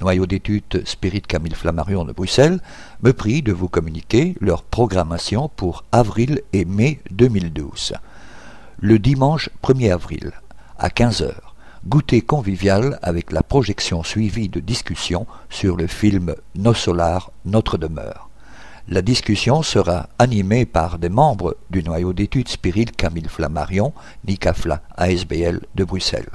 noyau 0.00 0.26
d'études 0.26 0.82
Spirit 0.84 1.22
Camille 1.22 1.54
Flammarion 1.54 2.04
de 2.04 2.12
Bruxelles, 2.12 2.60
me 3.02 3.12
prie 3.12 3.42
de 3.42 3.52
vous 3.52 3.68
communiquer 3.68 4.34
leur 4.40 4.62
programmation 4.62 5.48
pour 5.48 5.84
avril 5.92 6.42
et 6.52 6.64
mai 6.64 7.00
2012. 7.10 7.94
Le 8.80 8.98
dimanche 8.98 9.48
1er 9.62 9.92
avril, 9.92 10.32
à 10.78 10.88
15h, 10.88 11.32
goûter 11.86 12.20
convivial 12.20 12.98
avec 13.02 13.32
la 13.32 13.42
projection 13.42 14.02
suivie 14.02 14.48
de 14.48 14.60
discussions 14.60 15.26
sur 15.48 15.76
le 15.76 15.86
film 15.86 16.34
Nos 16.56 16.74
Solars, 16.74 17.30
Notre 17.44 17.78
Demeure. 17.78 18.28
La 18.88 19.02
discussion 19.02 19.62
sera 19.62 20.08
animée 20.18 20.64
par 20.64 21.00
des 21.00 21.08
membres 21.08 21.56
du 21.70 21.82
noyau 21.82 22.12
d'études 22.12 22.48
Spirit 22.48 22.86
Camille 22.86 23.28
Flammarion, 23.28 23.92
NICAFLA, 24.28 24.80
ASBL 24.96 25.60
de 25.74 25.84
Bruxelles. 25.84 26.30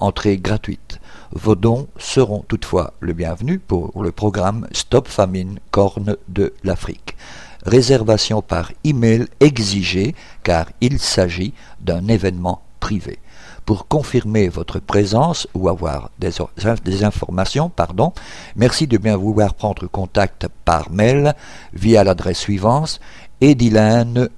Entrée 0.00 0.38
gratuite. 0.38 0.98
Vos 1.34 1.54
dons 1.54 1.88
seront 1.96 2.44
toutefois 2.46 2.92
le 3.00 3.14
bienvenu 3.14 3.58
pour 3.58 4.02
le 4.02 4.12
programme 4.12 4.66
Stop 4.72 5.08
Famine 5.08 5.60
Corne 5.70 6.16
de 6.28 6.52
l'Afrique. 6.62 7.16
Réservation 7.64 8.42
par 8.42 8.70
email 8.84 9.26
exigée 9.40 10.14
car 10.42 10.66
il 10.82 10.98
s'agit 10.98 11.54
d'un 11.80 12.06
événement 12.08 12.60
privé. 12.80 13.18
Pour 13.64 13.88
confirmer 13.88 14.50
votre 14.50 14.78
présence 14.78 15.48
ou 15.54 15.70
avoir 15.70 16.10
des, 16.18 17.04
informations, 17.04 17.70
pardon, 17.70 18.12
merci 18.54 18.86
de 18.86 18.98
bien 18.98 19.16
vouloir 19.16 19.54
prendre 19.54 19.86
contact 19.86 20.48
par 20.66 20.90
mail 20.90 21.34
via 21.72 22.04
l'adresse 22.04 22.40
suivante 22.40 23.00
edilaneb 23.40 24.28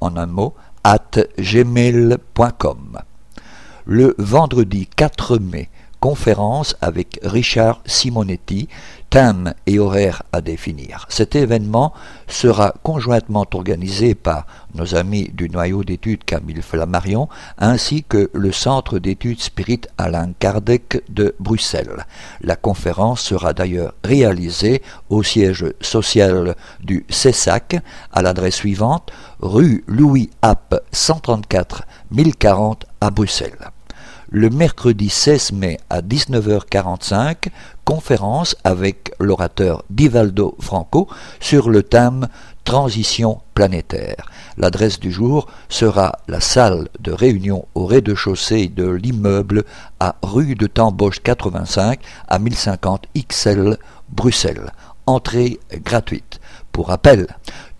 en 0.00 0.16
un 0.16 0.26
mot 0.26 0.54
at 0.84 1.18
gmail.com. 1.38 2.98
Le 3.86 4.14
vendredi 4.18 4.86
4 4.86 5.38
mai, 5.38 5.70
conférence 6.00 6.76
avec 6.80 7.18
Richard 7.22 7.80
Simonetti, 7.86 8.68
thème 9.10 9.54
et 9.66 9.78
horaire 9.78 10.22
à 10.32 10.40
définir. 10.40 11.06
Cet 11.08 11.34
événement 11.34 11.92
sera 12.26 12.74
conjointement 12.82 13.46
organisé 13.54 14.14
par 14.14 14.46
nos 14.74 14.94
amis 14.94 15.30
du 15.32 15.48
noyau 15.48 15.82
d'études 15.82 16.24
Camille 16.24 16.62
Flammarion 16.62 17.28
ainsi 17.58 18.04
que 18.06 18.30
le 18.32 18.52
centre 18.52 18.98
d'études 18.98 19.40
Spirit 19.40 19.82
Alain 19.96 20.32
Kardec 20.38 21.02
de 21.08 21.34
Bruxelles. 21.40 22.04
La 22.42 22.56
conférence 22.56 23.22
sera 23.22 23.52
d'ailleurs 23.52 23.94
réalisée 24.04 24.82
au 25.08 25.22
siège 25.22 25.66
social 25.80 26.54
du 26.80 27.06
CESAC 27.08 27.76
à 28.12 28.22
l'adresse 28.22 28.56
suivante 28.56 29.10
rue 29.40 29.84
Louis 29.86 30.30
App 30.42 30.82
134 30.92 31.82
1040 32.10 32.84
à 33.00 33.10
Bruxelles 33.10 33.70
le 34.30 34.50
mercredi 34.50 35.08
16 35.08 35.52
mai 35.52 35.78
à 35.88 36.02
19h45, 36.02 37.48
conférence 37.84 38.56
avec 38.62 39.12
l'orateur 39.18 39.84
Divaldo 39.88 40.54
Franco 40.60 41.08
sur 41.40 41.70
le 41.70 41.82
thème 41.82 42.28
Transition 42.64 43.40
planétaire. 43.54 44.30
L'adresse 44.58 45.00
du 45.00 45.10
jour 45.10 45.46
sera 45.70 46.12
la 46.28 46.40
salle 46.40 46.88
de 47.00 47.12
réunion 47.12 47.66
au 47.74 47.86
rez-de-chaussée 47.86 48.68
de 48.68 48.86
l'immeuble 48.90 49.64
à 50.00 50.16
rue 50.22 50.54
de 50.54 50.66
Tamboche 50.66 51.20
85 51.22 51.98
à 52.28 52.38
1050 52.38 53.06
XL 53.16 53.78
Bruxelles. 54.10 54.72
Entrée 55.06 55.58
gratuite. 55.82 56.40
Pour 56.70 56.88
rappel, 56.88 57.28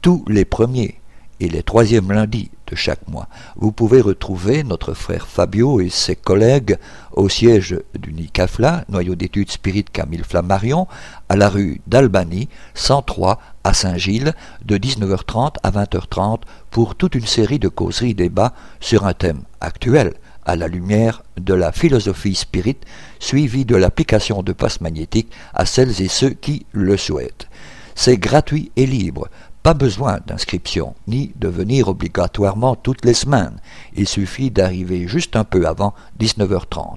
tous 0.00 0.24
les 0.26 0.46
premiers 0.46 0.98
et 1.40 1.50
les 1.50 1.62
troisièmes 1.62 2.10
lundis 2.10 2.50
de 2.68 2.76
chaque 2.76 3.06
mois. 3.08 3.28
Vous 3.56 3.72
pouvez 3.72 4.00
retrouver 4.00 4.62
notre 4.62 4.94
frère 4.94 5.26
Fabio 5.26 5.80
et 5.80 5.88
ses 5.88 6.16
collègues 6.16 6.76
au 7.12 7.28
siège 7.28 7.78
du 7.98 8.12
NICAFLA, 8.12 8.84
noyau 8.88 9.14
d'études 9.14 9.50
Spirit 9.50 9.84
Camille 9.84 10.22
Flammarion, 10.22 10.86
à 11.28 11.36
la 11.36 11.48
rue 11.48 11.80
d'Albany, 11.86 12.48
103 12.74 13.40
à 13.64 13.74
Saint-Gilles, 13.74 14.34
de 14.64 14.76
19h30 14.76 15.56
à 15.62 15.70
20h30 15.70 16.40
pour 16.70 16.94
toute 16.94 17.14
une 17.14 17.26
série 17.26 17.58
de 17.58 17.68
causeries 17.68 18.14
débats 18.14 18.54
sur 18.80 19.06
un 19.06 19.14
thème 19.14 19.42
actuel 19.60 20.14
à 20.44 20.56
la 20.56 20.66
lumière 20.66 21.22
de 21.36 21.52
la 21.52 21.72
philosophie 21.72 22.34
spirit, 22.34 22.78
suivie 23.18 23.66
de 23.66 23.76
l'application 23.76 24.42
de 24.42 24.52
passe 24.52 24.80
magnétique 24.80 25.30
à 25.52 25.66
celles 25.66 26.00
et 26.00 26.08
ceux 26.08 26.30
qui 26.30 26.64
le 26.72 26.96
souhaitent. 26.96 27.48
C'est 27.94 28.16
gratuit 28.16 28.70
et 28.76 28.86
libre. 28.86 29.28
Pas 29.68 29.74
besoin 29.74 30.20
d'inscription, 30.26 30.94
ni 31.06 31.30
de 31.36 31.46
venir 31.46 31.88
obligatoirement 31.88 32.74
toutes 32.74 33.04
les 33.04 33.12
semaines. 33.12 33.60
Il 33.94 34.08
suffit 34.08 34.50
d'arriver 34.50 35.06
juste 35.06 35.36
un 35.36 35.44
peu 35.44 35.66
avant 35.66 35.92
19h30. 36.18 36.96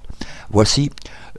Voici, 0.51 0.89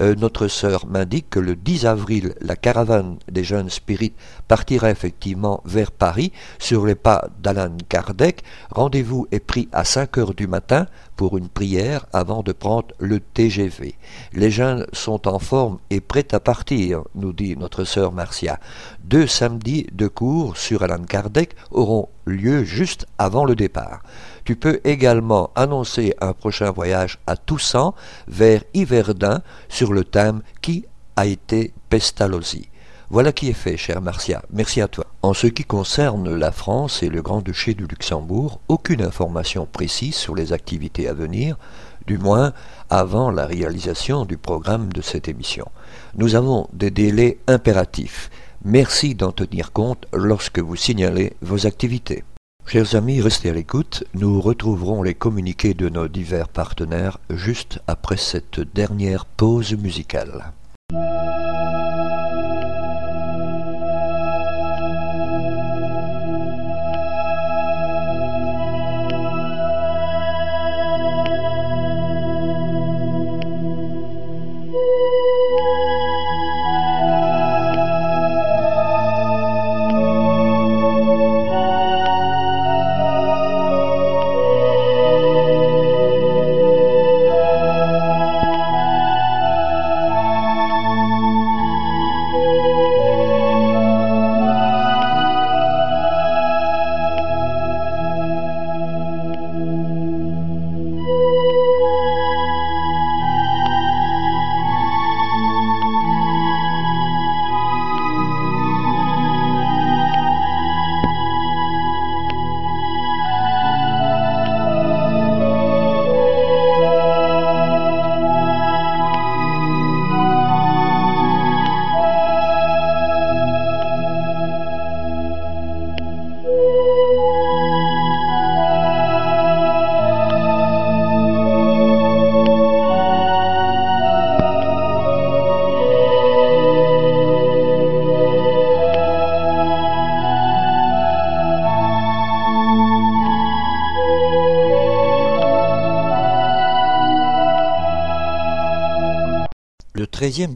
Euh, 0.00 0.14
notre 0.14 0.48
sœur 0.48 0.86
m'indique 0.86 1.28
que 1.30 1.38
le 1.38 1.54
10 1.54 1.86
avril, 1.86 2.34
la 2.40 2.56
caravane 2.56 3.18
des 3.30 3.44
jeunes 3.44 3.68
spirites 3.68 4.16
partira 4.48 4.90
effectivement 4.90 5.60
vers 5.66 5.90
Paris 5.90 6.32
sur 6.58 6.86
les 6.86 6.94
pas 6.94 7.28
d'Alan 7.40 7.76
Kardec. 7.88 8.42
Rendez-vous 8.70 9.26
est 9.32 9.40
pris 9.40 9.68
à 9.72 9.84
5 9.84 10.18
heures 10.18 10.34
du 10.34 10.46
matin 10.46 10.86
pour 11.16 11.36
une 11.36 11.48
prière 11.48 12.06
avant 12.12 12.42
de 12.42 12.52
prendre 12.52 12.88
le 12.98 13.20
TGV. 13.20 13.94
Les 14.32 14.50
jeunes 14.50 14.86
sont 14.92 15.28
en 15.28 15.38
forme 15.38 15.78
et 15.90 16.00
prêts 16.00 16.26
à 16.32 16.40
partir, 16.40 17.02
nous 17.14 17.32
dit 17.32 17.56
notre 17.56 17.84
sœur 17.84 18.12
Marcia. 18.12 18.58
Deux 19.04 19.26
samedis 19.26 19.86
de 19.92 20.08
cours 20.08 20.56
sur 20.56 20.82
Alan 20.82 21.04
Kardec 21.04 21.54
auront 21.70 22.08
lieu 22.26 22.64
juste 22.64 23.06
avant 23.18 23.44
le 23.44 23.54
départ. 23.54 24.02
Tu 24.44 24.56
peux 24.56 24.80
également 24.84 25.50
annoncer 25.54 26.14
un 26.20 26.32
prochain 26.32 26.70
voyage 26.70 27.18
à 27.26 27.36
Toussaint 27.36 27.94
vers 28.26 28.64
Yverdun 28.74 29.42
sur 29.68 29.92
le 29.92 30.04
thème 30.04 30.42
Qui 30.60 30.86
a 31.16 31.26
été 31.26 31.72
Pestalozzi? 31.88 32.71
Voilà 33.12 33.30
qui 33.30 33.50
est 33.50 33.52
fait, 33.52 33.76
cher 33.76 34.00
Marcia. 34.00 34.42
Merci 34.50 34.80
à 34.80 34.88
toi. 34.88 35.04
En 35.20 35.34
ce 35.34 35.46
qui 35.46 35.64
concerne 35.64 36.34
la 36.34 36.50
France 36.50 37.02
et 37.02 37.10
le 37.10 37.20
Grand-Duché 37.20 37.74
du 37.74 37.84
Luxembourg, 37.84 38.58
aucune 38.68 39.02
information 39.02 39.68
précise 39.70 40.14
sur 40.14 40.34
les 40.34 40.54
activités 40.54 41.08
à 41.08 41.12
venir, 41.12 41.58
du 42.06 42.16
moins 42.16 42.54
avant 42.88 43.30
la 43.30 43.44
réalisation 43.44 44.24
du 44.24 44.38
programme 44.38 44.90
de 44.94 45.02
cette 45.02 45.28
émission. 45.28 45.66
Nous 46.16 46.36
avons 46.36 46.68
des 46.72 46.90
délais 46.90 47.36
impératifs. 47.48 48.30
Merci 48.64 49.14
d'en 49.14 49.32
tenir 49.32 49.72
compte 49.72 50.06
lorsque 50.14 50.60
vous 50.60 50.76
signalez 50.76 51.34
vos 51.42 51.66
activités. 51.66 52.24
Chers 52.64 52.94
amis, 52.94 53.20
restez 53.20 53.50
à 53.50 53.52
l'écoute. 53.52 54.04
Nous 54.14 54.40
retrouverons 54.40 55.02
les 55.02 55.14
communiqués 55.14 55.74
de 55.74 55.90
nos 55.90 56.08
divers 56.08 56.48
partenaires 56.48 57.18
juste 57.28 57.78
après 57.86 58.16
cette 58.16 58.60
dernière 58.74 59.26
pause 59.26 59.74
musicale. 59.74 60.54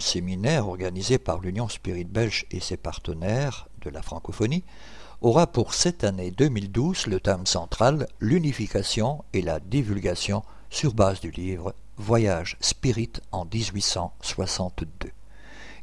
Séminaire 0.00 0.68
organisé 0.68 1.18
par 1.18 1.40
l'Union 1.40 1.68
Spirit 1.68 2.04
Belge 2.04 2.46
et 2.50 2.60
ses 2.60 2.76
partenaires 2.76 3.68
de 3.82 3.90
la 3.90 4.02
francophonie 4.02 4.64
aura 5.20 5.46
pour 5.46 5.74
cette 5.74 6.04
année 6.04 6.30
2012 6.30 7.06
le 7.06 7.20
thème 7.20 7.46
central 7.46 8.06
l'unification 8.20 9.24
et 9.32 9.42
la 9.42 9.60
divulgation 9.60 10.42
sur 10.70 10.94
base 10.94 11.20
du 11.20 11.30
livre 11.30 11.74
Voyage 11.96 12.56
Spirit 12.60 13.12
en 13.32 13.44
1862. 13.44 15.10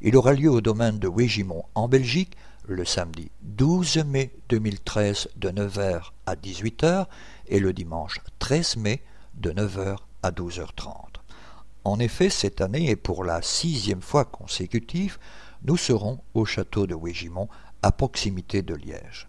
Il 0.01 0.16
aura 0.16 0.34
lieu 0.34 0.51
au 0.51 0.61
domaine 0.61 0.99
de 0.99 1.07
Wégimont 1.07 1.66
en 1.76 1.88
Belgique 1.88 2.38
le 2.68 2.86
samedi 2.86 3.32
12 3.41 4.05
mai 4.05 4.32
2013 4.49 5.30
de 5.36 5.49
9h 5.49 6.11
à 6.26 6.36
18h 6.36 7.07
et 7.47 7.59
le 7.59 7.74
dimanche 7.74 8.20
13 8.39 8.78
mai 8.78 9.01
de 9.36 9.51
9h 9.51 9.97
à 10.22 10.32
12h30. 10.32 11.12
En 11.86 11.99
effet, 11.99 12.29
cette 12.29 12.61
année 12.61 12.89
et 12.89 12.95
pour 12.95 13.23
la 13.23 13.41
sixième 13.41 14.01
fois 14.01 14.23
consécutive, 14.23 15.17
nous 15.65 15.77
serons 15.77 16.19
au 16.34 16.45
château 16.45 16.88
de 16.88 16.95
Wégimont 16.95 17.49
à 17.81 17.91
proximité 17.91 18.61
de 18.61 18.73
Liège. 18.73 19.27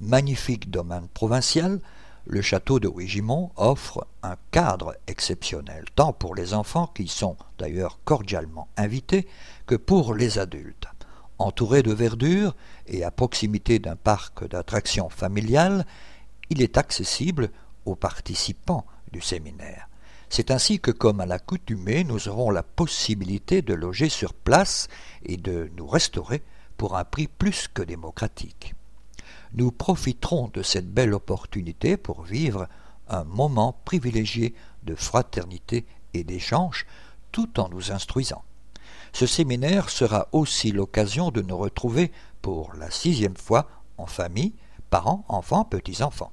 Magnifique 0.00 0.70
domaine 0.70 1.08
provincial, 1.08 1.80
le 2.24 2.40
château 2.40 2.78
de 2.80 2.88
Wégimont 2.88 3.50
offre 3.56 4.06
un 4.22 4.36
cadre 4.50 4.94
exceptionnel, 5.06 5.84
tant 5.94 6.12
pour 6.12 6.34
les 6.34 6.54
enfants, 6.54 6.90
qui 6.94 7.08
sont 7.08 7.36
d'ailleurs 7.58 7.98
cordialement 8.04 8.68
invités, 8.76 9.26
que 9.66 9.74
pour 9.74 10.14
les 10.14 10.38
adultes. 10.38 10.86
Entouré 11.38 11.82
de 11.82 11.92
verdure 11.92 12.54
et 12.86 13.04
à 13.04 13.10
proximité 13.10 13.78
d'un 13.78 13.96
parc 13.96 14.46
d'attractions 14.48 15.08
familiales, 15.08 15.86
il 16.50 16.62
est 16.62 16.78
accessible 16.78 17.50
aux 17.84 17.96
participants 17.96 18.86
du 19.12 19.20
séminaire. 19.20 19.87
C'est 20.30 20.50
ainsi 20.50 20.80
que, 20.80 20.90
comme 20.90 21.20
à 21.20 21.26
l'accoutumée, 21.26 22.04
nous 22.04 22.28
aurons 22.28 22.50
la 22.50 22.62
possibilité 22.62 23.62
de 23.62 23.74
loger 23.74 24.08
sur 24.08 24.34
place 24.34 24.88
et 25.24 25.36
de 25.36 25.70
nous 25.76 25.86
restaurer 25.86 26.42
pour 26.76 26.96
un 26.96 27.04
prix 27.04 27.28
plus 27.28 27.68
que 27.68 27.82
démocratique 27.82 28.74
nous 29.54 29.70
profiterons 29.70 30.50
de 30.52 30.62
cette 30.62 30.92
belle 30.92 31.14
opportunité 31.14 31.96
pour 31.96 32.22
vivre 32.22 32.68
un 33.08 33.24
moment 33.24 33.78
privilégié 33.84 34.54
de 34.84 34.94
fraternité 34.94 35.86
et 36.14 36.24
d'échange 36.24 36.86
tout 37.32 37.58
en 37.60 37.68
nous 37.68 37.92
instruisant. 37.92 38.44
Ce 39.12 39.26
séminaire 39.26 39.90
sera 39.90 40.28
aussi 40.32 40.70
l'occasion 40.70 41.30
de 41.30 41.42
nous 41.42 41.56
retrouver 41.56 42.12
pour 42.42 42.74
la 42.74 42.90
sixième 42.90 43.36
fois 43.36 43.68
en 43.96 44.06
famille, 44.06 44.54
parents, 44.90 45.24
enfants, 45.28 45.64
petits-enfants. 45.64 46.32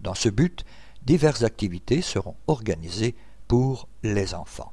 Dans 0.00 0.14
ce 0.14 0.28
but, 0.28 0.64
diverses 1.02 1.42
activités 1.42 2.02
seront 2.02 2.36
organisées 2.46 3.14
pour 3.50 3.88
les 4.04 4.34
enfants. 4.34 4.72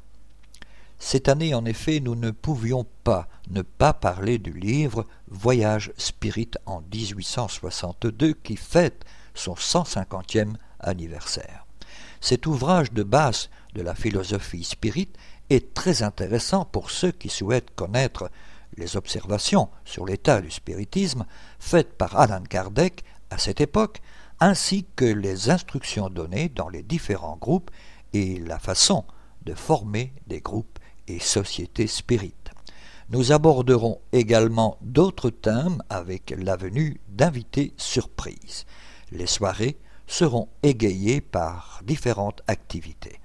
Cette 1.00 1.30
année, 1.30 1.56
en 1.56 1.66
effet, 1.66 2.00
nous 2.00 2.14
ne 2.14 2.30
pouvions 2.30 2.86
pas 3.04 3.28
ne 3.50 3.64
pas 3.64 3.92
parler 3.92 4.38
du 4.38 4.54
livre 4.54 5.08
Voyage 5.30 5.92
Spirit 5.98 6.52
en 6.68 6.84
1862 6.94 8.34
qui 8.34 8.56
fête 8.56 9.04
son 9.34 9.56
150e 9.56 10.54
anniversaire. 10.80 11.66
Cet 12.22 12.46
ouvrage 12.46 12.92
de 12.92 13.02
base 13.02 13.50
de 13.74 13.82
la 13.82 13.96
philosophie 13.96 14.64
spirit 14.64 15.10
est 15.50 15.74
très 15.74 16.04
intéressant 16.04 16.64
pour 16.64 16.92
ceux 16.92 17.12
qui 17.12 17.30
souhaitent 17.30 17.74
connaître 17.76 18.30
les 18.76 18.96
observations 18.96 19.70
sur 19.86 20.06
l'état 20.06 20.40
du 20.40 20.52
spiritisme 20.52 21.26
faites 21.58 21.98
par 21.98 22.16
Alan 22.16 22.44
Kardec 22.44 23.04
à 23.32 23.40
cette 23.40 23.60
époque, 23.60 24.02
ainsi 24.40 24.86
que 24.96 25.06
les 25.06 25.50
instructions 25.50 26.12
données 26.12 26.50
dans 26.50 26.70
les 26.70 26.84
différents 26.84 27.38
groupes 27.38 27.72
et 28.14 28.40
la 28.40 28.60
façon 28.60 29.04
de 29.46 29.54
former 29.54 30.14
des 30.28 30.42
groupes 30.42 30.80
et 31.08 31.20
sociétés 31.20 31.88
spirites. 31.88 32.52
Nous 33.10 33.32
aborderons 33.32 34.02
également 34.12 34.78
d'autres 34.82 35.30
thèmes 35.30 35.82
avec 35.90 36.36
la 36.38 36.58
venue 36.58 37.00
d'invités 37.08 37.74
surprises. 37.78 38.66
Les 39.12 39.28
soirées 39.28 39.78
seront 40.08 40.50
égayées 40.64 41.22
par 41.22 41.82
différentes 41.86 42.42
activités. 42.48 43.20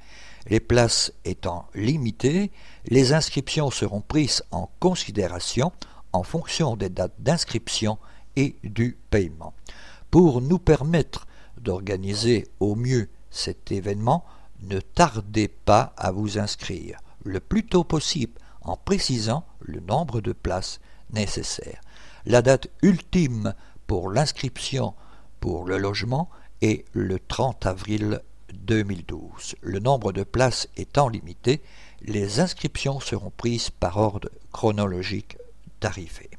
Les 0.47 0.61
places 0.61 1.13
étant 1.25 1.69
limitées, 1.75 2.51
les 2.87 3.13
inscriptions 3.13 3.71
seront 3.71 4.01
prises 4.01 4.43
en 4.51 4.71
considération 4.81 5.73
en 6.13 6.23
fonction 6.23 6.77
des 6.77 6.89
dates 6.89 7.21
d'inscription 7.21 7.99
et 8.37 8.57
du 8.63 8.99
paiement. 9.11 9.55
Pour 10.11 10.41
nous 10.41 10.59
permettre 10.59 11.27
d'organiser 11.61 12.47
au 12.61 12.75
mieux 12.75 13.09
cet 13.31 13.73
événement, 13.73 14.25
ne 14.63 14.81
tardez 14.81 15.49
pas 15.49 15.93
à 15.97 16.13
vous 16.13 16.39
inscrire 16.39 16.99
le 17.25 17.41
plus 17.41 17.65
tôt 17.65 17.85
possible 17.85 18.41
en 18.63 18.77
précisant 18.77 19.45
le 19.61 19.81
nombre 19.81 20.21
de 20.21 20.33
places 20.33 20.81
nécessaires. 21.13 21.81
La 22.27 22.43
date 22.43 22.69
ultime 22.83 23.55
pour 23.87 24.11
l'inscription 24.11 24.95
pour 25.41 25.67
le 25.67 25.79
logement 25.79 26.31
est 26.61 26.85
le 26.93 27.19
30 27.19 27.67
avril 27.67 28.21
2012. 28.55 29.57
Le 29.61 29.79
nombre 29.81 30.13
de 30.13 30.23
places 30.23 30.69
étant 30.77 31.09
limité, 31.09 31.63
les 32.03 32.41
inscriptions 32.41 33.01
seront 33.01 33.33
prises 33.37 33.71
par 33.71 33.97
ordre 33.97 34.31
chronologique 34.53 35.37
d'arrivée. 35.81 36.31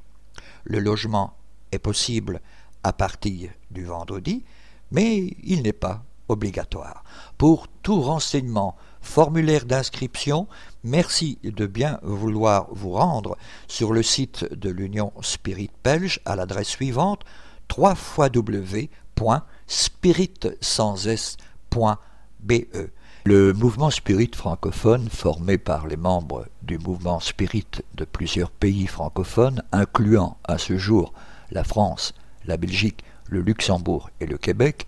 Le 0.64 0.80
logement 0.80 1.36
est 1.72 1.80
possible 1.80 2.42
à 2.84 2.94
partir 2.94 3.52
du 3.72 3.84
vendredi, 3.84 4.44
mais 4.92 5.36
il 5.44 5.64
n'est 5.64 5.74
pas 5.74 6.04
obligatoire. 6.30 7.04
Pour 7.38 7.68
tout 7.68 8.02
renseignement 8.02 8.76
formulaire 9.02 9.66
d'inscription, 9.66 10.48
merci 10.84 11.38
de 11.44 11.66
bien 11.66 12.00
vouloir 12.04 12.68
vous 12.72 12.92
rendre 12.92 13.38
sur 13.68 13.94
le 13.94 14.02
site 14.04 14.52
de 14.54 14.70
l'Union 14.70 15.12
Spirit 15.22 15.72
Belge 15.84 16.20
à 16.26 16.36
l'adresse 16.36 16.70
suivante 16.70 17.24
www.spirit.be. 17.76 18.88
Le 23.26 23.54
mouvement 23.54 23.90
spirit 23.90 24.32
francophone, 24.36 25.08
formé 25.10 25.58
par 25.58 25.88
les 25.88 25.96
membres 25.96 26.46
du 26.62 26.78
mouvement 26.78 27.22
spirit 27.22 27.66
de 27.96 28.04
plusieurs 28.04 28.52
pays 28.52 28.86
francophones, 28.86 29.64
incluant 29.72 30.38
à 30.44 30.58
ce 30.58 30.78
jour 30.78 31.14
la 31.50 31.64
France, 31.64 32.14
la 32.46 32.58
Belgique, 32.58 33.04
le 33.30 33.40
Luxembourg 33.40 34.10
et 34.20 34.26
le 34.26 34.38
Québec, 34.38 34.88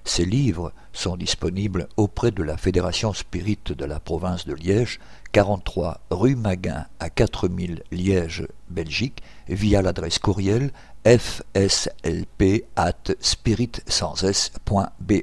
Ces 0.06 0.26
livres 0.26 0.72
sont 0.94 1.18
disponibles 1.18 1.88
auprès 1.98 2.32
de 2.32 2.44
la 2.44 2.58
Fédération 2.58 3.14
Spirit 3.14 3.60
de 3.68 3.86
la 3.86 4.00
province 4.00 4.46
de 4.46 4.54
Liège, 4.54 5.00
43 5.32 6.02
rue 6.10 6.36
Maguin 6.36 6.86
à 7.00 7.10
4000 7.10 7.84
Liège, 7.92 8.48
Belgique, 8.70 9.22
via 9.48 9.82
l'adresse 9.82 10.20
courriel 10.20 10.72
fslp 11.06 12.66
at 12.76 13.14
spirit-sans-s.be. 13.20 15.14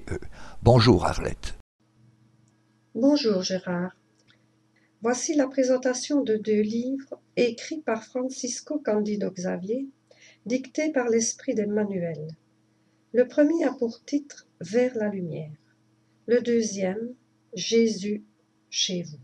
Bonjour 0.63 1.05
Arlette. 1.05 1.55
Bonjour 2.95 3.43
Gérard. 3.43 3.93
Voici 5.03 5.35
la 5.35 5.47
présentation 5.47 6.23
de 6.23 6.37
deux 6.37 6.63
livres 6.63 7.21
écrits 7.37 7.83
par 7.83 8.03
Francisco 8.05 8.81
Candido 8.85 9.31
Xavier, 9.31 9.87
dictés 10.47 10.91
par 10.91 11.09
l'esprit 11.09 11.55
d'Emmanuel. 11.55 12.29
Le 13.13 13.29
premier 13.29 13.65
a 13.65 13.73
pour 13.73 14.03
titre 14.05 14.46
Vers 14.61 14.97
la 14.97 15.11
lumière. 15.11 15.53
Le 16.27 16.41
deuxième, 16.41 17.15
Jésus 17.53 18.25
chez 18.71 19.03
vous. 19.03 19.19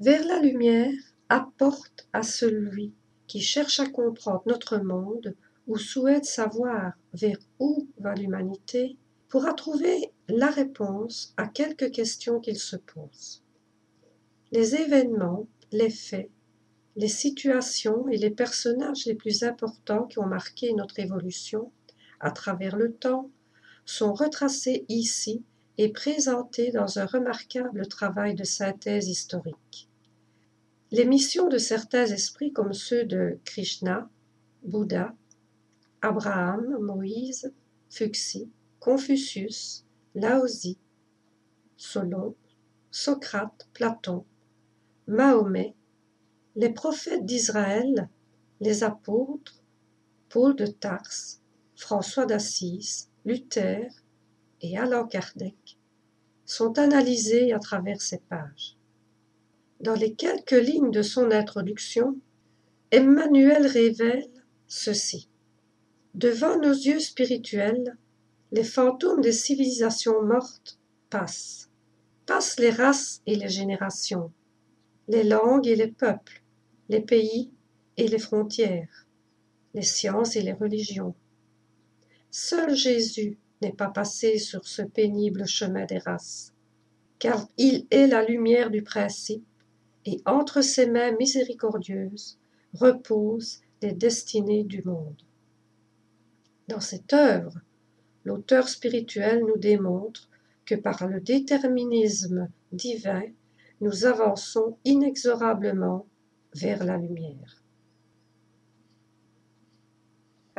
Vers 0.00 0.24
la 0.24 0.40
lumière 0.40 0.92
apporte 1.28 2.08
à 2.12 2.24
celui 2.24 2.92
qui 3.28 3.40
cherche 3.40 3.78
à 3.78 3.86
comprendre 3.86 4.42
notre 4.46 4.78
monde 4.78 5.36
ou 5.68 5.78
souhaite 5.78 6.24
savoir 6.24 6.94
vers 7.12 7.38
où 7.60 7.86
va 7.98 8.14
l'humanité 8.14 8.96
pourra 9.28 9.54
trouver 9.54 10.10
la 10.26 10.50
réponse 10.50 11.32
à 11.36 11.46
quelques 11.46 11.92
questions 11.92 12.40
qu'il 12.40 12.58
se 12.58 12.76
pose. 12.76 13.44
Les 14.50 14.74
événements, 14.74 15.46
les 15.70 15.90
faits, 15.90 16.30
les 16.96 17.06
situations 17.06 18.08
et 18.08 18.16
les 18.16 18.30
personnages 18.30 19.06
les 19.06 19.14
plus 19.14 19.44
importants 19.44 20.06
qui 20.06 20.18
ont 20.18 20.26
marqué 20.26 20.72
notre 20.72 20.98
évolution 20.98 21.70
à 22.18 22.32
travers 22.32 22.76
le 22.76 22.92
temps 22.92 23.30
sont 23.84 24.12
retracés 24.12 24.84
ici 24.88 25.44
et 25.78 25.88
présentés 25.88 26.70
dans 26.72 26.98
un 26.98 27.06
remarquable 27.06 27.86
travail 27.86 28.34
de 28.34 28.44
synthèse 28.44 29.08
historique. 29.08 29.88
Les 30.90 31.04
missions 31.04 31.48
de 31.48 31.58
certains 31.58 32.06
esprits 32.06 32.52
comme 32.52 32.72
ceux 32.72 33.04
de 33.04 33.38
Krishna, 33.44 34.10
Bouddha, 34.64 35.14
Abraham, 36.02 36.78
Moïse, 36.80 37.52
Fuxi, 37.88 38.50
Confucius, 38.80 39.84
Laozi, 40.14 40.78
Solon, 41.76 42.34
Socrate, 42.90 43.68
Platon, 43.72 44.24
Mahomet, 45.06 45.74
les 46.56 46.70
prophètes 46.70 47.24
d'Israël, 47.24 48.08
les 48.60 48.82
apôtres, 48.82 49.62
Paul 50.28 50.56
de 50.56 50.66
Tarse, 50.66 51.40
François 51.76 52.26
d'Assise, 52.26 53.09
Luther 53.24 53.86
et 54.62 54.78
Alain 54.78 55.06
Kardec 55.06 55.78
sont 56.46 56.78
analysés 56.78 57.52
à 57.52 57.58
travers 57.58 58.00
ces 58.00 58.18
pages. 58.18 58.76
Dans 59.80 59.94
les 59.94 60.14
quelques 60.14 60.50
lignes 60.52 60.90
de 60.90 61.02
son 61.02 61.30
introduction, 61.30 62.16
Emmanuel 62.90 63.66
révèle 63.66 64.28
ceci. 64.66 65.28
Devant 66.14 66.58
nos 66.58 66.72
yeux 66.72 66.98
spirituels, 66.98 67.96
les 68.52 68.64
fantômes 68.64 69.20
des 69.20 69.32
civilisations 69.32 70.22
mortes 70.22 70.78
passent. 71.08 71.68
Passent 72.26 72.58
les 72.58 72.70
races 72.70 73.22
et 73.26 73.36
les 73.36 73.48
générations, 73.48 74.32
les 75.08 75.24
langues 75.24 75.66
et 75.66 75.76
les 75.76 75.92
peuples, 75.92 76.42
les 76.88 77.00
pays 77.00 77.50
et 77.96 78.08
les 78.08 78.18
frontières, 78.18 79.06
les 79.74 79.82
sciences 79.82 80.36
et 80.36 80.42
les 80.42 80.52
religions. 80.52 81.14
Seul 82.30 82.76
Jésus 82.76 83.38
n'est 83.60 83.72
pas 83.72 83.88
passé 83.88 84.38
sur 84.38 84.66
ce 84.66 84.82
pénible 84.82 85.46
chemin 85.46 85.84
des 85.84 85.98
races, 85.98 86.54
car 87.18 87.48
il 87.58 87.86
est 87.90 88.06
la 88.06 88.24
lumière 88.24 88.70
du 88.70 88.82
principe, 88.82 89.44
et 90.06 90.22
entre 90.24 90.62
ses 90.62 90.86
mains 90.86 91.12
miséricordieuses 91.18 92.38
reposent 92.72 93.62
les 93.82 93.92
destinées 93.92 94.64
du 94.64 94.82
monde. 94.84 95.22
Dans 96.68 96.80
cette 96.80 97.12
œuvre, 97.12 97.58
l'auteur 98.24 98.68
spirituel 98.68 99.40
nous 99.40 99.58
démontre 99.58 100.28
que 100.64 100.76
par 100.76 101.08
le 101.08 101.20
déterminisme 101.20 102.48
divin, 102.70 103.24
nous 103.80 104.04
avançons 104.04 104.78
inexorablement 104.84 106.06
vers 106.54 106.84
la 106.84 106.96
lumière. 106.96 107.59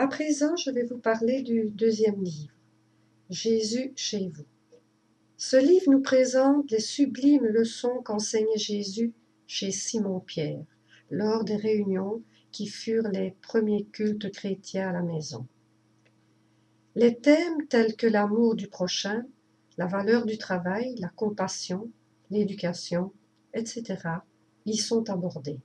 À 0.02 0.08
présent, 0.08 0.56
je 0.56 0.72
vais 0.72 0.82
vous 0.82 0.98
parler 0.98 1.44
du 1.44 1.70
deuxième 1.70 2.24
livre, 2.24 2.56
Jésus 3.30 3.94
chez 3.96 4.30
vous. 4.30 4.48
Ce 5.38 5.58
livre 5.58 5.92
nous 5.92 6.02
présente 6.02 6.72
les 6.72 6.80
sublimes 6.80 7.46
leçons 7.46 8.02
qu'enseignait 8.04 8.58
Jésus 8.58 9.14
chez 9.46 9.70
Simon-Pierre 9.70 10.66
lors 11.12 11.44
des 11.44 11.56
réunions 11.56 12.24
qui 12.52 12.66
furent 12.66 13.10
les 13.10 13.36
premiers 13.44 13.86
cultes 13.92 14.32
chrétiens 14.32 14.90
à 14.90 14.94
la 14.94 15.04
maison. 15.04 15.46
Les 16.96 17.16
thèmes 17.16 17.68
tels 17.70 17.96
que 17.96 18.08
l'amour 18.08 18.56
du 18.56 18.68
prochain, 18.68 19.24
la 19.78 19.86
valeur 19.86 20.26
du 20.26 20.40
travail, 20.40 20.96
la 20.98 21.10
compassion, 21.10 21.92
l'éducation, 22.32 23.14
etc., 23.54 24.00
y 24.66 24.78
sont 24.78 25.12
abordés. 25.12 25.60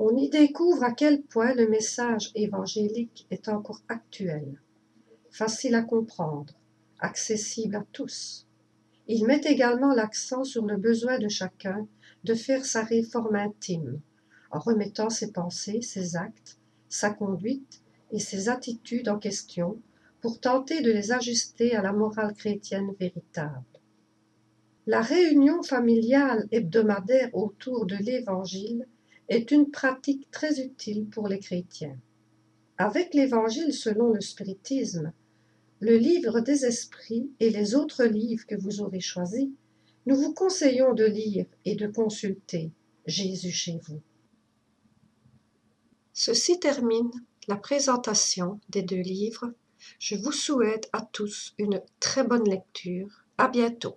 On 0.00 0.16
y 0.16 0.28
découvre 0.28 0.84
à 0.84 0.92
quel 0.92 1.22
point 1.22 1.54
le 1.54 1.68
message 1.68 2.30
évangélique 2.36 3.26
est 3.32 3.48
encore 3.48 3.80
actuel, 3.88 4.60
facile 5.32 5.74
à 5.74 5.82
comprendre, 5.82 6.54
accessible 7.00 7.74
à 7.74 7.84
tous. 7.90 8.46
Il 9.08 9.26
met 9.26 9.40
également 9.40 9.92
l'accent 9.92 10.44
sur 10.44 10.64
le 10.66 10.76
besoin 10.76 11.18
de 11.18 11.26
chacun 11.26 11.88
de 12.22 12.34
faire 12.34 12.64
sa 12.64 12.84
réforme 12.84 13.34
intime, 13.34 14.00
en 14.52 14.60
remettant 14.60 15.10
ses 15.10 15.32
pensées, 15.32 15.82
ses 15.82 16.14
actes, 16.14 16.58
sa 16.88 17.10
conduite 17.10 17.82
et 18.12 18.20
ses 18.20 18.48
attitudes 18.48 19.08
en 19.08 19.18
question 19.18 19.82
pour 20.20 20.38
tenter 20.38 20.80
de 20.80 20.92
les 20.92 21.10
ajuster 21.10 21.74
à 21.74 21.82
la 21.82 21.92
morale 21.92 22.34
chrétienne 22.34 22.94
véritable. 23.00 23.64
La 24.86 25.00
réunion 25.02 25.64
familiale 25.64 26.46
hebdomadaire 26.52 27.34
autour 27.34 27.84
de 27.84 27.96
l'Évangile 27.96 28.86
est 29.28 29.50
une 29.50 29.70
pratique 29.70 30.30
très 30.30 30.60
utile 30.60 31.06
pour 31.06 31.28
les 31.28 31.38
chrétiens. 31.38 31.98
Avec 32.78 33.14
l'Évangile 33.14 33.72
selon 33.72 34.12
le 34.12 34.20
spiritisme, 34.20 35.12
le 35.80 35.96
livre 35.96 36.40
des 36.40 36.64
esprits 36.64 37.30
et 37.40 37.50
les 37.50 37.74
autres 37.74 38.04
livres 38.04 38.46
que 38.46 38.56
vous 38.56 38.80
aurez 38.80 39.00
choisis, 39.00 39.48
nous 40.06 40.16
vous 40.16 40.32
conseillons 40.32 40.94
de 40.94 41.04
lire 41.04 41.46
et 41.64 41.76
de 41.76 41.86
consulter 41.86 42.70
Jésus 43.06 43.52
chez 43.52 43.78
vous. 43.86 44.00
Ceci 46.12 46.58
termine 46.58 47.10
la 47.46 47.56
présentation 47.56 48.60
des 48.70 48.82
deux 48.82 49.00
livres 49.00 49.52
je 49.98 50.16
vous 50.16 50.32
souhaite 50.32 50.88
à 50.92 51.00
tous 51.00 51.54
une 51.58 51.80
très 52.00 52.24
bonne 52.24 52.48
lecture. 52.48 53.24
À 53.36 53.48
bientôt. 53.48 53.96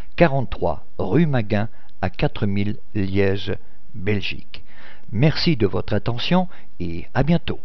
43 0.15 0.85
rue 0.97 1.25
Maguin 1.25 1.69
à 2.01 2.09
4000 2.09 2.77
Liège, 2.93 3.55
Belgique. 3.93 4.63
Merci 5.11 5.57
de 5.57 5.67
votre 5.67 5.93
attention 5.93 6.47
et 6.79 7.05
à 7.13 7.23
bientôt. 7.23 7.59